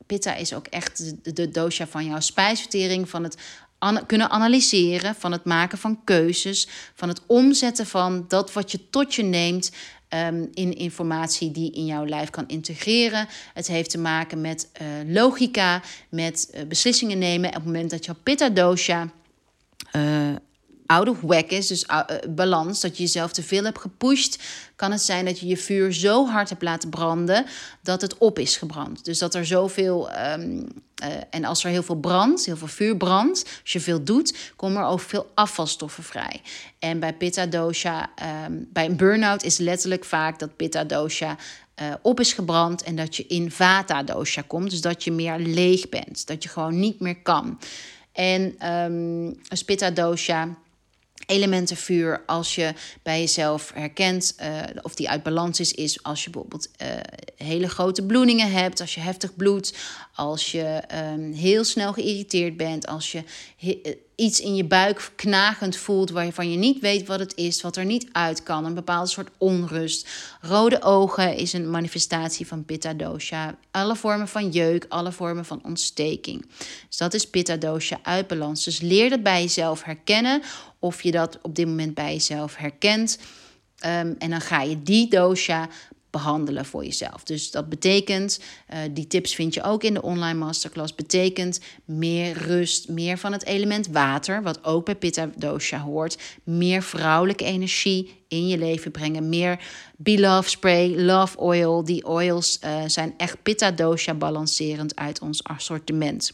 Pitta 0.07 0.35
is 0.35 0.55
ook 0.55 0.67
echt 0.67 1.25
de, 1.25 1.33
de 1.33 1.49
dosha 1.49 1.87
van 1.87 2.05
jouw 2.05 2.21
spijsvertering, 2.21 3.09
van 3.09 3.23
het 3.23 3.37
kunnen 4.07 4.31
analyseren, 4.31 5.15
van 5.15 5.33
het 5.33 5.45
maken 5.45 5.79
van 5.79 6.05
keuzes, 6.05 6.69
van 6.95 7.09
het 7.09 7.21
omzetten 7.27 7.87
van 7.87 8.25
dat 8.29 8.53
wat 8.53 8.71
je 8.71 8.91
tot 8.91 9.15
je 9.15 9.23
neemt 9.23 9.71
um, 10.15 10.49
in 10.55 10.77
informatie 10.77 11.51
die 11.51 11.73
in 11.73 11.87
jouw 11.87 12.07
lijf 12.07 12.31
kan 12.31 12.49
integreren. 12.49 13.29
Het 13.55 13.67
heeft 13.67 13.91
te 13.91 13.99
maken 13.99 14.41
met 14.41 14.69
uh, 14.83 15.15
logica, 15.15 15.83
met 16.09 16.51
uh, 16.55 16.63
beslissingen 16.63 17.19
nemen. 17.19 17.49
Op 17.49 17.55
het 17.55 17.65
moment 17.65 17.91
dat 17.91 18.05
jouw 18.05 18.17
pitta 18.23 18.49
dosha 18.49 19.09
uh, 19.97 20.35
out 20.91 21.09
of 21.09 21.21
whack 21.21 21.51
is, 21.51 21.67
dus 21.67 21.85
uh, 21.91 22.01
balans, 22.29 22.81
dat 22.81 22.97
je 22.97 23.03
jezelf 23.03 23.33
te 23.33 23.43
veel 23.43 23.65
hebt 23.65 23.79
gepusht, 23.79 24.43
kan 24.77 24.91
het 24.91 25.01
zijn 25.01 25.25
dat 25.25 25.39
je 25.39 25.47
je 25.47 25.57
vuur 25.57 25.93
zo 25.93 26.27
hard 26.27 26.49
hebt 26.49 26.63
laten 26.63 26.89
branden 26.89 27.47
dat 27.83 28.01
het 28.01 28.19
op 28.19 28.39
is 28.39 28.57
gebrand. 28.57 29.05
Dus 29.05 29.19
dat 29.19 29.35
er 29.35 29.47
zoveel, 29.47 30.11
um, 30.11 30.67
en 31.31 31.45
als 31.45 31.65
er 31.65 31.71
heel 31.71 31.83
veel 31.83 32.01
brandt, 32.01 32.45
heel 32.45 32.57
veel 32.57 32.69
vuur 32.69 32.97
brandt, 32.97 33.45
als 33.63 33.73
je 33.73 33.81
veel 33.81 34.05
doet, 34.05 34.53
komen 34.57 34.83
er 34.83 34.89
ook 34.89 35.01
veel 35.01 35.31
afvalstoffen 35.35 36.05
vrij. 36.05 36.41
En 36.79 37.01
bij 37.01 37.15
pitta 37.15 37.47
dosha, 37.47 38.11
um, 38.47 38.69
bij 38.73 38.85
een 38.85 38.97
burn-out 38.97 39.43
is 39.43 39.59
letterlijk 39.59 40.05
vaak 40.05 40.39
dat 40.39 40.57
pitta 40.57 40.85
dosha 40.85 41.37
op 42.03 42.21
is 42.21 42.33
gebrand 42.33 42.83
en 42.83 42.97
dat 42.97 43.17
je 43.17 43.27
in 43.27 43.51
vata 43.51 44.03
dosha 44.03 44.43
komt, 44.47 44.71
dus 44.71 44.81
dat 44.81 45.05
je 45.05 45.13
meer 45.13 45.39
leeg 45.39 45.89
bent, 45.89 46.27
dat 46.27 46.43
je 46.43 46.49
gewoon 46.49 46.79
niet 46.81 47.01
meer 47.01 47.23
kan. 47.23 47.59
En 48.13 48.71
um, 48.73 49.41
pitta 49.65 49.91
dosha 49.91 50.57
elementen 51.27 51.77
vuur 51.77 52.23
als 52.27 52.55
je 52.55 52.73
bij 53.03 53.21
jezelf 53.21 53.73
herkent 53.75 54.35
uh, 54.41 54.47
of 54.83 54.95
die 54.95 55.09
uit 55.09 55.23
balans 55.23 55.61
is, 55.61 55.73
is 55.73 56.03
als 56.03 56.25
je 56.25 56.31
bijvoorbeeld 56.31 56.69
uh, 56.83 56.89
hele 57.37 57.69
grote 57.69 58.03
bloedingen 58.03 58.53
hebt, 58.53 58.81
als 58.81 58.95
je 58.95 59.01
heftig 59.01 59.37
bloedt, 59.37 59.75
als 60.15 60.53
je 60.53 60.83
um, 61.15 61.33
heel 61.33 61.65
snel 61.65 61.93
geïrriteerd 61.93 62.57
bent, 62.57 62.87
als 62.87 63.13
je 63.13 63.25
eh, 63.59 63.95
iets 64.15 64.41
in 64.41 64.57
je 64.57 64.65
buik 64.65 65.13
knagend 65.17 65.77
voelt 65.77 66.11
waarvan 66.11 66.51
je 66.51 66.57
niet 66.57 66.81
weet 66.81 67.07
wat 67.07 67.19
het 67.19 67.37
is, 67.37 67.63
wat 67.63 67.77
er 67.77 67.85
niet 67.85 68.09
uit 68.13 68.43
kan, 68.43 68.65
een 68.65 68.75
bepaalde 68.75 69.11
soort 69.11 69.31
onrust. 69.39 70.09
Rode 70.41 70.83
ogen 70.83 71.37
is 71.37 71.53
een 71.53 71.71
manifestatie 71.71 72.47
van 72.47 72.65
pitta 72.65 72.95
dosha. 72.95 73.59
Alle 73.71 73.97
vormen 73.97 74.29
van 74.29 74.51
jeuk, 74.51 74.87
alle 74.89 75.13
vormen 75.13 75.45
van 75.45 75.61
ontsteking. 75.65 76.47
Dus 76.89 76.97
dat 76.97 77.15
is 77.15 77.31
pitta 77.31 77.57
dosha 77.57 77.99
uit 78.03 78.27
balans. 78.27 78.65
Dus 78.65 78.81
leer 78.81 79.11
dat 79.11 79.23
bij 79.23 79.41
jezelf 79.41 79.83
herkennen 79.83 80.43
of 80.81 81.03
je 81.03 81.11
dat 81.11 81.39
op 81.43 81.55
dit 81.55 81.67
moment 81.67 81.95
bij 81.95 82.13
jezelf 82.13 82.57
herkent. 82.57 83.19
Um, 83.87 84.15
en 84.19 84.31
dan 84.31 84.41
ga 84.41 84.63
je 84.63 84.83
die 84.83 85.09
dosha 85.09 85.69
behandelen 86.11 86.65
voor 86.65 86.85
jezelf. 86.85 87.25
Dus 87.25 87.51
dat 87.51 87.69
betekent, 87.69 88.41
uh, 88.71 88.79
die 88.91 89.07
tips 89.07 89.35
vind 89.35 89.55
je 89.55 89.63
ook 89.63 89.83
in 89.83 89.95
de 89.95 90.03
online 90.03 90.39
masterclass, 90.39 90.95
betekent 90.95 91.61
meer 91.85 92.33
rust, 92.33 92.89
meer 92.89 93.19
van 93.19 93.33
het 93.33 93.45
element 93.45 93.87
water, 93.87 94.43
wat 94.43 94.65
ook 94.65 94.85
bij 94.85 94.95
Pitta 94.95 95.31
Dosha 95.37 95.81
hoort, 95.81 96.19
meer 96.45 96.83
vrouwelijke 96.83 97.45
energie 97.45 98.25
in 98.29 98.49
je 98.49 98.59
leven 98.59 98.91
brengen, 98.91 99.29
meer 99.29 99.61
Be 99.97 100.41
Spray, 100.45 101.01
Love 101.01 101.39
Oil. 101.39 101.85
Die 101.85 102.07
oils 102.07 102.59
uh, 102.65 102.83
zijn 102.87 103.15
echt 103.17 103.43
Pitta 103.43 103.71
Dosha 103.71 104.15
balancerend 104.15 104.97
uit 104.97 105.21
ons 105.21 105.45
assortiment. 105.45 106.33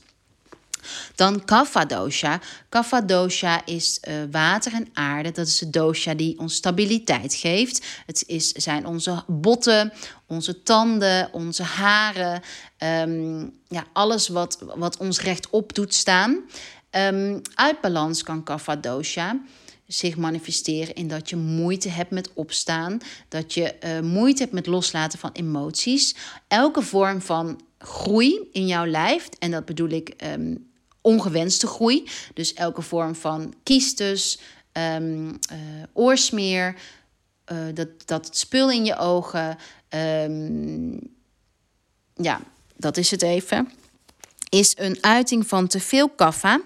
Dan 1.15 1.45
Kapha 1.45 1.85
dosha. 1.85 2.41
Kapha 2.69 3.01
dosha 3.01 3.63
is 3.65 4.01
uh, 4.09 4.15
water 4.31 4.73
en 4.73 4.89
aarde. 4.93 5.33
Dat 5.33 5.47
is 5.47 5.59
de 5.59 5.71
dosha 5.71 6.15
die 6.15 6.39
ons 6.39 6.55
stabiliteit 6.55 7.35
geeft. 7.35 7.87
Het 8.07 8.25
is, 8.27 8.53
zijn 8.53 8.87
onze 8.87 9.23
botten, 9.27 9.93
onze 10.27 10.63
tanden, 10.63 11.33
onze 11.33 11.63
haren. 11.63 12.43
Um, 12.79 13.53
ja, 13.69 13.85
alles 13.93 14.29
wat, 14.29 14.59
wat 14.77 14.97
ons 14.97 15.21
rechtop 15.21 15.75
doet 15.75 15.95
staan. 15.95 16.41
Um, 16.91 17.43
uit 17.55 17.81
balans 17.81 18.23
kan 18.23 18.43
Kapha 18.43 18.77
dosha 18.77 19.41
zich 19.87 20.17
manifesteren 20.17 20.95
in 20.95 21.09
dat 21.09 21.31
je 21.31 21.37
moeite 21.37 21.89
hebt 21.89 22.11
met 22.11 22.31
opstaan, 22.35 22.99
dat 23.29 23.55
je 23.55 23.75
uh, 23.85 24.01
moeite 24.01 24.43
hebt 24.43 24.55
met 24.55 24.67
loslaten 24.67 25.19
van 25.19 25.31
emoties. 25.33 26.15
Elke 26.49 26.83
vorm 26.83 27.21
van 27.23 27.61
groei 27.87 28.49
in 28.53 28.67
jouw 28.67 28.87
lijf, 28.87 29.29
en 29.39 29.51
dat 29.51 29.65
bedoel 29.65 29.89
ik 29.89 30.15
um, 30.25 30.71
ongewenste 31.01 31.67
groei. 31.67 32.09
Dus 32.35 32.55
elke 32.55 32.83
vorm 32.83 33.15
van 33.15 33.55
kiestus, 33.63 34.39
um, 34.73 35.27
uh, 35.29 35.37
oorsmeer, 35.93 36.75
uh, 37.53 37.59
dat, 37.75 37.89
dat 38.05 38.37
spul 38.37 38.71
in 38.71 38.85
je 38.85 38.97
ogen. 38.97 39.59
Um, 40.25 40.99
ja, 42.15 42.41
dat 42.77 42.97
is 42.97 43.11
het 43.11 43.23
even. 43.23 43.73
Is 44.49 44.75
een 44.79 44.99
uiting 45.01 45.47
van 45.47 45.67
te 45.67 45.81
veel 45.81 46.09
kaffa. 46.09 46.61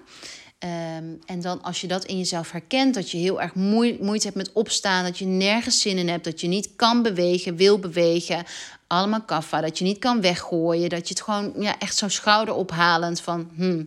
En 1.25 1.41
dan 1.41 1.61
als 1.61 1.81
je 1.81 1.87
dat 1.87 2.05
in 2.05 2.17
jezelf 2.17 2.51
herkent, 2.51 2.93
dat 2.93 3.11
je 3.11 3.17
heel 3.17 3.41
erg 3.41 3.55
moeite 3.99 4.25
hebt 4.25 4.35
met 4.35 4.51
opstaan, 4.51 5.03
dat 5.03 5.17
je 5.17 5.25
nergens 5.25 5.81
zin 5.81 5.97
in 5.97 6.09
hebt, 6.09 6.23
dat 6.23 6.41
je 6.41 6.47
niet 6.47 6.75
kan 6.75 7.01
bewegen, 7.01 7.55
wil 7.55 7.79
bewegen, 7.79 8.45
allemaal 8.91 9.21
kaffa, 9.21 9.61
dat 9.61 9.77
je 9.77 9.83
niet 9.83 9.99
kan 9.99 10.21
weggooien, 10.21 10.89
dat 10.89 11.07
je 11.07 11.13
het 11.13 11.23
gewoon 11.23 11.53
ja, 11.59 11.79
echt 11.79 11.97
zo 11.97 12.07
schouderophalend 12.07 13.21
van, 13.21 13.49
hmm, 13.55 13.83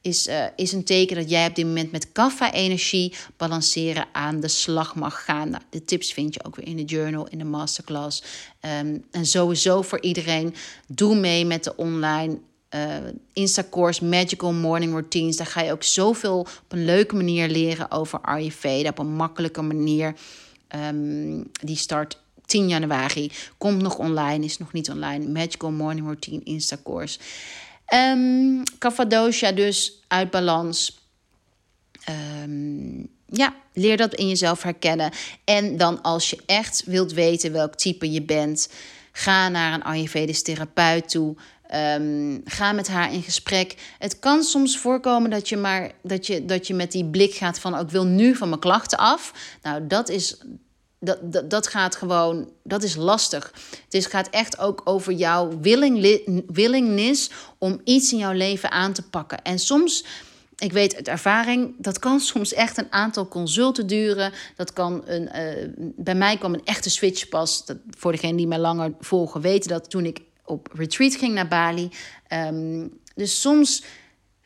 is, 0.00 0.26
uh, 0.26 0.44
is 0.56 0.72
een 0.72 0.84
teken 0.84 1.16
dat 1.16 1.30
jij 1.30 1.46
op 1.46 1.54
dit 1.54 1.64
moment 1.64 1.92
met 1.92 2.12
kaffa-energie 2.12 3.14
balanceren 3.36 4.06
aan 4.12 4.40
de 4.40 4.48
slag 4.48 4.94
mag 4.94 5.24
gaan. 5.24 5.50
Nou, 5.50 5.62
de 5.70 5.84
tips 5.84 6.12
vind 6.12 6.34
je 6.34 6.44
ook 6.44 6.56
weer 6.56 6.66
in 6.66 6.76
de 6.76 6.84
journal, 6.84 7.28
in 7.28 7.38
de 7.38 7.44
masterclass. 7.44 8.22
Um, 8.80 9.04
en 9.10 9.26
sowieso 9.26 9.82
voor 9.82 10.00
iedereen, 10.00 10.54
doe 10.88 11.16
mee 11.16 11.44
met 11.44 11.64
de 11.64 11.76
online 11.76 12.38
uh, 12.74 12.80
Insta-course 13.32 14.04
Magical 14.04 14.52
Morning 14.52 14.92
Routines. 14.92 15.36
Daar 15.36 15.46
ga 15.46 15.62
je 15.62 15.72
ook 15.72 15.82
zoveel 15.82 16.38
op 16.38 16.64
een 16.68 16.84
leuke 16.84 17.14
manier 17.14 17.48
leren 17.48 17.90
over 17.90 18.20
Ayurveda. 18.20 18.88
Op 18.88 18.98
een 18.98 19.16
makkelijke 19.16 19.62
manier. 19.62 20.14
Um, 20.88 21.50
die 21.60 21.76
start 21.76 22.18
10 22.46 22.68
januari. 22.68 23.30
Komt 23.58 23.82
nog 23.82 23.98
online, 23.98 24.44
is 24.44 24.58
nog 24.58 24.72
niet 24.72 24.90
online. 24.90 25.28
Magical 25.28 25.70
Morning 25.70 26.06
Routine 26.06 26.40
Insta-course. 26.44 27.18
Um, 27.94 28.62
Cappadocia 28.78 29.52
dus 29.52 30.02
uit 30.08 30.30
balans. 30.30 30.98
Um, 32.42 33.08
ja, 33.26 33.54
leer 33.72 33.96
dat 33.96 34.14
in 34.14 34.28
jezelf 34.28 34.62
herkennen. 34.62 35.10
En 35.44 35.76
dan 35.76 36.02
als 36.02 36.30
je 36.30 36.38
echt 36.46 36.82
wilt 36.86 37.12
weten 37.12 37.52
welk 37.52 37.74
type 37.74 38.10
je 38.10 38.22
bent, 38.22 38.68
ga 39.12 39.48
naar 39.48 39.72
een 39.72 39.82
Ayurvedisch 39.82 40.42
therapeut 40.42 41.08
toe. 41.08 41.36
Um, 41.74 42.40
ga 42.44 42.72
met 42.72 42.88
haar 42.88 43.12
in 43.12 43.22
gesprek. 43.22 43.74
Het 43.98 44.18
kan 44.18 44.42
soms 44.42 44.78
voorkomen 44.78 45.30
dat 45.30 45.48
je 45.48 45.56
maar 45.56 45.92
dat 46.02 46.26
je, 46.26 46.44
dat 46.44 46.66
je 46.66 46.74
met 46.74 46.92
die 46.92 47.04
blik 47.04 47.34
gaat 47.34 47.58
van: 47.58 47.74
oh, 47.74 47.80
ik 47.80 47.90
wil 47.90 48.04
nu 48.04 48.34
van 48.34 48.48
mijn 48.48 48.60
klachten 48.60 48.98
af. 48.98 49.32
Nou, 49.62 49.86
dat 49.86 50.08
is 50.08 50.36
dat, 50.98 51.32
dat, 51.32 51.50
dat 51.50 51.66
gaat 51.66 51.96
gewoon, 51.96 52.48
dat 52.62 52.82
is 52.82 52.96
lastig. 52.96 53.52
Het 53.84 53.94
is, 53.94 54.06
gaat 54.06 54.28
echt 54.30 54.58
ook 54.58 54.80
over 54.84 55.12
jouw 55.12 55.60
willing, 55.60 56.22
willingness 56.46 57.30
om 57.58 57.80
iets 57.84 58.12
in 58.12 58.18
jouw 58.18 58.32
leven 58.32 58.70
aan 58.70 58.92
te 58.92 59.02
pakken. 59.02 59.42
En 59.42 59.58
soms 59.58 60.04
ik 60.58 60.72
weet 60.72 60.96
uit 60.96 61.08
ervaring, 61.08 61.74
dat 61.78 61.98
kan 61.98 62.20
soms 62.32 62.52
echt 62.52 62.78
een 62.78 62.92
aantal 62.92 63.28
consulten 63.28 63.86
duren. 63.86 64.32
Dat 64.56 64.72
kan 64.72 65.02
een, 65.06 65.28
uh, 65.36 65.68
bij 65.96 66.14
mij 66.14 66.36
kwam 66.36 66.54
een 66.54 66.64
echte 66.64 66.90
switch 66.90 67.28
pas. 67.28 67.66
Dat, 67.66 67.76
voor 67.96 68.12
degenen 68.12 68.36
die 68.36 68.46
mij 68.46 68.58
langer 68.58 68.92
volgen, 69.00 69.40
weten 69.40 69.68
dat 69.70 69.90
toen 69.90 70.04
ik 70.04 70.20
op 70.44 70.68
retreat 70.72 71.14
ging 71.14 71.34
naar 71.34 71.48
Bali. 71.48 71.90
Um, 72.32 73.00
dus 73.14 73.40
soms 73.40 73.82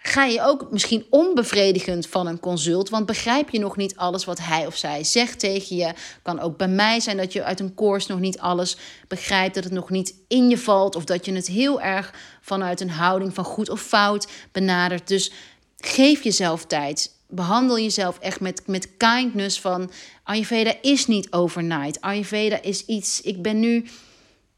ga 0.02 0.24
je 0.24 0.42
ook 0.42 0.70
misschien 0.70 1.06
onbevredigend 1.10 2.06
van 2.06 2.26
een 2.26 2.40
consult, 2.40 2.88
want 2.88 3.06
begrijp 3.06 3.50
je 3.50 3.58
nog 3.58 3.76
niet 3.76 3.96
alles 3.96 4.24
wat 4.24 4.38
hij 4.38 4.66
of 4.66 4.76
zij 4.76 5.04
zegt 5.04 5.38
tegen 5.38 5.76
je. 5.76 5.92
Kan 6.22 6.40
ook 6.40 6.56
bij 6.56 6.68
mij 6.68 7.00
zijn 7.00 7.16
dat 7.16 7.32
je 7.32 7.44
uit 7.44 7.60
een 7.60 7.74
course 7.74 8.10
nog 8.10 8.20
niet 8.20 8.38
alles 8.38 8.76
begrijpt, 9.08 9.54
dat 9.54 9.64
het 9.64 9.72
nog 9.72 9.90
niet 9.90 10.14
in 10.28 10.48
je 10.48 10.58
valt 10.58 10.96
of 10.96 11.04
dat 11.04 11.24
je 11.24 11.32
het 11.32 11.46
heel 11.46 11.80
erg 11.80 12.14
vanuit 12.40 12.80
een 12.80 12.90
houding 12.90 13.34
van 13.34 13.44
goed 13.44 13.68
of 13.68 13.80
fout 13.80 14.28
benadert. 14.52 15.08
Dus 15.08 15.32
geef 15.76 16.22
jezelf 16.22 16.66
tijd. 16.66 17.18
Behandel 17.28 17.78
jezelf 17.78 18.18
echt 18.18 18.40
met, 18.40 18.62
met 18.66 18.96
kindness 18.96 19.60
van 19.60 19.90
Ayurveda 20.24 20.74
is 20.82 21.06
niet 21.06 21.32
overnight. 21.32 22.00
Ayurveda 22.00 22.62
is 22.62 22.84
iets, 22.84 23.20
ik 23.20 23.42
ben 23.42 23.60
nu, 23.60 23.86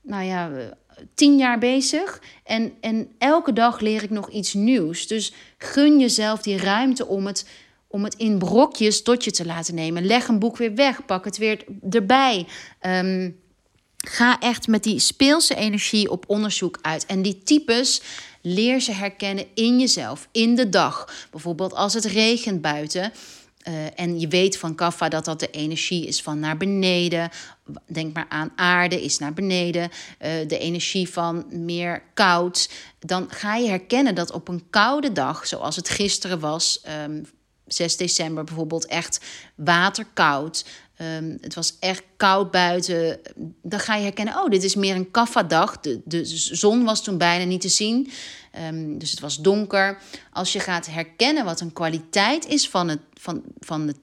nou 0.03 0.25
ja, 0.25 0.51
tien 1.15 1.39
jaar 1.39 1.59
bezig. 1.59 2.23
En, 2.45 2.73
en 2.81 3.09
elke 3.19 3.53
dag 3.53 3.81
leer 3.81 4.03
ik 4.03 4.11
nog 4.11 4.31
iets 4.31 4.55
nieuws. 4.55 5.07
Dus 5.07 5.33
gun 5.59 5.99
jezelf 5.99 6.43
die 6.43 6.57
ruimte 6.57 7.07
om 7.07 7.27
het, 7.27 7.47
om 7.87 8.05
het 8.05 8.15
in 8.15 8.39
brokjes 8.39 9.03
tot 9.03 9.25
je 9.25 9.31
te 9.31 9.47
laten 9.47 9.75
nemen. 9.75 10.07
Leg 10.07 10.29
een 10.29 10.39
boek 10.39 10.57
weer 10.57 10.75
weg, 10.75 11.05
pak 11.05 11.25
het 11.25 11.37
weer 11.37 11.65
erbij. 11.91 12.47
Ehm, 12.79 13.31
ga 13.97 14.39
echt 14.39 14.67
met 14.67 14.83
die 14.83 14.99
speelse 14.99 15.55
energie 15.55 16.11
op 16.11 16.25
onderzoek 16.27 16.79
uit. 16.83 17.07
En 17.07 17.23
die 17.23 17.43
types 17.43 18.03
leer 18.41 18.81
ze 18.81 18.93
herkennen 18.93 19.47
in 19.55 19.79
jezelf, 19.79 20.29
in 20.33 20.55
de 20.55 20.69
dag. 20.69 21.27
Bijvoorbeeld 21.31 21.75
als 21.75 21.95
het 21.95 22.05
regent 22.05 22.61
buiten. 22.61 23.13
Uh, 23.69 24.01
en 24.01 24.21
je 24.21 24.29
weet 24.29 24.59
van 24.59 24.75
kaffa 24.75 25.09
dat 25.09 25.25
dat 25.25 25.41
de 25.41 25.51
energie 25.51 26.07
is 26.07 26.23
van 26.23 26.39
naar 26.39 26.57
beneden. 26.57 27.31
Denk 27.87 28.15
maar 28.15 28.27
aan 28.29 28.53
aarde 28.57 29.03
is 29.03 29.19
naar 29.19 29.33
beneden. 29.33 29.83
Uh, 29.83 30.29
de 30.49 30.59
energie 30.59 31.09
van 31.09 31.45
meer 31.51 32.03
koud. 32.15 32.71
Dan 32.99 33.27
ga 33.31 33.57
je 33.57 33.69
herkennen 33.69 34.15
dat 34.15 34.33
op 34.33 34.49
een 34.49 34.65
koude 34.71 35.13
dag, 35.13 35.47
zoals 35.47 35.77
het 35.77 35.89
gisteren 35.89 36.41
was, 36.41 36.83
um, 36.87 36.93
ehm, 36.93 37.23
6 37.67 37.97
december 37.97 38.45
bijvoorbeeld, 38.45 38.87
echt 38.87 39.21
waterkoud. 39.55 40.65
Um, 41.01 41.39
het 41.41 41.55
was 41.55 41.77
echt 41.81 42.03
koud 42.17 42.51
buiten. 42.51 43.21
Dan 43.63 43.81
ga 43.81 43.95
je 43.95 44.03
herkennen, 44.03 44.37
oh, 44.37 44.51
dit 44.51 44.63
is 44.63 44.75
meer 44.75 44.95
een 44.95 45.11
kaffa-dag. 45.11 45.81
De, 45.81 46.01
de 46.05 46.25
zon 46.37 46.85
was 46.85 47.03
toen 47.03 47.19
bijna 47.19 47.45
niet 47.45 47.61
te 47.61 47.69
zien. 47.69 48.11
Um, 48.69 48.99
dus 48.99 49.11
het 49.11 49.21
was 49.21 49.37
donker. 49.37 49.99
Als 50.33 50.53
je 50.53 50.61
gaat 50.61 50.87
herkennen 50.87 51.45
wat 51.45 51.61
een 51.61 51.73
kwaliteit 51.73 52.47
is 52.47 52.69
van 52.69 52.89
het, 52.89 53.01
van, 53.23 53.43
van 53.61 53.87
het 53.87 53.99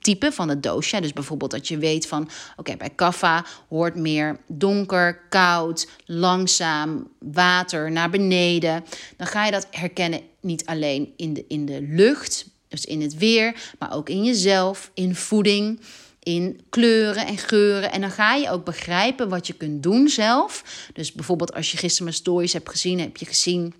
type 0.00 0.32
van 0.32 0.48
het 0.48 0.62
doosje. 0.62 1.00
Dus 1.00 1.12
bijvoorbeeld 1.12 1.50
dat 1.50 1.68
je 1.68 1.78
weet 1.78 2.06
van, 2.06 2.30
oké, 2.56 2.76
bij 2.76 2.90
kaffa 2.90 3.44
hoort 3.68 3.94
meer 3.94 4.40
donker, 4.46 5.20
koud, 5.28 5.88
langzaam, 6.06 7.08
water 7.18 7.90
naar 7.90 8.10
beneden. 8.10 8.84
Dan 9.16 9.26
ga 9.26 9.44
je 9.44 9.50
dat 9.50 9.66
herkennen 9.70 10.20
niet 10.40 10.66
alleen 10.66 11.12
in 11.16 11.34
de, 11.34 11.44
in 11.48 11.66
de 11.66 11.82
lucht, 11.82 12.46
dus 12.68 12.84
in 12.84 13.00
het 13.00 13.14
weer, 13.14 13.72
maar 13.78 13.94
ook 13.94 14.08
in 14.08 14.24
jezelf, 14.24 14.90
in 14.94 15.14
voeding 15.14 15.80
in 16.22 16.60
kleuren 16.68 17.26
en 17.26 17.38
geuren. 17.38 17.92
En 17.92 18.00
dan 18.00 18.10
ga 18.10 18.34
je 18.34 18.50
ook 18.50 18.64
begrijpen 18.64 19.28
wat 19.28 19.46
je 19.46 19.52
kunt 19.52 19.82
doen 19.82 20.08
zelf. 20.08 20.64
Dus 20.92 21.12
bijvoorbeeld 21.12 21.54
als 21.54 21.70
je 21.70 21.76
gisteren 21.76 22.04
mijn 22.04 22.16
stories 22.16 22.52
hebt 22.52 22.68
gezien, 22.68 23.00
heb 23.00 23.16
je 23.16 23.26
gezien 23.26 23.74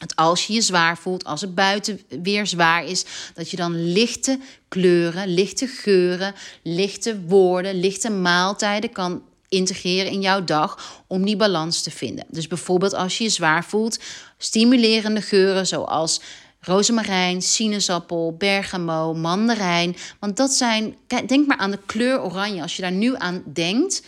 dat 0.00 0.16
als 0.16 0.46
je 0.46 0.52
je 0.52 0.60
zwaar 0.60 0.98
voelt, 0.98 1.24
als 1.24 1.40
het 1.40 1.54
buiten 1.54 2.00
weer 2.22 2.46
zwaar 2.46 2.84
is, 2.84 3.04
dat 3.34 3.50
je 3.50 3.56
dan 3.56 3.92
lichte 3.92 4.38
kleuren, 4.68 5.28
lichte 5.28 5.66
geuren, 5.66 6.34
lichte 6.62 7.20
woorden, 7.20 7.80
lichte 7.80 8.10
maaltijden 8.10 8.92
kan 8.92 9.22
integreren 9.48 10.12
in 10.12 10.20
jouw 10.20 10.44
dag 10.44 11.02
om 11.06 11.24
die 11.24 11.36
balans 11.36 11.82
te 11.82 11.90
vinden. 11.90 12.24
Dus 12.28 12.46
bijvoorbeeld 12.46 12.94
als 12.94 13.18
je 13.18 13.24
je 13.24 13.30
zwaar 13.30 13.64
voelt, 13.64 13.98
stimulerende 14.38 15.20
geuren 15.20 15.66
zoals 15.66 16.20
rozemarijn, 16.60 17.42
sinaasappel, 17.42 18.34
bergamo, 18.38 19.14
mandarijn. 19.14 19.96
Want 20.18 20.36
dat 20.36 20.52
zijn, 20.52 20.96
denk 21.26 21.46
maar 21.46 21.56
aan 21.56 21.70
de 21.70 21.78
kleur 21.86 22.22
oranje. 22.22 22.62
Als 22.62 22.76
je 22.76 22.82
daar 22.82 22.92
nu 22.92 23.14
aan 23.16 23.42
denkt, 23.52 24.02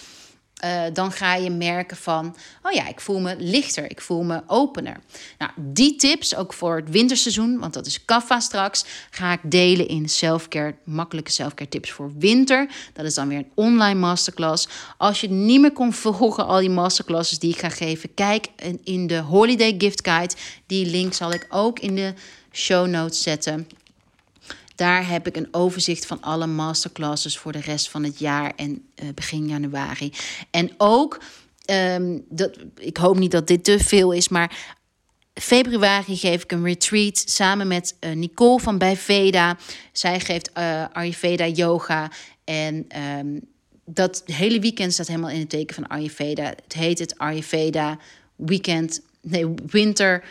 uh, 0.64 0.82
dan 0.92 1.12
ga 1.12 1.34
je 1.34 1.50
merken 1.50 1.96
van, 1.96 2.36
oh 2.62 2.72
ja, 2.72 2.88
ik 2.88 3.00
voel 3.00 3.20
me 3.20 3.36
lichter, 3.38 3.90
ik 3.90 4.00
voel 4.00 4.22
me 4.22 4.42
opener. 4.46 5.00
Nou, 5.38 5.50
die 5.56 5.96
tips, 5.96 6.36
ook 6.36 6.52
voor 6.52 6.76
het 6.76 6.90
winterseizoen, 6.90 7.58
want 7.58 7.74
dat 7.74 7.86
is 7.86 8.04
kaffa 8.04 8.40
straks, 8.40 8.84
ga 9.10 9.32
ik 9.32 9.40
delen 9.42 9.88
in 9.88 10.08
selfcare, 10.08 10.74
makkelijke 10.84 11.30
selfcare 11.30 11.70
tips 11.70 11.90
voor 11.90 12.12
winter. 12.18 12.68
Dat 12.92 13.04
is 13.04 13.14
dan 13.14 13.28
weer 13.28 13.38
een 13.38 13.50
online 13.54 13.98
masterclass. 13.98 14.68
Als 14.96 15.20
je 15.20 15.30
niet 15.30 15.60
meer 15.60 15.72
kon 15.72 15.92
volgen, 15.92 16.46
al 16.46 16.58
die 16.58 16.70
masterclasses 16.70 17.38
die 17.38 17.52
ik 17.52 17.58
ga 17.58 17.68
geven, 17.68 18.14
kijk 18.14 18.48
in 18.84 19.06
de 19.06 19.18
Holiday 19.18 19.74
Gift 19.78 20.08
Guide. 20.08 20.34
Die 20.66 20.86
link 20.86 21.12
zal 21.12 21.32
ik 21.32 21.46
ook 21.48 21.78
in 21.78 21.94
de 21.94 22.14
show 22.52 22.86
notes 22.86 23.22
zetten. 23.22 23.68
Daar 24.82 25.08
heb 25.08 25.26
ik 25.26 25.36
een 25.36 25.48
overzicht 25.50 26.06
van 26.06 26.20
alle 26.20 26.46
masterclasses 26.46 27.38
voor 27.38 27.52
de 27.52 27.60
rest 27.60 27.88
van 27.88 28.04
het 28.04 28.18
jaar 28.18 28.52
en 28.56 28.70
uh, 29.02 29.08
begin 29.14 29.48
januari. 29.48 30.12
En 30.50 30.70
ook, 30.76 31.20
um, 31.70 32.24
dat, 32.28 32.56
ik 32.76 32.96
hoop 32.96 33.18
niet 33.18 33.30
dat 33.30 33.46
dit 33.46 33.64
te 33.64 33.78
veel 33.78 34.12
is, 34.12 34.28
maar 34.28 34.76
februari 35.34 36.16
geef 36.16 36.42
ik 36.42 36.52
een 36.52 36.64
retreat 36.64 37.22
samen 37.26 37.68
met 37.68 37.96
uh, 38.00 38.12
Nicole 38.12 38.60
van 38.60 38.78
bij 38.78 38.96
Veda. 38.96 39.56
Zij 39.92 40.20
geeft 40.20 40.50
uh, 40.58 40.84
Ayurveda 40.92 41.46
yoga 41.46 42.10
en 42.44 42.86
um, 43.18 43.40
dat 43.84 44.22
hele 44.24 44.60
weekend 44.60 44.92
staat 44.92 45.08
helemaal 45.08 45.30
in 45.30 45.40
het 45.40 45.50
teken 45.50 45.74
van 45.74 45.86
Ayurveda. 45.86 46.44
Het 46.44 46.72
heet 46.72 46.98
het 46.98 47.18
Ayurveda 47.18 47.98
Weekend, 48.36 49.00
nee, 49.20 49.54
Winter 49.66 50.24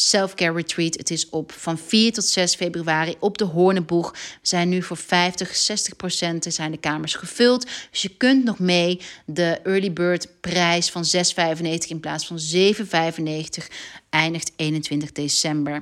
Self-Care 0.00 0.52
Retreat. 0.52 0.94
Het 0.96 1.10
is 1.10 1.28
op 1.28 1.52
van 1.52 1.78
4 1.78 2.12
tot 2.12 2.24
6 2.24 2.54
februari 2.54 3.14
op 3.18 3.38
de 3.38 3.44
Hoornenboeg. 3.44 4.10
We 4.12 4.18
zijn 4.42 4.68
nu 4.68 4.82
voor 4.82 4.96
50, 4.96 5.56
60 5.56 5.96
procent 5.96 6.46
zijn 6.48 6.70
de 6.70 6.76
kamers 6.76 7.14
gevuld. 7.14 7.66
Dus 7.90 8.02
je 8.02 8.08
kunt 8.16 8.44
nog 8.44 8.58
mee. 8.58 9.00
De 9.24 9.60
early 9.64 9.92
bird 9.92 10.28
prijs 10.40 10.90
van 10.90 11.04
6,95 11.04 11.62
in 11.88 12.00
plaats 12.00 12.26
van 12.26 12.38
7,95 12.54 13.66
eindigt 14.10 14.52
21 14.56 15.12
december. 15.12 15.80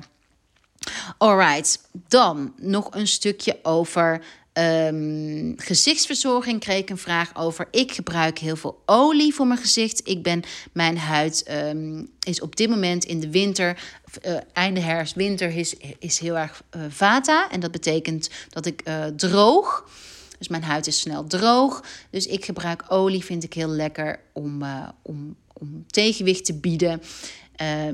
Alright, 1.17 1.79
dan 2.07 2.53
nog 2.57 2.93
een 2.93 3.07
stukje 3.07 3.59
over 3.63 4.21
Um, 4.53 5.53
gezichtsverzorging 5.57 6.59
kreeg 6.59 6.77
ik 6.77 6.89
een 6.89 6.97
vraag 6.97 7.35
over. 7.35 7.67
Ik 7.71 7.91
gebruik 7.91 8.37
heel 8.37 8.55
veel 8.55 8.81
olie 8.85 9.33
voor 9.33 9.47
mijn 9.47 9.59
gezicht. 9.59 10.01
Ik 10.07 10.23
ben, 10.23 10.43
mijn 10.73 10.97
huid 10.97 11.49
um, 11.51 12.09
is 12.19 12.41
op 12.41 12.55
dit 12.55 12.69
moment 12.69 13.05
in 13.05 13.19
de 13.19 13.29
winter, 13.29 13.79
uh, 14.25 14.37
einde 14.53 14.79
herfst, 14.79 15.15
winter, 15.15 15.57
is, 15.57 15.75
is 15.99 16.19
heel 16.19 16.37
erg 16.37 16.63
uh, 16.75 16.81
vata. 16.89 17.51
En 17.51 17.59
dat 17.59 17.71
betekent 17.71 18.29
dat 18.49 18.65
ik 18.65 18.81
uh, 18.87 19.05
droog. 19.05 19.89
Dus 20.37 20.47
mijn 20.47 20.63
huid 20.63 20.87
is 20.87 20.99
snel 20.99 21.27
droog. 21.27 21.83
Dus 22.09 22.27
ik 22.27 22.45
gebruik 22.45 22.83
olie, 22.87 23.23
vind 23.23 23.43
ik 23.43 23.53
heel 23.53 23.67
lekker 23.67 24.19
om, 24.33 24.63
om, 25.01 25.35
om 25.53 25.85
tegenwicht 25.87 26.45
te 26.45 26.53
bieden. 26.53 27.01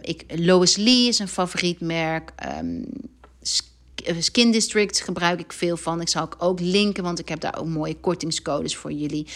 ik, 0.02 0.24
Lois 0.36 0.76
Lee 0.76 1.08
is 1.08 1.20
een 1.20 1.28
favoriet 1.28 1.80
merk. 1.80 2.32
Um, 2.60 2.84
eh, 2.84 3.15
Skin 4.20 4.52
District 4.52 5.02
gebruik 5.02 5.40
ik 5.40 5.54
veel 5.54 5.78
van. 5.78 6.02
Ik 6.02 6.10
zal 6.10 6.24
ik 6.24 6.36
ook 6.38 6.60
linken, 6.60 7.04
want 7.04 7.20
ik 7.20 7.30
heb 7.30 7.40
daar 7.40 7.60
ook 7.60 7.68
mooie 7.68 7.96
kortingscodes 7.96 8.76
voor 8.76 8.92
jullie. 8.92 9.28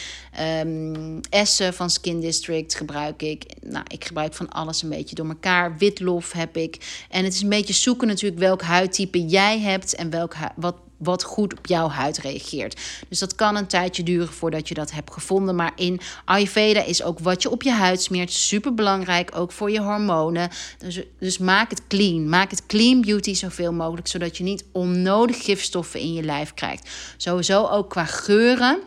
Um, 0.64 1.20
Essen 1.30 1.74
van 1.74 1.89
Skin 1.89 2.20
District 2.20 2.76
gebruik 2.76 3.22
ik. 3.22 3.43
Nou, 3.62 3.86
ik 3.88 4.05
gebruik 4.05 4.34
van 4.34 4.49
alles 4.49 4.82
een 4.82 4.89
beetje 4.89 5.16
door 5.16 5.28
elkaar. 5.28 5.78
Witlof 5.78 6.32
heb 6.32 6.57
ik. 6.57 7.05
En 7.10 7.24
het 7.24 7.34
is 7.34 7.41
een 7.41 7.49
beetje 7.49 7.74
zoeken 7.74 8.07
natuurlijk 8.07 8.39
welk 8.41 8.62
huidtype 8.62 9.26
jij 9.26 9.60
hebt 9.60 9.95
en 9.95 10.10
welk 10.10 10.36
wat 10.55 10.76
wat 10.99 11.23
goed 11.23 11.57
op 11.57 11.65
jouw 11.65 11.87
huid 11.87 12.17
reageert. 12.17 12.81
Dus 13.09 13.19
dat 13.19 13.35
kan 13.35 13.55
een 13.55 13.67
tijdje 13.67 14.03
duren 14.03 14.33
voordat 14.33 14.67
je 14.67 14.73
dat 14.73 14.91
hebt 14.91 15.13
gevonden. 15.13 15.55
Maar 15.55 15.71
in 15.75 15.99
Ayurveda 16.25 16.83
is 16.83 17.03
ook 17.03 17.19
wat 17.19 17.41
je 17.41 17.49
op 17.49 17.63
je 17.63 17.71
huid 17.71 18.01
smeert 18.01 18.31
super 18.31 18.73
belangrijk, 18.73 19.35
ook 19.35 19.51
voor 19.51 19.71
je 19.71 19.81
hormonen. 19.81 20.49
Dus, 20.77 21.01
dus 21.19 21.37
maak 21.37 21.69
het 21.69 21.87
clean. 21.87 22.29
Maak 22.29 22.51
het 22.51 22.65
clean 22.65 23.01
beauty 23.01 23.33
zoveel 23.33 23.73
mogelijk, 23.73 24.07
zodat 24.07 24.37
je 24.37 24.43
niet 24.43 24.65
onnodig 24.71 25.43
gifstoffen 25.43 25.99
in 25.99 26.13
je 26.13 26.23
lijf 26.23 26.53
krijgt. 26.53 26.89
Sowieso 27.17 27.67
ook 27.67 27.89
qua 27.89 28.05
geuren. 28.05 28.79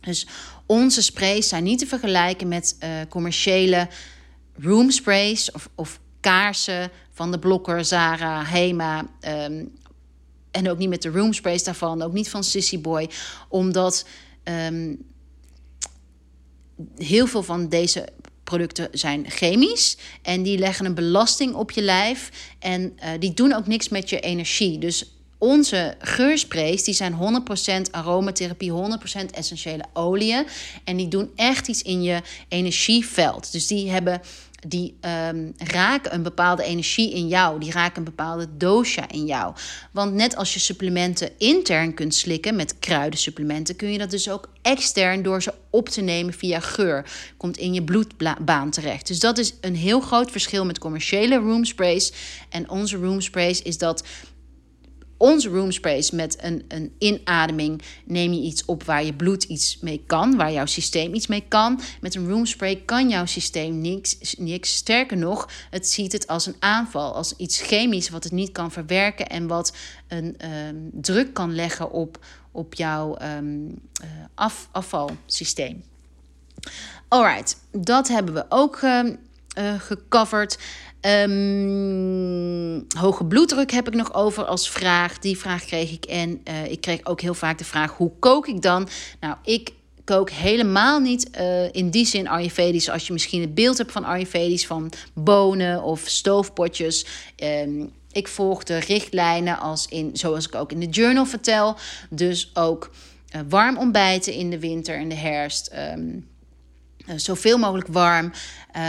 Dus 0.00 0.26
onze 0.66 1.02
sprays 1.02 1.48
zijn 1.48 1.64
niet 1.64 1.78
te 1.78 1.86
vergelijken 1.86 2.48
met 2.48 2.76
uh, 2.80 2.88
commerciële 3.08 3.88
room 4.60 4.90
sprays 4.90 5.50
of, 5.50 5.68
of 5.74 6.00
kaarsen 6.20 6.90
van 7.12 7.30
de 7.30 7.38
Blokker, 7.38 7.84
Zara, 7.84 8.44
Hema. 8.44 9.06
Um, 9.20 9.72
en 10.50 10.70
ook 10.70 10.78
niet 10.78 10.88
met 10.88 11.02
de 11.02 11.10
room 11.10 11.32
sprays 11.32 11.64
daarvan, 11.64 12.02
ook 12.02 12.12
niet 12.12 12.30
van 12.30 12.44
Sissy 12.44 12.80
Boy. 12.80 13.10
Omdat 13.48 14.06
um, 14.44 15.06
heel 16.96 17.26
veel 17.26 17.42
van 17.42 17.68
deze 17.68 18.08
producten 18.44 18.88
zijn 18.92 19.30
chemisch 19.30 19.96
en 20.22 20.42
die 20.42 20.58
leggen 20.58 20.86
een 20.86 20.94
belasting 20.94 21.54
op 21.54 21.70
je 21.70 21.82
lijf 21.82 22.30
en 22.58 22.82
uh, 22.82 23.10
die 23.18 23.34
doen 23.34 23.52
ook 23.52 23.66
niks 23.66 23.88
met 23.88 24.10
je 24.10 24.20
energie. 24.20 24.78
Dus 24.78 25.12
onze 25.38 25.94
geursprays 25.98 26.84
die 26.84 26.94
zijn 26.94 27.44
100% 27.88 27.90
aromatherapie, 27.90 28.72
100% 28.72 28.74
essentiële 29.30 29.84
oliën. 29.92 30.46
En 30.84 30.96
die 30.96 31.08
doen 31.08 31.30
echt 31.36 31.68
iets 31.68 31.82
in 31.82 32.02
je 32.02 32.22
energieveld. 32.48 33.52
Dus 33.52 33.66
die 33.66 33.90
hebben 33.90 34.20
die 34.66 34.98
um, 35.30 35.52
raken 35.56 36.14
een 36.14 36.22
bepaalde 36.22 36.62
energie 36.62 37.14
in 37.14 37.28
jou. 37.28 37.60
Die 37.60 37.72
raken 37.72 37.98
een 37.98 38.04
bepaalde 38.04 38.46
dosha 38.56 39.08
in 39.10 39.26
jou. 39.26 39.54
Want 39.92 40.14
net 40.14 40.36
als 40.36 40.54
je 40.54 40.60
supplementen 40.60 41.30
intern 41.38 41.94
kunt 41.94 42.14
slikken 42.14 42.56
met 42.56 42.78
kruidensupplementen, 42.78 43.76
kun 43.76 43.92
je 43.92 43.98
dat 43.98 44.10
dus 44.10 44.30
ook 44.30 44.48
extern 44.62 45.22
door 45.22 45.42
ze 45.42 45.54
op 45.70 45.88
te 45.88 46.00
nemen 46.00 46.32
via 46.32 46.60
geur. 46.60 47.10
Komt 47.36 47.56
in 47.56 47.74
je 47.74 47.84
bloedbaan 47.84 48.70
terecht. 48.70 49.06
Dus 49.06 49.20
dat 49.20 49.38
is 49.38 49.54
een 49.60 49.76
heel 49.76 50.00
groot 50.00 50.30
verschil 50.30 50.64
met 50.64 50.78
commerciële 50.78 51.36
roomsprays. 51.36 52.12
En 52.48 52.70
onze 52.70 52.96
roomsprays 52.96 53.62
is 53.62 53.78
dat 53.78 54.04
onze 55.18 55.48
roomsprays 55.48 56.10
met 56.10 56.42
een, 56.42 56.64
een 56.68 56.94
inademing 56.98 57.82
neem 58.04 58.32
je 58.32 58.40
iets 58.40 58.64
op 58.64 58.84
waar 58.84 59.04
je 59.04 59.14
bloed 59.14 59.44
iets 59.44 59.78
mee 59.80 60.02
kan, 60.06 60.36
waar 60.36 60.52
jouw 60.52 60.66
systeem 60.66 61.14
iets 61.14 61.26
mee 61.26 61.44
kan. 61.48 61.80
Met 62.00 62.14
een 62.14 62.28
roomspray 62.28 62.82
kan 62.84 63.08
jouw 63.08 63.26
systeem 63.26 63.80
niks, 63.80 64.34
niks. 64.38 64.74
Sterker 64.74 65.16
nog, 65.16 65.48
het 65.70 65.88
ziet 65.88 66.12
het 66.12 66.26
als 66.26 66.46
een 66.46 66.56
aanval, 66.58 67.14
als 67.14 67.36
iets 67.36 67.60
chemisch 67.60 68.08
wat 68.08 68.24
het 68.24 68.32
niet 68.32 68.52
kan 68.52 68.72
verwerken 68.72 69.26
en 69.26 69.46
wat 69.46 69.72
een 70.08 70.34
ehm, 70.38 70.76
druk 70.92 71.34
kan 71.34 71.54
leggen 71.54 71.90
op, 71.90 72.24
op 72.52 72.74
jouw 72.74 73.16
um, 73.22 73.78
af, 74.34 74.68
afvalsysteem. 74.72 75.84
Alright, 77.08 77.56
dat 77.72 78.08
hebben 78.08 78.34
we 78.34 78.44
ook 78.48 78.80
uh, 78.82 79.80
gecoverd. 79.80 80.58
Um, 81.00 82.86
hoge 82.98 83.24
bloeddruk 83.24 83.70
heb 83.70 83.86
ik 83.86 83.94
nog 83.94 84.14
over 84.14 84.44
als 84.44 84.70
vraag. 84.70 85.18
Die 85.18 85.38
vraag 85.38 85.64
kreeg 85.64 85.92
ik. 85.92 86.04
En 86.04 86.40
uh, 86.44 86.70
ik 86.70 86.80
kreeg 86.80 87.00
ook 87.04 87.20
heel 87.20 87.34
vaak 87.34 87.58
de 87.58 87.64
vraag: 87.64 87.96
hoe 87.96 88.12
kook 88.18 88.48
ik 88.48 88.62
dan? 88.62 88.88
Nou, 89.20 89.36
ik 89.44 89.72
kook 90.04 90.30
helemaal 90.30 91.00
niet 91.00 91.30
uh, 91.40 91.72
in 91.72 91.90
die 91.90 92.06
zin 92.06 92.28
Ayurvedisch. 92.28 92.90
Als 92.90 93.06
je 93.06 93.12
misschien 93.12 93.40
het 93.40 93.54
beeld 93.54 93.78
hebt 93.78 93.92
van 93.92 94.04
Ayurvedisch, 94.04 94.66
van 94.66 94.92
bonen 95.14 95.82
of 95.82 96.00
stoofpotjes. 96.04 97.06
Um, 97.36 97.90
ik 98.12 98.28
volg 98.28 98.62
de 98.62 98.78
richtlijnen 98.78 99.58
als 99.58 99.86
in, 99.86 100.10
zoals 100.12 100.46
ik 100.46 100.54
ook 100.54 100.72
in 100.72 100.80
de 100.80 100.86
journal 100.86 101.26
vertel. 101.26 101.76
Dus 102.10 102.50
ook 102.54 102.90
uh, 103.34 103.40
warm 103.48 103.78
ontbijten 103.78 104.32
in 104.32 104.50
de 104.50 104.58
winter 104.58 104.96
en 104.96 105.08
de 105.08 105.14
herfst. 105.14 105.70
Uh, 105.74 105.92
zoveel 107.16 107.58
mogelijk 107.58 107.88
warm. 107.88 108.32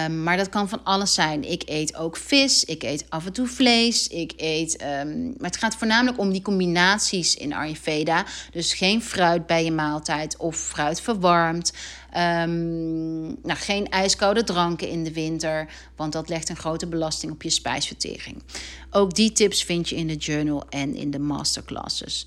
Um, 0.05 0.23
maar 0.23 0.37
dat 0.37 0.49
kan 0.49 0.69
van 0.69 0.83
alles 0.83 1.13
zijn. 1.13 1.51
Ik 1.51 1.63
eet 1.65 1.95
ook 1.95 2.17
vis, 2.17 2.65
ik 2.65 2.83
eet 2.83 3.05
af 3.09 3.25
en 3.25 3.33
toe 3.33 3.47
vlees, 3.47 4.07
ik 4.07 4.33
eet... 4.37 4.81
Um, 4.81 5.23
maar 5.23 5.49
het 5.49 5.57
gaat 5.57 5.75
voornamelijk 5.75 6.19
om 6.19 6.31
die 6.31 6.41
combinaties 6.41 7.35
in 7.35 7.53
Ayurveda. 7.53 8.25
Dus 8.51 8.73
geen 8.73 9.01
fruit 9.01 9.45
bij 9.45 9.63
je 9.63 9.71
maaltijd 9.71 10.37
of 10.37 10.57
fruit 10.57 11.01
verwarmd. 11.01 11.73
Um, 12.17 13.25
nou, 13.25 13.55
geen 13.57 13.89
ijskoude 13.89 14.43
dranken 14.43 14.87
in 14.89 15.03
de 15.03 15.13
winter, 15.13 15.69
want 15.95 16.13
dat 16.13 16.29
legt 16.29 16.49
een 16.49 16.57
grote 16.57 16.87
belasting 16.87 17.31
op 17.31 17.43
je 17.43 17.49
spijsvertering. 17.49 18.43
Ook 18.89 19.15
die 19.15 19.31
tips 19.31 19.63
vind 19.63 19.89
je 19.89 19.95
in 19.95 20.07
de 20.07 20.15
journal 20.15 20.63
en 20.69 20.95
in 20.95 21.11
de 21.11 21.19
masterclasses. 21.19 22.25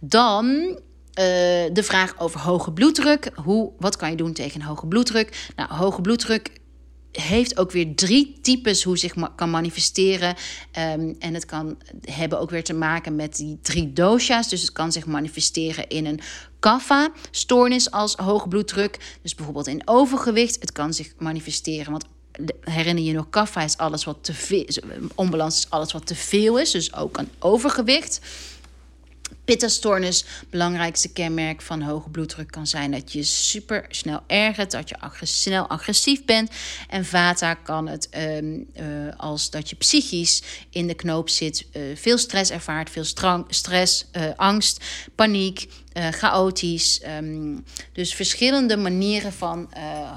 Dan 0.00 0.78
uh, 1.18 1.24
de 1.72 1.82
vraag 1.82 2.18
over 2.18 2.40
hoge 2.40 2.72
bloeddruk. 2.72 3.30
Hoe, 3.34 3.72
wat 3.78 3.96
kan 3.96 4.10
je 4.10 4.16
doen 4.16 4.32
tegen 4.32 4.62
hoge 4.62 4.86
bloeddruk? 4.86 5.50
Nou, 5.56 5.74
hoge 5.74 6.00
bloeddruk 6.00 6.50
heeft 7.12 7.58
ook 7.58 7.70
weer 7.70 7.94
drie 7.94 8.38
types 8.42 8.82
hoe 8.82 8.98
zich 8.98 9.14
kan 9.34 9.50
manifesteren. 9.50 10.28
Um, 10.28 11.16
en 11.18 11.34
het 11.34 11.46
kan 11.46 11.76
hebben 12.00 12.40
ook 12.40 12.50
weer 12.50 12.64
te 12.64 12.74
maken 12.74 13.16
met 13.16 13.36
die 13.36 13.58
drie 13.62 13.92
dosha's. 13.92 14.48
Dus 14.48 14.60
het 14.60 14.72
kan 14.72 14.92
zich 14.92 15.06
manifesteren 15.06 15.88
in 15.88 16.06
een 16.06 16.20
kapha-stoornis 16.58 17.90
als 17.90 18.14
hoge 18.14 18.48
bloeddruk. 18.48 19.18
Dus 19.22 19.34
bijvoorbeeld 19.34 19.66
in 19.66 19.82
overgewicht. 19.84 20.56
Het 20.60 20.72
kan 20.72 20.94
zich 20.94 21.12
manifesteren, 21.18 21.90
want 21.90 22.04
herinner 22.60 23.04
je 23.04 23.12
nog, 23.12 23.30
kapha 23.30 23.62
is 23.62 23.76
alles 23.76 24.04
wat 24.04 24.18
te 24.20 24.34
veel, 24.34 24.66
onbalans 25.14 25.56
is 25.56 25.70
alles 25.70 25.92
wat 25.92 26.06
te 26.06 26.14
veel 26.14 26.58
is. 26.58 26.70
Dus 26.70 26.94
ook 26.94 27.18
een 27.18 27.28
overgewicht. 27.38 28.20
Pitta-stoornis, 29.46 30.24
belangrijkste 30.50 31.12
kenmerk 31.12 31.62
van 31.62 31.82
hoge 31.82 32.10
bloeddruk 32.10 32.50
kan 32.50 32.66
zijn 32.66 32.90
dat 32.90 33.12
je 33.12 33.22
super 33.22 33.84
snel 33.88 34.20
ergert, 34.26 34.70
dat 34.70 34.88
je 34.88 34.96
snel 35.20 35.66
agressief 35.66 36.24
bent. 36.24 36.50
En 36.88 37.04
vata 37.04 37.54
kan 37.54 37.88
het 37.88 38.08
um, 38.16 38.66
uh, 38.80 38.84
als 39.16 39.50
dat 39.50 39.70
je 39.70 39.76
psychisch 39.76 40.42
in 40.70 40.86
de 40.86 40.94
knoop 40.94 41.28
zit, 41.28 41.66
uh, 41.72 41.96
veel 41.96 42.18
stress 42.18 42.50
ervaart, 42.50 42.90
veel 42.90 43.04
stress, 43.48 44.06
uh, 44.12 44.24
angst, 44.36 44.84
paniek, 45.14 45.68
chaotisch. 46.10 47.02
Um, 47.18 47.64
dus 47.92 48.14
verschillende 48.14 48.76
manieren 48.76 49.32
van 49.32 49.68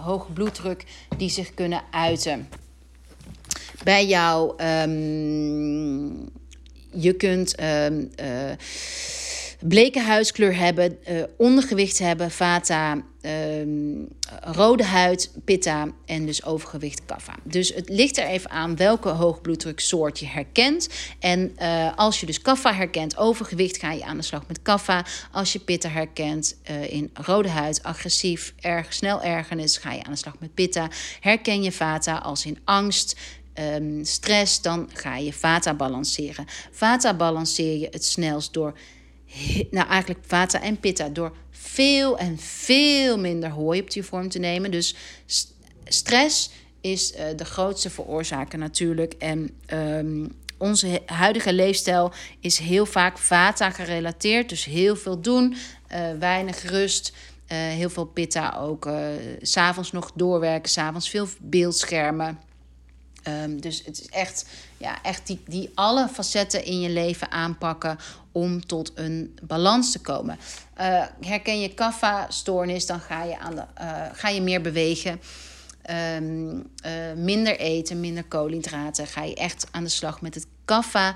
hoge 0.03 0.31
bloeddruk 0.31 0.85
die 1.17 1.29
zich 1.29 1.53
kunnen 1.53 1.81
uiten. 1.91 2.49
Bij 3.83 4.05
jou. 4.05 4.63
Um, 4.63 6.29
je 6.91 7.13
kunt 7.13 7.59
uh, 7.59 7.85
uh, 7.89 7.99
bleke 9.67 10.01
huidskleur 10.01 10.55
hebben, 10.55 10.97
uh, 11.09 11.23
ondergewicht 11.37 11.99
hebben, 11.99 12.31
vata, 12.31 13.03
ehm, 13.21 13.69
rode 14.41 14.83
huid, 14.83 15.31
pitta 15.45 15.87
en 16.05 16.25
dus 16.25 16.43
overgewicht, 16.43 17.05
kaffa. 17.05 17.35
Dus 17.43 17.73
het 17.73 17.89
ligt 17.89 18.17
er 18.17 18.25
even 18.25 18.49
aan 18.49 18.75
welke 18.75 19.09
hoogbloeddruksoort 19.09 20.19
je 20.19 20.25
herkent. 20.25 20.89
En 21.19 21.55
uh, 21.61 21.97
als 21.97 22.19
je 22.19 22.25
dus 22.25 22.41
kaffa 22.41 22.73
herkent, 22.73 23.17
overgewicht, 23.17 23.77
ga 23.77 23.91
je 23.91 24.03
aan 24.03 24.17
de 24.17 24.23
slag 24.23 24.47
met 24.47 24.61
kaffa. 24.61 25.05
Als 25.31 25.53
je 25.53 25.59
pitta 25.59 25.89
herkent 25.89 26.57
in 26.89 27.09
rode 27.13 27.49
huid, 27.49 27.83
agressief, 27.83 28.53
erg 28.59 28.93
snel 28.93 29.21
ergernis, 29.21 29.77
ga 29.77 29.93
je 29.93 30.03
aan 30.03 30.11
de 30.11 30.17
slag 30.17 30.35
met 30.39 30.53
pitta. 30.53 30.87
Herken 31.19 31.63
je 31.63 31.71
vata 31.71 32.17
als 32.17 32.45
in 32.45 32.57
angst, 32.63 33.15
um, 33.59 34.05
stress, 34.05 34.61
dan 34.61 34.89
ga 34.93 35.17
je 35.17 35.33
vata 35.33 35.73
balanceren. 35.73 36.45
Vata 36.71 37.13
balanceer 37.13 37.79
je 37.79 37.87
het 37.91 38.05
snelst 38.05 38.53
door, 38.53 38.77
nou 39.71 39.87
eigenlijk 39.87 40.19
vata 40.25 40.61
en 40.61 40.79
pitta, 40.79 41.09
door 41.09 41.35
veel 41.51 42.17
en 42.17 42.37
veel 42.39 43.17
minder 43.17 43.49
hooi 43.49 43.81
op 43.81 43.91
die 43.91 44.03
vorm 44.03 44.29
te 44.29 44.39
nemen. 44.39 44.71
Dus 44.71 44.95
stress 45.85 46.49
is 46.81 47.13
uh, 47.13 47.23
de 47.35 47.45
grootste 47.45 47.89
veroorzaker 47.89 48.59
natuurlijk. 48.59 49.13
En 49.13 49.49
um, 49.73 50.31
onze 50.57 51.01
huidige 51.05 51.53
leefstijl 51.53 52.13
is 52.39 52.57
heel 52.57 52.85
vaak 52.85 53.17
vata 53.17 53.69
gerelateerd. 53.69 54.49
Dus 54.49 54.65
heel 54.65 54.95
veel 54.95 55.21
doen, 55.21 55.55
uh, 55.91 56.11
weinig 56.19 56.63
rust. 56.63 57.13
Uh, 57.51 57.57
heel 57.57 57.89
veel 57.89 58.05
pitta 58.05 58.57
ook. 58.59 58.85
Uh, 58.85 59.07
s'avonds 59.41 59.91
nog 59.91 60.11
doorwerken, 60.15 60.69
s'avonds 60.69 61.09
veel 61.09 61.27
beeldschermen. 61.39 62.39
Um, 63.27 63.61
dus 63.61 63.81
het 63.85 63.99
is 63.99 64.07
echt, 64.07 64.45
ja, 64.77 65.03
echt 65.03 65.27
die, 65.27 65.39
die 65.47 65.71
alle 65.73 66.07
facetten 66.07 66.65
in 66.65 66.79
je 66.79 66.89
leven 66.89 67.31
aanpakken 67.31 67.97
om 68.31 68.65
tot 68.65 68.91
een 68.95 69.39
balans 69.43 69.91
te 69.91 69.99
komen. 69.99 70.37
Uh, 70.79 71.05
herken 71.21 71.61
je 71.61 71.73
kaffa-stoornis, 71.73 72.85
dan 72.85 72.99
ga 72.99 73.23
je, 73.23 73.39
aan 73.39 73.55
de, 73.55 73.63
uh, 73.81 74.01
ga 74.13 74.29
je 74.29 74.41
meer 74.41 74.61
bewegen. 74.61 75.21
Um, 76.15 76.55
uh, 76.85 77.13
minder 77.15 77.59
eten, 77.59 77.99
minder 77.99 78.23
koolhydraten. 78.23 79.07
Ga 79.07 79.23
je 79.23 79.35
echt 79.35 79.67
aan 79.71 79.83
de 79.83 79.89
slag 79.89 80.21
met 80.21 80.35
het 80.35 80.45
kaffa. 80.65 81.15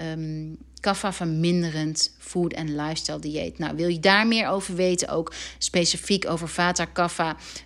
Um, 0.00 0.56
kaffa 0.80 1.12
verminderend 1.12 2.10
food 2.18 2.52
en 2.52 2.76
lifestyle 2.76 3.18
dieet. 3.18 3.58
Nou, 3.58 3.76
wil 3.76 3.88
je 3.88 4.00
daar 4.00 4.26
meer 4.26 4.48
over 4.48 4.74
weten, 4.74 5.08
ook 5.08 5.34
specifiek 5.58 6.30
over 6.30 6.48
Vata 6.48 6.86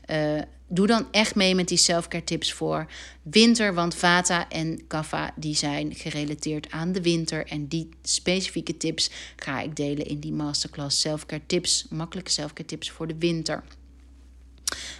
uh, 0.06 0.40
doe 0.68 0.86
dan 0.86 1.06
echt 1.10 1.34
mee 1.34 1.54
met 1.54 1.68
die 1.68 1.78
selfcare 1.78 2.24
tips 2.24 2.52
voor 2.52 2.86
winter. 3.22 3.74
Want 3.74 3.94
Vata 3.94 4.48
en 4.48 4.86
Kapha 4.86 5.32
die 5.36 5.56
zijn 5.56 5.94
gerelateerd 5.94 6.70
aan 6.70 6.92
de 6.92 7.02
winter. 7.02 7.46
En 7.46 7.66
die 7.66 7.88
specifieke 8.02 8.76
tips 8.76 9.10
ga 9.36 9.60
ik 9.60 9.76
delen 9.76 10.06
in 10.06 10.20
die 10.20 10.32
masterclass 10.32 11.00
selfcare 11.00 11.42
tips. 11.46 11.86
Makkelijke 11.90 12.30
selfcare 12.30 12.68
tips 12.68 12.90
voor 12.90 13.06
de 13.06 13.16
winter. 13.18 13.62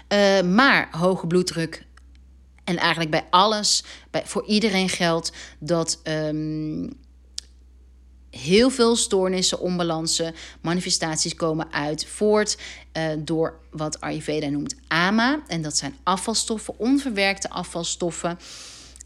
Uh, 0.09 0.41
maar 0.41 0.89
hoge 0.91 1.27
bloeddruk. 1.27 1.87
En 2.65 2.77
eigenlijk 2.77 3.11
bij 3.11 3.27
alles, 3.31 3.85
bij, 4.11 4.27
voor 4.27 4.47
iedereen 4.47 4.89
geldt 4.89 5.33
dat 5.59 6.01
um, 6.05 6.93
heel 8.31 8.71
veel 8.71 8.97
stoornissen, 8.97 9.61
onbalansen, 9.61 10.35
manifestaties 10.61 11.35
komen 11.35 11.73
uit 11.73 12.07
voort 12.07 12.59
uh, 12.93 13.05
door 13.19 13.59
wat 13.71 14.01
Ayurveda 14.01 14.49
noemt 14.49 14.75
AMA. 14.89 15.43
En 15.47 15.63
dat 15.63 15.77
zijn 15.77 15.97
afvalstoffen, 16.03 16.79
onverwerkte 16.79 17.51
afvalstoffen. 17.51 18.39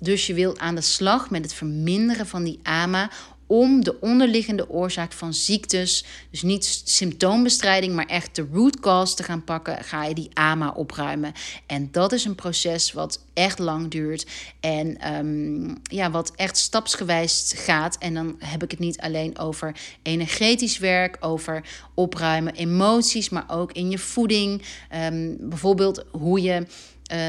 Dus 0.00 0.26
je 0.26 0.34
wilt 0.34 0.58
aan 0.58 0.74
de 0.74 0.80
slag 0.80 1.30
met 1.30 1.42
het 1.42 1.54
verminderen 1.54 2.26
van 2.26 2.44
die 2.44 2.60
AMA 2.62 3.10
om 3.53 3.84
de 3.84 4.00
onderliggende 4.00 4.70
oorzaak 4.70 5.12
van 5.12 5.34
ziektes, 5.34 6.05
dus 6.30 6.42
niet 6.42 6.82
symptoombestrijding, 6.84 7.94
maar 7.94 8.07
echt 8.07 8.36
de 8.36 8.46
root 8.53 8.80
cause 8.80 9.14
te 9.14 9.22
gaan 9.22 9.44
pakken, 9.44 9.84
ga 9.84 10.05
je 10.05 10.14
die 10.14 10.30
AMA 10.32 10.70
opruimen. 10.70 11.32
En 11.66 11.88
dat 11.90 12.12
is 12.12 12.24
een 12.24 12.34
proces 12.34 12.92
wat 12.92 13.20
echt 13.34 13.59
lang 13.59 13.90
duurt 13.90 14.26
en 14.61 14.98
ehm, 14.98 15.74
ja, 15.82 16.11
wat 16.11 16.32
echt 16.36 16.57
stapsgewijs 16.57 17.53
gaat. 17.57 17.98
En 17.98 18.14
dan 18.14 18.36
heb 18.38 18.62
ik 18.62 18.70
het 18.70 18.80
niet 18.80 19.00
alleen 19.00 19.38
over 19.38 19.76
energetisch 20.03 20.78
werk, 20.78 21.16
over 21.20 21.64
opruimen 21.94 22.55
emoties, 22.55 23.28
maar 23.28 23.44
ook 23.48 23.72
in 23.72 23.90
je 23.90 23.98
voeding. 23.98 24.62
Um, 24.94 25.36
bijvoorbeeld 25.40 26.05
hoe 26.11 26.42
je 26.42 26.66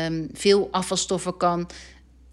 um, 0.08 0.30
veel 0.34 0.68
afvalstoffen 0.72 1.38
kan 1.38 1.68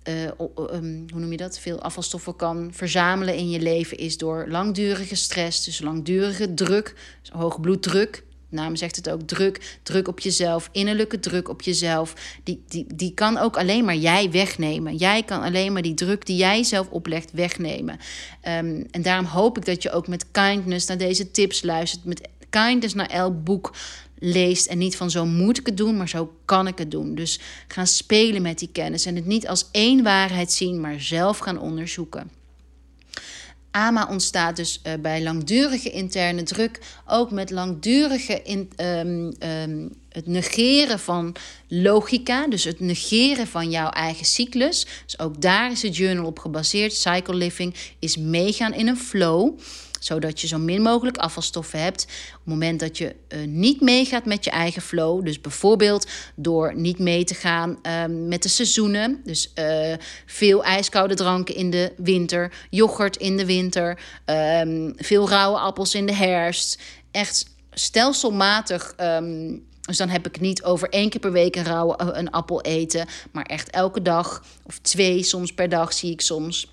uh, 0.09 0.24
um, 0.72 1.05
hoe 1.12 1.20
noem 1.20 1.30
je 1.30 1.36
dat? 1.36 1.59
Veel 1.59 1.80
afvalstoffen 1.82 2.36
kan 2.36 2.70
verzamelen 2.72 3.34
in 3.36 3.51
je 3.51 3.61
leven 3.61 3.96
is 3.96 4.18
door 4.18 4.46
langdurige 4.48 5.14
stress, 5.14 5.64
dus 5.64 5.80
langdurige 5.80 6.55
druk, 6.55 6.94
dus 7.22 7.30
hoge 7.30 7.61
bloeddruk. 7.61 8.24
naam 8.48 8.76
zegt 8.76 8.96
het 8.96 9.11
ook, 9.11 9.22
druk, 9.22 9.78
druk 9.82 10.09
op 10.09 10.20
jezelf, 10.20 10.68
innerlijke 10.72 11.20
druk 11.20 11.48
op 11.48 11.62
jezelf. 11.62 12.14
Die, 12.44 12.62
die, 12.68 12.86
die 12.94 13.14
kan 13.14 13.38
ook 13.38 13.57
alleen 13.57 13.84
maar 13.84 13.96
jij 13.96 14.30
wegnemen. 14.30 14.96
Jij 14.96 15.22
kan 15.22 15.42
alleen 15.42 15.72
maar 15.72 15.82
die 15.82 15.94
druk 15.94 16.26
die 16.26 16.36
jij 16.36 16.62
zelf 16.62 16.88
oplegt 16.88 17.32
wegnemen. 17.32 17.94
Um, 17.94 18.86
en 18.90 19.03
daarom 19.03 19.26
hoop 19.26 19.57
ik 19.57 19.64
dat 19.64 19.82
je 19.82 19.90
ook 19.90 20.09
met 20.09 20.30
kindness 20.30 20.86
naar 20.86 20.98
deze 20.98 21.30
tips 21.30 21.62
luistert. 21.62 22.05
Met 22.05 22.28
kindness 22.51 22.94
naar 22.94 23.11
elk 23.11 23.44
boek 23.44 23.72
leest 24.21 24.66
en 24.66 24.79
niet 24.79 24.97
van 24.97 25.11
zo 25.11 25.27
moet 25.27 25.59
ik 25.59 25.66
het 25.66 25.77
doen, 25.77 25.97
maar 25.97 26.09
zo 26.09 26.33
kan 26.45 26.66
ik 26.66 26.79
het 26.79 26.91
doen. 26.91 27.14
Dus 27.14 27.41
gaan 27.68 27.87
spelen 27.87 28.43
met 28.43 28.59
die 28.59 28.71
kennis 28.73 29.07
en 29.07 29.16
het 29.16 29.27
niet 29.27 29.49
als 29.49 29.68
één 29.71 30.03
waarheid 30.03 30.53
zien, 30.53 30.81
maar 30.81 31.01
zelf 31.01 31.39
gaan 31.39 31.59
onderzoeken. 31.59 32.31
AMA 33.71 34.07
ontstaat 34.11 34.57
dus 34.57 34.81
uh, 34.87 34.93
bij 35.01 35.23
langdurige 35.23 35.91
interne 35.91 36.43
druk, 36.43 36.79
ook 37.07 37.31
met 37.31 37.51
langdurige 37.51 38.43
in, 38.43 38.71
um, 38.77 39.33
um, 39.49 39.93
het 40.09 40.27
negeren 40.27 40.99
van 40.99 41.35
logica, 41.68 42.49
dus 42.49 42.64
het 42.64 42.81
negeren 42.81 43.47
van 43.47 43.71
jouw 43.71 43.89
eigen 43.89 44.27
cyclus. 44.27 44.87
Dus 45.05 45.18
ook 45.18 45.41
daar 45.41 45.71
is 45.71 45.83
het 45.83 45.97
journal 45.97 46.27
op 46.27 46.39
gebaseerd. 46.39 46.93
Cycle 46.93 47.35
living 47.35 47.75
is 47.99 48.16
meegaan 48.16 48.75
in 48.75 48.89
een 48.89 48.97
flow 48.97 49.59
zodat 50.01 50.40
je 50.40 50.46
zo 50.46 50.59
min 50.59 50.82
mogelijk 50.82 51.16
afvalstoffen 51.16 51.82
hebt. 51.82 52.03
Op 52.05 52.11
het 52.34 52.44
moment 52.44 52.80
dat 52.80 52.98
je 52.98 53.14
uh, 53.28 53.46
niet 53.46 53.80
meegaat 53.80 54.24
met 54.24 54.44
je 54.44 54.51
eigen 54.51 54.82
flow, 54.82 55.24
dus 55.24 55.40
bijvoorbeeld 55.40 56.07
door 56.34 56.74
niet 56.74 56.98
mee 56.98 57.24
te 57.24 57.34
gaan 57.34 57.78
uh, 57.82 58.05
met 58.09 58.42
de 58.42 58.48
seizoenen, 58.48 59.20
dus 59.24 59.53
uh, 59.55 59.94
veel 60.26 60.64
ijskoude 60.64 61.14
dranken 61.14 61.55
in 61.55 61.70
de 61.70 61.92
winter, 61.96 62.53
yoghurt 62.70 63.16
in 63.16 63.36
de 63.36 63.46
winter, 63.46 63.98
um, 64.26 64.92
veel 64.96 65.28
rauwe 65.28 65.59
appels 65.59 65.94
in 65.94 66.07
de 66.07 66.14
herfst, 66.14 66.82
echt 67.11 67.46
stelselmatig. 67.70 68.94
Um, 69.01 69.68
dus 69.80 69.96
dan 69.96 70.09
heb 70.09 70.26
ik 70.26 70.32
het 70.32 70.42
niet 70.42 70.62
over 70.62 70.88
één 70.88 71.09
keer 71.09 71.20
per 71.20 71.32
week 71.32 71.57
een 71.57 71.64
rauwe 71.64 71.96
een 71.98 72.30
appel 72.30 72.61
eten, 72.61 73.07
maar 73.32 73.44
echt 73.44 73.70
elke 73.70 74.03
dag 74.03 74.44
of 74.62 74.78
twee 74.78 75.22
soms 75.22 75.55
per 75.55 75.68
dag 75.68 75.92
zie 75.92 76.12
ik 76.12 76.20
soms. 76.20 76.68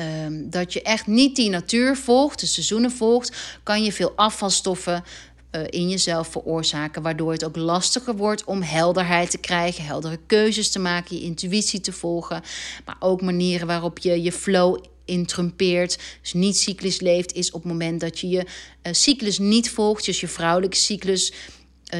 Um, 0.00 0.50
dat 0.50 0.72
je 0.72 0.82
echt 0.82 1.06
niet 1.06 1.36
die 1.36 1.50
natuur 1.50 1.96
volgt, 1.96 2.40
de 2.40 2.46
seizoenen 2.46 2.90
volgt, 2.90 3.36
kan 3.62 3.84
je 3.84 3.92
veel 3.92 4.12
afvalstoffen 4.16 5.04
uh, 5.52 5.62
in 5.70 5.88
jezelf 5.88 6.28
veroorzaken, 6.28 7.02
waardoor 7.02 7.32
het 7.32 7.44
ook 7.44 7.56
lastiger 7.56 8.16
wordt 8.16 8.44
om 8.44 8.62
helderheid 8.62 9.30
te 9.30 9.38
krijgen, 9.38 9.84
heldere 9.84 10.18
keuzes 10.26 10.70
te 10.70 10.78
maken, 10.78 11.16
je 11.16 11.22
intuïtie 11.22 11.80
te 11.80 11.92
volgen, 11.92 12.42
maar 12.84 12.96
ook 12.98 13.22
manieren 13.22 13.66
waarop 13.66 13.98
je 13.98 14.22
je 14.22 14.32
flow 14.32 14.84
intrumpeert, 15.04 15.98
dus 16.22 16.32
niet 16.32 16.56
cyclisch 16.56 17.00
leeft, 17.00 17.32
is 17.32 17.50
op 17.50 17.62
het 17.62 17.72
moment 17.72 18.00
dat 18.00 18.18
je 18.20 18.28
je 18.28 18.46
uh, 18.46 18.92
cyclus 18.92 19.38
niet 19.38 19.70
volgt, 19.70 20.04
dus 20.04 20.20
je 20.20 20.28
vrouwelijke 20.28 20.76
cyclus 20.76 21.32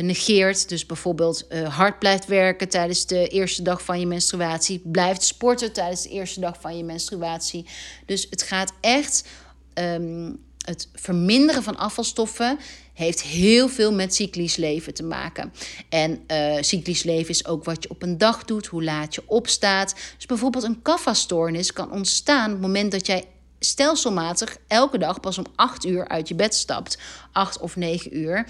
negeert. 0.01 0.69
Dus 0.69 0.87
bijvoorbeeld 0.87 1.45
uh, 1.49 1.77
hard 1.77 1.99
blijft 1.99 2.27
werken 2.27 2.69
tijdens 2.69 3.07
de 3.07 3.29
eerste 3.29 3.63
dag 3.63 3.83
van 3.83 4.01
je 4.01 4.07
menstruatie. 4.07 4.81
Blijft 4.85 5.23
sporten 5.23 5.73
tijdens 5.73 6.03
de 6.03 6.09
eerste 6.09 6.41
dag 6.41 6.61
van 6.61 6.77
je 6.77 6.85
menstruatie. 6.85 7.67
Dus 8.07 8.27
het 8.31 8.43
gaat 8.43 8.73
echt. 8.81 9.29
Um, 9.75 10.45
het 10.67 10.89
verminderen 10.95 11.63
van 11.63 11.77
afvalstoffen 11.77 12.59
heeft 12.93 13.23
heel 13.23 13.69
veel 13.69 13.93
met 13.93 14.15
cyclisch 14.15 14.57
leven 14.57 14.95
te 14.95 15.03
maken. 15.03 15.53
En 15.89 16.25
uh, 16.27 16.57
cyclisch 16.61 17.03
leven 17.03 17.31
is 17.31 17.47
ook 17.47 17.65
wat 17.65 17.83
je 17.83 17.91
op 17.91 18.03
een 18.03 18.19
dag 18.19 18.45
doet, 18.45 18.67
hoe 18.67 18.85
laat 18.85 19.15
je 19.15 19.23
opstaat. 19.27 19.95
Dus 20.17 20.27
bijvoorbeeld 20.27 20.65
een 20.65 20.83
kaffa-stoornis 20.83 21.73
kan 21.73 21.93
ontstaan 21.93 22.47
op 22.47 22.53
het 22.53 22.61
moment 22.61 22.93
dat 22.93 23.07
jij 23.07 23.25
stelselmatig 23.59 24.57
elke 24.67 24.99
dag 24.99 25.21
pas 25.21 25.39
om 25.39 25.47
8 25.55 25.87
uur 25.87 26.09
uit 26.09 26.29
je 26.29 26.35
bed 26.35 26.55
stapt. 26.55 26.99
8 27.33 27.59
of 27.59 27.77
9 27.77 28.17
uur 28.17 28.47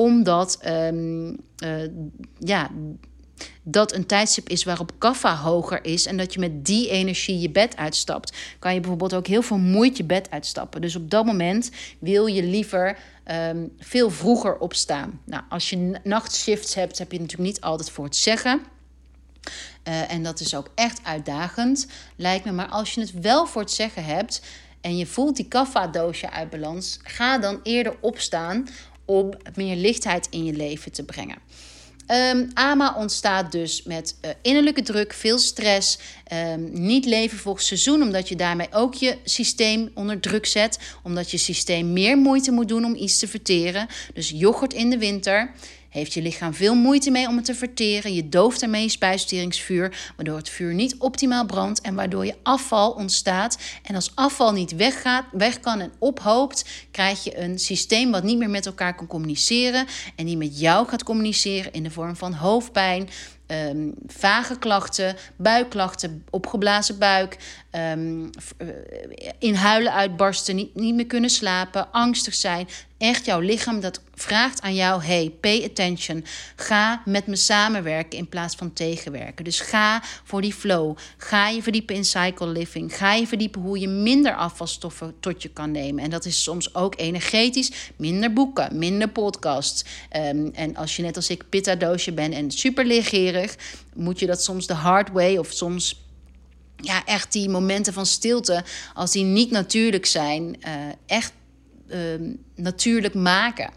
omdat 0.00 0.58
um, 0.66 1.36
uh, 1.64 1.88
ja, 2.38 2.70
dat 3.62 3.94
een 3.94 4.06
tijdstip 4.06 4.48
is 4.48 4.64
waarop 4.64 4.92
kaffa 4.98 5.36
hoger 5.36 5.84
is 5.84 6.06
en 6.06 6.16
dat 6.16 6.34
je 6.34 6.40
met 6.40 6.64
die 6.64 6.88
energie 6.88 7.38
je 7.38 7.50
bed 7.50 7.76
uitstapt, 7.76 8.36
kan 8.58 8.74
je 8.74 8.80
bijvoorbeeld 8.80 9.14
ook 9.14 9.26
heel 9.26 9.42
veel 9.42 9.58
moeite 9.58 9.96
je 9.96 10.04
bed 10.04 10.30
uitstappen. 10.30 10.80
Dus 10.80 10.96
op 10.96 11.10
dat 11.10 11.24
moment 11.24 11.70
wil 11.98 12.26
je 12.26 12.42
liever 12.42 12.98
um, 13.30 13.72
veel 13.78 14.10
vroeger 14.10 14.58
opstaan. 14.58 15.20
Nou, 15.24 15.42
als 15.48 15.70
je 15.70 16.00
nachtshifts 16.04 16.74
hebt, 16.74 16.98
heb 16.98 17.12
je 17.12 17.20
natuurlijk 17.20 17.48
niet 17.48 17.60
altijd 17.60 17.90
voor 17.90 18.04
het 18.04 18.16
zeggen. 18.16 18.62
Uh, 19.88 20.12
en 20.12 20.22
dat 20.22 20.40
is 20.40 20.54
ook 20.54 20.70
echt 20.74 21.00
uitdagend, 21.02 21.86
lijkt 22.16 22.44
me. 22.44 22.52
Maar 22.52 22.68
als 22.68 22.94
je 22.94 23.00
het 23.00 23.20
wel 23.20 23.46
voor 23.46 23.62
het 23.62 23.70
zeggen 23.70 24.04
hebt 24.04 24.42
en 24.80 24.96
je 24.96 25.06
voelt 25.06 25.36
die 25.36 25.48
kaffa-doosje 25.48 26.30
uit 26.30 26.50
balans, 26.50 26.98
ga 27.02 27.38
dan 27.38 27.60
eerder 27.62 27.96
opstaan 28.00 28.68
om 29.10 29.30
meer 29.54 29.76
lichtheid 29.76 30.26
in 30.30 30.44
je 30.44 30.52
leven 30.52 30.92
te 30.92 31.04
brengen. 31.04 31.38
AMA 32.54 32.94
ontstaat 32.98 33.52
dus 33.52 33.82
met 33.82 34.16
uh, 34.24 34.30
innerlijke 34.42 34.82
druk, 34.82 35.12
veel 35.12 35.38
stress, 35.38 35.98
um, 36.32 36.70
niet 36.72 37.04
leven 37.04 37.38
volgens 37.38 37.66
seizoen, 37.66 38.02
omdat 38.02 38.28
je 38.28 38.36
daarmee 38.36 38.68
ook 38.70 38.94
je 38.94 39.18
systeem 39.24 39.90
onder 39.94 40.20
druk 40.20 40.46
zet, 40.46 40.78
omdat 41.02 41.30
je 41.30 41.36
systeem 41.36 41.92
meer 41.92 42.16
moeite 42.16 42.50
moet 42.50 42.68
doen 42.68 42.84
om 42.84 42.94
iets 42.94 43.18
te 43.18 43.28
verteren. 43.28 43.86
Dus 44.14 44.30
yoghurt 44.34 44.72
in 44.72 44.90
de 44.90 44.98
winter 44.98 45.52
heeft 45.90 46.12
je 46.12 46.22
lichaam 46.22 46.54
veel 46.54 46.74
moeite 46.74 47.10
mee 47.10 47.28
om 47.28 47.36
het 47.36 47.44
te 47.44 47.54
verteren. 47.54 48.14
Je 48.14 48.28
dooft 48.28 48.60
je 48.60 48.88
spijsverteringsvuur, 48.88 50.12
waardoor 50.16 50.36
het 50.36 50.48
vuur 50.48 50.74
niet 50.74 50.96
optimaal 50.98 51.46
brandt 51.46 51.80
en 51.80 51.94
waardoor 51.94 52.26
je 52.26 52.34
afval 52.42 52.90
ontstaat. 52.90 53.58
En 53.82 53.94
als 53.94 54.12
afval 54.14 54.52
niet 54.52 54.76
weggaat, 54.76 55.24
weg 55.32 55.60
kan 55.60 55.80
en 55.80 55.92
ophoopt, 55.98 56.64
krijg 56.90 57.24
je 57.24 57.38
een 57.38 57.58
systeem 57.58 58.10
wat 58.10 58.22
niet 58.22 58.38
meer 58.38 58.50
met 58.50 58.66
elkaar 58.66 58.94
kan 58.94 59.06
communiceren 59.06 59.86
en 60.16 60.26
die 60.26 60.36
met 60.36 60.60
jou 60.60 60.88
gaat 60.88 61.02
communiceren 61.02 61.72
in 61.72 61.82
de 61.82 61.90
vorm 61.90 62.16
van 62.16 62.32
hoofdpijn, 62.32 63.08
um, 63.46 63.94
vage 64.06 64.58
klachten, 64.58 65.16
buikklachten, 65.36 66.24
opgeblazen 66.30 66.98
buik, 66.98 67.36
um, 67.72 68.30
in 69.38 69.54
huilen 69.54 69.92
uitbarsten, 69.92 70.56
niet, 70.56 70.74
niet 70.74 70.94
meer 70.94 71.06
kunnen 71.06 71.30
slapen, 71.30 71.92
angstig 71.92 72.34
zijn. 72.34 72.68
Echt 72.98 73.24
jouw 73.24 73.40
lichaam 73.40 73.80
dat 73.80 74.00
vraagt 74.14 74.60
aan 74.60 74.74
jou: 74.74 75.02
hey, 75.02 75.32
pay 75.40 75.64
attention. 75.64 76.24
Ga 76.56 77.02
met 77.04 77.26
me 77.26 77.36
samenwerken 77.36 78.18
in 78.18 78.28
plaats 78.28 78.54
van 78.54 78.72
tegenwerken. 78.72 79.44
Dus 79.44 79.60
ga 79.60 80.02
voor 80.24 80.40
die 80.40 80.54
flow. 80.54 80.96
Ga 81.16 81.48
je 81.48 81.62
verdiepen 81.62 81.94
in 81.94 82.04
cycle 82.04 82.46
living. 82.46 82.96
Ga 82.96 83.14
je 83.14 83.26
verdiepen 83.26 83.60
hoe 83.60 83.78
je 83.78 83.88
minder 83.88 84.34
afvalstoffen 84.34 85.14
tot 85.20 85.42
je 85.42 85.48
kan 85.48 85.70
nemen. 85.70 86.04
En 86.04 86.10
dat 86.10 86.24
is 86.24 86.42
soms 86.42 86.74
ook 86.74 86.98
energetisch. 86.98 87.72
Minder 87.96 88.32
boeken, 88.32 88.78
minder 88.78 89.08
podcasts. 89.08 89.84
Um, 90.16 90.50
en 90.54 90.76
als 90.76 90.96
je 90.96 91.02
net 91.02 91.16
als 91.16 91.30
ik 91.30 91.48
pitta 91.48 91.74
doosje 91.74 92.12
bent 92.12 92.34
en 92.34 92.50
super 92.50 92.84
legerig, 92.84 93.56
moet 93.94 94.18
je 94.18 94.26
dat 94.26 94.42
soms 94.42 94.66
de 94.66 94.74
hard 94.74 95.10
way 95.10 95.36
of 95.36 95.52
soms 95.52 96.08
ja, 96.80 97.04
echt 97.04 97.32
die 97.32 97.48
momenten 97.48 97.92
van 97.92 98.06
stilte, 98.06 98.64
als 98.94 99.12
die 99.12 99.24
niet 99.24 99.50
natuurlijk 99.50 100.06
zijn, 100.06 100.56
uh, 100.66 100.72
echt 101.06 101.32
uh, 101.88 101.98
natuurlijk 102.54 103.14
maken. 103.14 103.70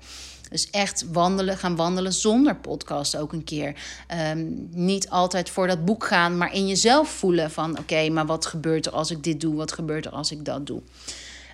Dus 0.49 0.69
echt 0.69 1.05
wandelen, 1.11 1.57
gaan 1.57 1.75
wandelen 1.75 2.13
zonder 2.13 2.55
podcast 2.55 3.17
ook 3.17 3.33
een 3.33 3.43
keer. 3.43 3.75
Um, 4.35 4.69
niet 4.71 5.09
altijd 5.09 5.49
voor 5.49 5.67
dat 5.67 5.85
boek 5.85 6.05
gaan, 6.05 6.37
maar 6.37 6.53
in 6.53 6.67
jezelf 6.67 7.09
voelen 7.09 7.51
van... 7.51 7.77
oké, 7.79 8.09
maar 8.09 8.25
wat 8.25 8.45
gebeurt 8.45 8.85
er 8.85 8.91
als 8.91 9.11
ik 9.11 9.23
dit 9.23 9.41
doe? 9.41 9.55
Wat 9.55 9.71
gebeurt 9.71 10.05
er 10.05 10.11
als 10.11 10.31
ik 10.31 10.45
dat 10.45 10.67
doe? 10.67 10.81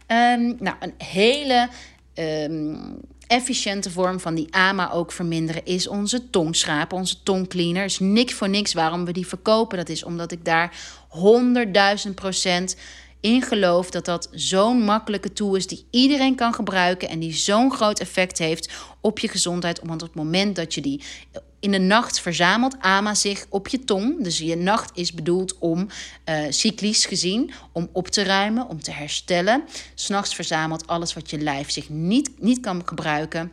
Um, 0.08 0.56
nou, 0.60 0.76
een 0.80 0.94
hele 0.98 1.70
efficiënte 3.30 3.92
vorm 3.92 4.20
van 4.20 4.36
die 4.36 4.54
AMA 4.54 4.92
ook 4.92 5.12
verminderen 5.12 5.66
is 5.66 5.88
onze 5.88 6.30
tongschrapen, 6.30 6.98
onze 6.98 7.24
tongcleaner. 7.24 7.84
Is 7.84 8.00
niks 8.00 8.34
voor 8.34 8.50
niks 8.50 8.74
waarom 8.74 9.06
we 9.06 9.12
die 9.12 9.28
verkopen. 9.28 9.78
Dat 9.78 9.90
is 9.90 10.04
omdat 10.04 10.32
ik 10.32 10.46
daar 10.46 10.78
100.000 12.08 12.14
procent 12.16 12.76
in 13.20 13.42
geloof 13.42 13.90
dat 13.90 14.06
dat 14.06 14.30
zo'n 14.32 14.84
makkelijke 14.84 15.34
tool 15.34 15.56
is 15.56 15.68
die 15.68 15.86
iedereen 15.90 16.36
kan 16.36 16.54
gebruiken 16.54 17.10
en 17.10 17.20
die 17.20 17.34
zo'n 17.34 17.72
groot 17.72 18.00
effect 18.00 18.38
heeft 18.38 18.74
op 19.02 19.20
je 19.20 19.28
gezondheid. 19.28 19.80
Want 19.84 20.02
op 20.02 20.08
het 20.08 20.18
moment 20.18 20.56
dat 20.56 20.74
je 20.74 20.82
die 20.82 21.02
in 21.60 21.72
de 21.72 21.80
nacht 21.80 22.20
verzamelt 22.20 22.76
AMA 22.80 23.16
zich 23.16 23.46
op 23.50 23.68
je 23.68 23.84
tong. 23.84 24.24
Dus 24.24 24.38
je 24.38 24.56
nacht 24.56 24.98
is 24.98 25.14
bedoeld 25.14 25.58
om 25.58 25.88
uh, 26.26 26.40
cyclisch 26.50 27.06
gezien, 27.06 27.52
om 27.72 27.90
op 27.92 28.08
te 28.08 28.24
ruimen, 28.24 28.68
om 28.68 28.82
te 28.82 28.92
herstellen. 28.92 29.64
S'nachts 29.96 30.36
verzamelt 30.36 30.88
alles 30.88 31.14
wat 31.14 31.30
je 31.30 31.38
lijf 31.38 31.72
zich 31.72 31.90
niet, 31.90 32.32
niet 32.38 32.60
kan 32.60 32.82
gebruiken 32.86 33.52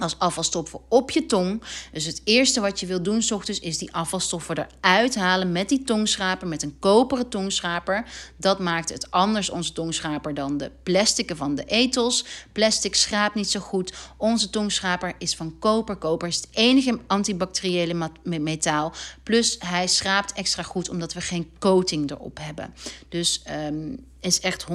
als 0.00 0.18
afvalstoffen 0.18 0.80
op 0.88 1.10
je 1.10 1.26
tong. 1.26 1.62
Dus 1.92 2.04
het 2.04 2.20
eerste 2.24 2.60
wat 2.60 2.80
je 2.80 2.86
wil 2.86 3.02
doen 3.02 3.22
s 3.22 3.30
ochtends 3.30 3.60
is 3.60 3.78
die 3.78 3.92
afvalstoffen 3.92 4.68
eruit 4.80 5.14
halen 5.14 5.52
met 5.52 5.68
die 5.68 5.84
tongschraper, 5.84 6.48
met 6.48 6.62
een 6.62 6.78
koperen 6.78 7.28
tongschraper. 7.28 8.04
Dat 8.36 8.58
maakt 8.58 8.88
het 8.88 9.10
anders, 9.10 9.50
onze 9.50 9.72
tongschraper, 9.72 10.34
dan 10.34 10.56
de 10.56 10.70
plastieken 10.82 11.36
van 11.36 11.54
de 11.54 11.64
etels. 11.64 12.24
Plastic 12.52 12.94
schraapt 12.94 13.34
niet 13.34 13.50
zo 13.50 13.60
goed. 13.60 13.94
Onze 14.16 14.50
tongschraper 14.50 15.14
is 15.18 15.34
van 15.34 15.58
koper. 15.58 15.96
Koper 15.96 16.28
is 16.28 16.36
het 16.36 16.48
enige 16.50 16.98
antibacteriële 17.06 18.10
metaal. 18.22 18.92
Plus 19.22 19.56
hij 19.58 19.86
schraapt 19.86 20.32
extra 20.32 20.62
goed 20.62 20.88
omdat 20.88 21.12
we 21.12 21.20
geen 21.20 21.50
coating 21.58 22.10
erop 22.10 22.38
hebben. 22.40 22.74
Dus 23.08 23.42
um, 23.68 24.10
is 24.22 24.40
echt 24.40 24.66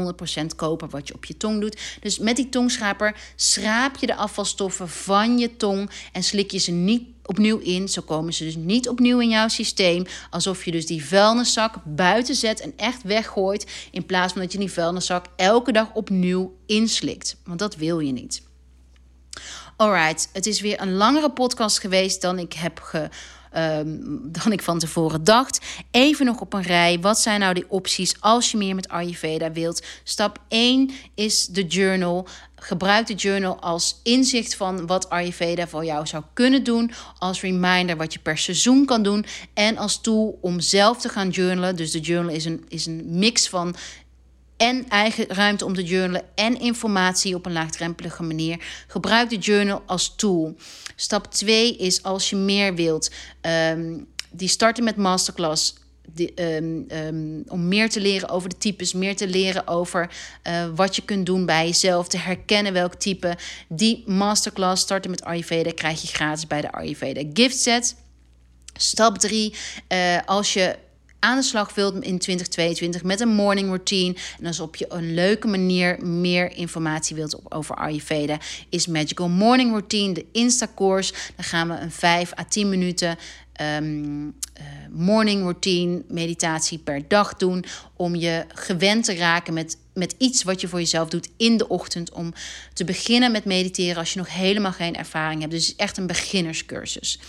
100% 0.44 0.56
koper 0.56 0.90
wat 0.90 1.08
je 1.08 1.14
op 1.14 1.26
je 1.26 1.38
tong 1.38 1.62
doet. 1.62 1.80
Dus 2.02 2.20
met 2.20 2.36
die 2.36 2.50
tongschraper 2.50 3.16
schraap 3.36 3.98
je 3.98 4.06
de 4.06 4.16
afvalstoffen 4.16 4.90
van 4.90 5.38
je 5.38 5.58
tong 5.58 5.90
en 6.12 6.24
slik 6.24 6.52
je 6.52 6.58
ze 6.58 6.72
niet 6.72 7.04
opnieuw 7.26 7.58
in. 7.58 7.88
Zo 7.88 8.02
komen 8.02 8.34
ze 8.34 8.44
dus 8.44 8.56
niet 8.56 8.90
opnieuw 8.90 9.20
in 9.20 9.30
jouw 9.30 9.48
systeem. 9.48 10.06
Alsof 10.30 10.66
je 10.66 10.72
dus 10.72 10.86
die 10.86 11.06
vuilniszak 11.06 11.76
buiten 11.86 12.36
zet 12.36 12.60
en 12.60 12.74
echt 12.78 13.04
weggooit. 13.04 13.66
In 13.92 14.06
plaats 14.06 14.34
van 14.34 14.42
dat 14.42 14.52
je 14.52 14.58
die 14.58 14.72
vuilniszak 14.72 15.26
elke 15.36 15.72
dag 15.72 15.94
opnieuw 15.94 16.56
inslikt. 16.66 17.36
Want 17.44 17.60
dat 17.60 17.76
wil 17.76 18.00
je 18.00 18.12
niet. 18.12 18.46
Alright, 19.78 20.30
het 20.34 20.46
is 20.46 20.62
weer 20.62 20.82
een 20.82 20.94
langere 20.94 21.32
podcast 21.32 21.80
geweest 21.80 22.22
dan 22.22 22.40
ik 22.40 22.54
heb 22.54 22.80
ge 22.80 23.10
um, 23.56 24.20
dan 24.32 24.52
ik 24.52 24.62
van 24.62 24.80
tevoren 24.80 25.24
dacht. 25.24 25.66
Even 25.92 26.26
nog 26.26 26.40
op 26.40 26.54
een 26.54 26.62
rij. 26.62 27.00
Wat 27.00 27.20
zijn 27.20 27.40
nou 27.40 27.54
die 27.54 27.70
opties 27.70 28.22
als 28.22 28.52
je 28.52 28.58
meer 28.58 28.76
met 28.76 28.90
Ayurveda 28.90 29.52
wilt? 29.52 29.86
Stap 30.04 30.40
1 30.48 30.92
is 31.16 31.46
de 31.46 31.66
journal. 31.66 32.28
Gebruik 32.56 33.08
de 33.08 33.14
journal 33.14 33.60
als 33.60 34.00
inzicht 34.04 34.56
van 34.56 34.88
wat 34.88 35.10
Ayurveda 35.10 35.68
voor 35.68 35.86
jou 35.86 36.08
zou 36.08 36.24
kunnen 36.34 36.64
doen. 36.64 36.92
Als 37.18 37.42
reminder 37.42 37.98
wat 37.98 38.14
je 38.14 38.20
per 38.20 38.38
seizoen 38.38 38.86
kan 38.86 39.04
doen. 39.04 39.26
En 39.54 39.78
als 39.78 40.02
tool 40.02 40.38
om 40.42 40.60
zelf 40.60 40.98
te 40.98 41.10
gaan 41.10 41.30
journalen. 41.30 41.76
Dus 41.76 41.92
de 41.92 42.00
journal 42.00 42.34
is 42.34 42.46
een, 42.46 42.66
is 42.68 42.86
een 42.86 43.04
mix 43.06 43.50
van 43.50 43.76
en 44.58 44.90
eigen 44.90 45.26
ruimte 45.28 45.66
om 45.66 45.74
te 45.74 45.84
journalen 45.84 46.26
en 46.36 46.60
informatie 46.60 47.36
op 47.36 47.46
een 47.46 47.52
laagdrempelige 47.52 48.24
manier. 48.24 48.66
Gebruik 48.88 49.30
de 49.30 49.38
journal 49.38 49.84
als 49.86 50.16
tool. 50.16 50.56
Stap 50.96 51.32
2 51.32 51.76
is 51.76 52.04
als 52.04 52.30
je 52.30 52.36
meer 52.36 52.76
wilt. 52.76 53.12
Um, 53.42 54.08
die 54.32 54.48
starten 54.48 54.84
met 54.84 54.96
masterclass. 54.96 55.76
um, 56.36 56.86
um, 56.92 57.44
om 57.48 57.68
meer 57.68 57.90
te 57.90 58.00
leren 58.00 58.30
over 58.30 58.50
de 58.50 58.58
types, 58.58 58.94
meer 58.94 59.16
te 59.16 59.28
leren 59.28 59.68
over 59.68 60.10
uh, 60.44 60.66
wat 60.76 60.96
je 60.96 61.02
kunt 61.02 61.26
doen 61.26 61.46
bij 61.46 61.66
jezelf, 61.66 62.08
te 62.08 62.18
herkennen 62.18 62.74
welk 62.74 62.94
type. 62.94 63.38
Die 63.68 64.04
masterclass 64.06 64.82
starten 64.82 65.12
met 65.12 65.24
Ayurveda 65.24 65.72
krijg 65.72 66.02
je 66.02 66.08
gratis 66.08 66.48
bij 66.48 66.62
de 66.62 66.72
Ayurveda 66.72 67.24
gift 67.34 67.58
set. 67.58 67.96
Stap 68.74 69.18
3, 69.18 69.54
uh, 69.90 70.16
eh, 70.16 70.22
als 70.26 70.54
je 70.54 70.76
aan 71.20 71.38
de 71.38 71.44
slag 71.44 71.76
wilt 71.76 71.94
in 71.94 72.20
2022 72.20 73.04
met 73.04 73.20
een 73.20 73.36
morning 73.36 73.68
routine. 73.68 74.16
En 74.40 74.46
als 74.46 74.60
op 74.60 74.76
je 74.76 74.86
een 74.90 75.14
leuke 75.14 75.48
manier 75.48 76.06
meer 76.06 76.56
informatie 76.56 77.16
wilt 77.16 77.52
over 77.52 77.76
Ayurveda, 77.76 78.38
is 78.70 78.88
Magical 78.88 79.30
Morning 79.30 79.72
Routine, 79.72 80.14
de 80.14 80.26
Insta-course. 80.32 81.14
Dan 81.36 81.46
gaan 81.46 81.68
we 81.68 81.74
een 81.74 81.92
5 81.92 82.38
à 82.40 82.44
10 82.50 82.70
minuten 82.70 83.18
um, 83.62 84.26
uh, 84.26 84.34
morning 84.92 85.42
routine 85.42 86.04
meditatie 86.08 86.78
per 86.78 87.08
dag 87.08 87.34
doen. 87.34 87.66
Om 87.96 88.16
je 88.16 88.46
gewend 88.54 89.06
te 89.06 89.16
raken 89.16 89.54
met, 89.54 89.78
met 89.94 90.16
iets 90.18 90.44
wat 90.44 90.62
je 90.62 90.68
voor 90.68 90.80
jezelf 90.80 91.10
doet 91.10 91.30
in 91.38 91.58
de 91.58 91.68
ochtend. 91.68 92.12
Om 92.12 92.34
te 92.74 92.84
beginnen 92.84 93.32
met 93.32 93.46
mediteren 93.46 93.98
als 93.98 94.14
je 94.14 94.20
nog 94.20 94.34
helemaal 94.34 94.72
geen 94.72 94.96
ervaring 94.96 95.40
hebt. 95.40 95.54
Dus 95.54 95.76
echt 95.76 95.98
een 95.98 96.08
beginnerscursus. 96.08 97.20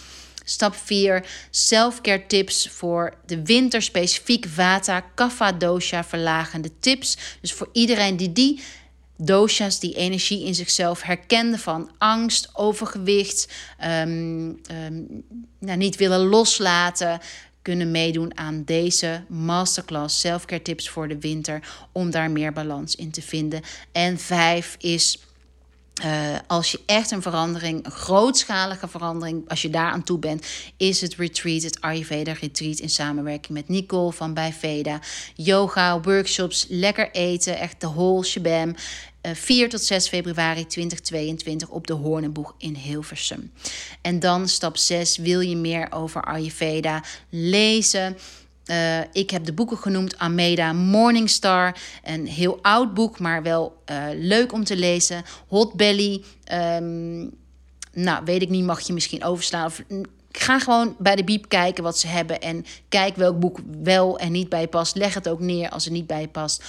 Stap 0.48 0.74
4. 0.74 1.26
Selfcare 1.50 2.26
tips 2.26 2.68
voor 2.68 3.14
de 3.26 3.44
winter, 3.44 3.82
specifiek 3.82 4.46
Vata, 4.46 5.00
Kapha 5.00 5.52
dosha 5.52 6.04
verlagende 6.04 6.70
tips. 6.78 7.16
Dus 7.40 7.52
voor 7.52 7.68
iedereen 7.72 8.16
die 8.16 8.32
die 8.32 8.60
dosha's, 9.16 9.80
die 9.80 9.94
energie 9.94 10.44
in 10.44 10.54
zichzelf 10.54 11.02
herkende 11.02 11.58
van 11.58 11.90
angst, 11.98 12.50
overgewicht, 12.52 13.48
um, 13.84 14.60
nou, 15.58 15.76
niet 15.76 15.96
willen 15.96 16.26
loslaten, 16.26 17.20
kunnen 17.62 17.90
meedoen 17.90 18.38
aan 18.38 18.62
deze 18.64 19.24
masterclass 19.28 20.20
selfcare 20.20 20.62
tips 20.62 20.88
voor 20.88 21.08
de 21.08 21.18
winter 21.18 21.60
om 21.92 22.10
daar 22.10 22.30
meer 22.30 22.52
balans 22.52 22.94
in 22.94 23.10
te 23.10 23.22
vinden. 23.22 23.62
En 23.92 24.18
vijf 24.18 24.76
is 24.78 25.18
uh, 26.04 26.38
als 26.46 26.70
je 26.70 26.80
echt 26.86 27.10
een 27.10 27.22
verandering, 27.22 27.84
een 27.84 27.90
grootschalige 27.90 28.88
verandering, 28.88 29.48
als 29.48 29.62
je 29.62 29.70
daar 29.70 29.90
aan 29.90 30.02
toe 30.02 30.18
bent, 30.18 30.46
is 30.76 31.00
het 31.00 31.14
retreat, 31.14 31.62
het 31.62 31.80
Ayurveda 31.80 32.32
retreat 32.32 32.78
in 32.78 32.90
samenwerking 32.90 33.58
met 33.58 33.68
Nicole 33.68 34.12
van 34.12 34.34
bij 34.34 34.52
Veda. 34.52 35.00
Yoga, 35.34 36.00
workshops, 36.00 36.66
lekker 36.68 37.10
eten, 37.10 37.58
echt 37.58 37.80
de 37.80 37.86
whole 37.86 38.24
shabam. 38.24 38.74
Uh, 39.22 39.34
4 39.34 39.68
tot 39.68 39.82
6 39.82 40.08
februari 40.08 40.66
2022 40.66 41.68
op 41.68 41.86
de 41.86 41.92
Hoornenboeg 41.92 42.54
in 42.58 42.74
Hilversum. 42.74 43.52
En 44.02 44.20
dan 44.20 44.48
stap 44.48 44.76
6, 44.76 45.16
wil 45.16 45.40
je 45.40 45.56
meer 45.56 45.92
over 45.92 46.24
Ayurveda 46.24 47.04
lezen? 47.30 48.16
Uh, 48.70 49.00
ik 49.12 49.30
heb 49.30 49.44
de 49.44 49.52
boeken 49.52 49.76
genoemd 49.76 50.18
Ameda 50.18 50.72
Morningstar. 50.72 51.76
Een 52.04 52.26
heel 52.26 52.58
oud 52.62 52.94
boek, 52.94 53.18
maar 53.18 53.42
wel 53.42 53.82
uh, 53.90 54.04
leuk 54.14 54.52
om 54.52 54.64
te 54.64 54.76
lezen. 54.76 55.22
Hot 55.48 55.74
Belly. 55.74 56.22
Um, 56.52 57.30
nou, 57.92 58.24
weet 58.24 58.42
ik 58.42 58.48
niet, 58.48 58.64
mag 58.64 58.80
je 58.80 58.92
misschien 58.92 59.24
overslaan. 59.24 59.66
Of, 59.66 59.82
ga 60.32 60.58
gewoon 60.58 60.96
bij 60.98 61.16
de 61.16 61.24
biep 61.24 61.48
kijken 61.48 61.82
wat 61.82 61.98
ze 61.98 62.06
hebben. 62.06 62.40
En 62.40 62.64
kijk 62.88 63.16
welk 63.16 63.38
boek 63.38 63.58
wel 63.82 64.18
en 64.18 64.32
niet 64.32 64.48
bij 64.48 64.68
past. 64.68 64.96
Leg 64.96 65.14
het 65.14 65.28
ook 65.28 65.40
neer 65.40 65.68
als 65.68 65.84
het 65.84 65.92
niet 65.92 66.06
bij 66.06 66.28
past. 66.28 66.64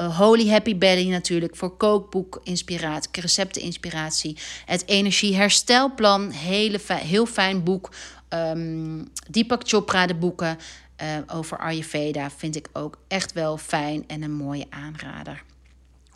Uh, 0.00 0.18
Holy 0.18 0.48
Happy 0.48 0.78
Belly 0.78 1.10
natuurlijk 1.10 1.56
voor 1.56 1.76
kookboek 1.76 2.40
inspiratie, 2.42 3.20
recepten 3.20 3.62
inspiratie. 3.62 4.36
Het 4.64 4.82
energie 4.86 5.36
herstelplan, 5.36 6.30
hele 6.30 6.80
heel 6.86 7.26
fijn 7.26 7.62
boek. 7.62 7.90
Um, 8.28 9.08
Deepak 9.30 9.62
Chopra 9.64 10.06
de 10.06 10.14
boeken. 10.14 10.58
Uh, 11.02 11.16
over 11.26 11.58
Ayurveda 11.58 12.30
vind 12.30 12.56
ik 12.56 12.68
ook 12.72 12.98
echt 13.08 13.32
wel 13.32 13.58
fijn 13.58 14.04
en 14.06 14.22
een 14.22 14.32
mooie 14.32 14.66
aanrader. 14.70 15.42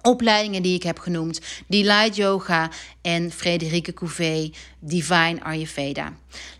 Opleidingen 0.02 0.62
die 0.62 0.74
ik 0.74 0.82
heb 0.82 0.98
genoemd, 0.98 1.40
Delight 1.66 2.16
Yoga 2.16 2.70
en 3.02 3.30
Frederike 3.30 3.92
Couvé, 3.92 4.50
Divine 4.78 5.42
Ayurveda. 5.42 6.12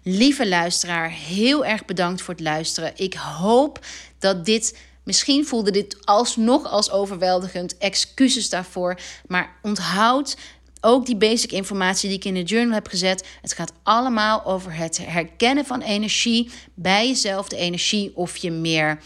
Lieve 0.02 0.48
luisteraar, 0.48 1.10
heel 1.10 1.64
erg 1.64 1.84
bedankt 1.84 2.22
voor 2.22 2.34
het 2.34 2.42
luisteren. 2.42 2.92
Ik 2.96 3.14
hoop 3.14 3.84
dat 4.18 4.44
dit 4.44 4.86
Misschien 5.08 5.46
voelde 5.46 5.70
dit 5.70 6.06
alsnog 6.06 6.66
als 6.66 6.90
overweldigend. 6.90 7.78
Excuses 7.78 8.48
daarvoor. 8.48 9.00
Maar 9.26 9.56
onthoud 9.62 10.36
ook 10.80 11.06
die 11.06 11.16
basic 11.16 11.52
informatie 11.52 12.08
die 12.08 12.18
ik 12.18 12.24
in 12.24 12.34
de 12.34 12.42
journal 12.42 12.74
heb 12.74 12.86
gezet. 12.86 13.26
Het 13.42 13.52
gaat 13.52 13.72
allemaal 13.82 14.44
over 14.44 14.74
het 14.74 14.98
herkennen 15.06 15.64
van 15.64 15.80
energie 15.80 16.50
bij 16.74 17.06
jezelf. 17.06 17.48
De 17.48 17.56
energie 17.56 18.16
of 18.16 18.36
je 18.36 18.50
meer 18.50 19.00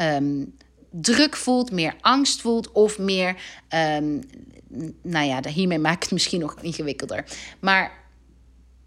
um, 0.00 0.54
druk 0.90 1.36
voelt, 1.36 1.70
meer 1.70 1.94
angst 2.00 2.40
voelt 2.40 2.72
of 2.72 2.98
meer. 2.98 3.36
Um, 3.98 4.20
nou 5.02 5.26
ja, 5.26 5.40
hiermee 5.48 5.78
maak 5.78 5.94
ik 5.94 6.02
het 6.02 6.12
misschien 6.12 6.40
nog 6.40 6.56
ingewikkelder. 6.60 7.24
Maar 7.60 8.03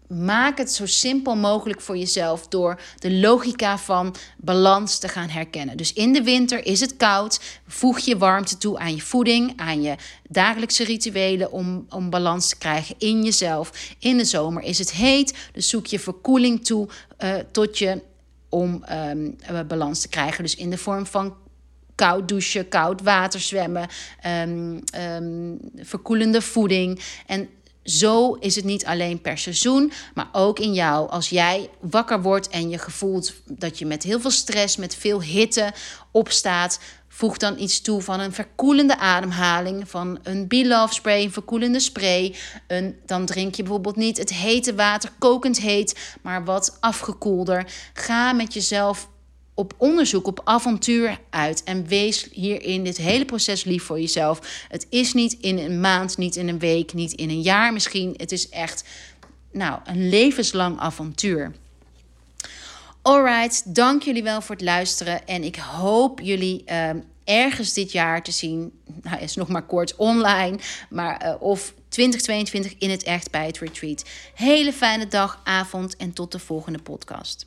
maak 0.08 0.58
het 0.58 0.72
zo 0.72 0.86
simpel 0.86 1.36
mogelijk 1.36 1.80
voor 1.80 1.96
jezelf 1.96 2.48
door 2.48 2.80
de 2.98 3.12
logica 3.12 3.78
van 3.78 4.14
balans 4.36 4.98
te 4.98 5.08
gaan 5.08 5.28
herkennen. 5.28 5.76
Dus 5.76 5.92
in 5.92 6.12
de 6.12 6.22
winter 6.22 6.66
is 6.66 6.80
het 6.80 6.96
koud, 6.96 7.40
voeg 7.66 7.98
je 7.98 8.18
warmte 8.18 8.58
toe 8.58 8.78
aan 8.78 8.94
je 8.94 9.02
voeding, 9.02 9.52
aan 9.56 9.82
je 9.82 9.96
dagelijkse 10.28 10.84
rituelen 10.84 11.52
om, 11.52 11.86
om 11.88 12.10
balans 12.10 12.48
te 12.48 12.58
krijgen 12.58 12.94
in 12.98 13.22
jezelf. 13.22 13.94
In 13.98 14.16
de 14.16 14.24
zomer 14.24 14.62
is 14.62 14.78
het 14.78 14.92
heet, 14.92 15.34
dus 15.52 15.68
zoek 15.68 15.86
je 15.86 15.98
verkoeling 15.98 16.64
toe 16.64 16.88
uh, 17.18 17.34
tot 17.52 17.78
je 17.78 18.02
om 18.48 18.84
um, 18.92 19.36
balans 19.68 20.00
te 20.00 20.08
krijgen. 20.08 20.42
Dus 20.44 20.54
in 20.54 20.70
de 20.70 20.78
vorm 20.78 21.06
van 21.06 21.36
koud 21.94 22.28
douchen, 22.28 22.68
koud 22.68 23.02
water 23.02 23.40
zwemmen, 23.40 23.88
um, 24.26 24.82
um, 24.96 25.58
verkoelende 25.76 26.42
voeding. 26.42 27.00
En 27.26 27.48
zo 27.88 28.32
is 28.34 28.56
het 28.56 28.64
niet 28.64 28.84
alleen 28.84 29.20
per 29.20 29.38
seizoen, 29.38 29.92
maar 30.14 30.28
ook 30.32 30.58
in 30.58 30.72
jou. 30.72 31.10
Als 31.10 31.28
jij 31.28 31.70
wakker 31.80 32.22
wordt 32.22 32.48
en 32.48 32.68
je 32.68 32.78
gevoelt 32.78 33.32
dat 33.46 33.78
je 33.78 33.86
met 33.86 34.02
heel 34.02 34.20
veel 34.20 34.30
stress, 34.30 34.76
met 34.76 34.94
veel 34.94 35.22
hitte 35.22 35.72
opstaat, 36.10 36.78
Voeg 37.18 37.36
dan 37.36 37.58
iets 37.58 37.80
toe 37.80 38.02
van 38.02 38.20
een 38.20 38.32
verkoelende 38.32 38.98
ademhaling, 38.98 39.88
van 39.88 40.18
een 40.22 40.48
Be 40.48 40.86
spray, 40.90 41.22
een 41.22 41.32
verkoelende 41.32 41.80
spray. 41.80 42.34
Een, 42.66 42.96
dan 43.06 43.26
drink 43.26 43.54
je 43.54 43.62
bijvoorbeeld 43.62 43.96
niet 43.96 44.18
het 44.18 44.32
hete 44.32 44.74
water 44.74 45.10
kokend 45.18 45.60
heet, 45.60 46.16
maar 46.22 46.44
wat 46.44 46.76
afgekoelder. 46.80 47.66
Ga 47.92 48.32
met 48.32 48.54
jezelf 48.54 49.08
op 49.58 49.74
onderzoek, 49.76 50.26
op 50.26 50.40
avontuur 50.44 51.18
uit. 51.30 51.62
En 51.64 51.86
wees 51.86 52.28
hierin 52.32 52.84
dit 52.84 52.96
hele 52.96 53.24
proces 53.24 53.64
lief 53.64 53.82
voor 53.82 54.00
jezelf. 54.00 54.66
Het 54.68 54.86
is 54.88 55.12
niet 55.12 55.32
in 55.40 55.58
een 55.58 55.80
maand, 55.80 56.16
niet 56.16 56.36
in 56.36 56.48
een 56.48 56.58
week, 56.58 56.92
niet 56.92 57.12
in 57.12 57.30
een 57.30 57.42
jaar 57.42 57.72
misschien. 57.72 58.14
Het 58.16 58.32
is 58.32 58.48
echt 58.48 58.84
nou, 59.52 59.80
een 59.84 60.08
levenslang 60.08 60.78
avontuur. 60.78 61.52
Alright, 63.02 63.74
dank 63.74 64.02
jullie 64.02 64.22
wel 64.22 64.40
voor 64.40 64.54
het 64.54 64.64
luisteren. 64.64 65.26
En 65.26 65.44
ik 65.44 65.56
hoop 65.56 66.20
jullie 66.20 66.62
ehm, 66.64 66.98
ergens 67.24 67.72
dit 67.72 67.92
jaar 67.92 68.22
te 68.22 68.32
zien. 68.32 68.72
Nou, 69.02 69.20
is 69.20 69.34
nog 69.34 69.48
maar 69.48 69.66
kort 69.66 69.96
online. 69.96 70.58
Maar 70.90 71.26
uh, 71.26 71.42
of 71.42 71.74
2022 71.88 72.74
in 72.78 72.90
het 72.90 73.02
echt 73.02 73.30
bij 73.30 73.46
het 73.46 73.58
retreat. 73.58 74.04
Hele 74.34 74.72
fijne 74.72 75.08
dag, 75.08 75.40
avond 75.44 75.96
en 75.96 76.12
tot 76.12 76.32
de 76.32 76.38
volgende 76.38 76.78
podcast. 76.78 77.46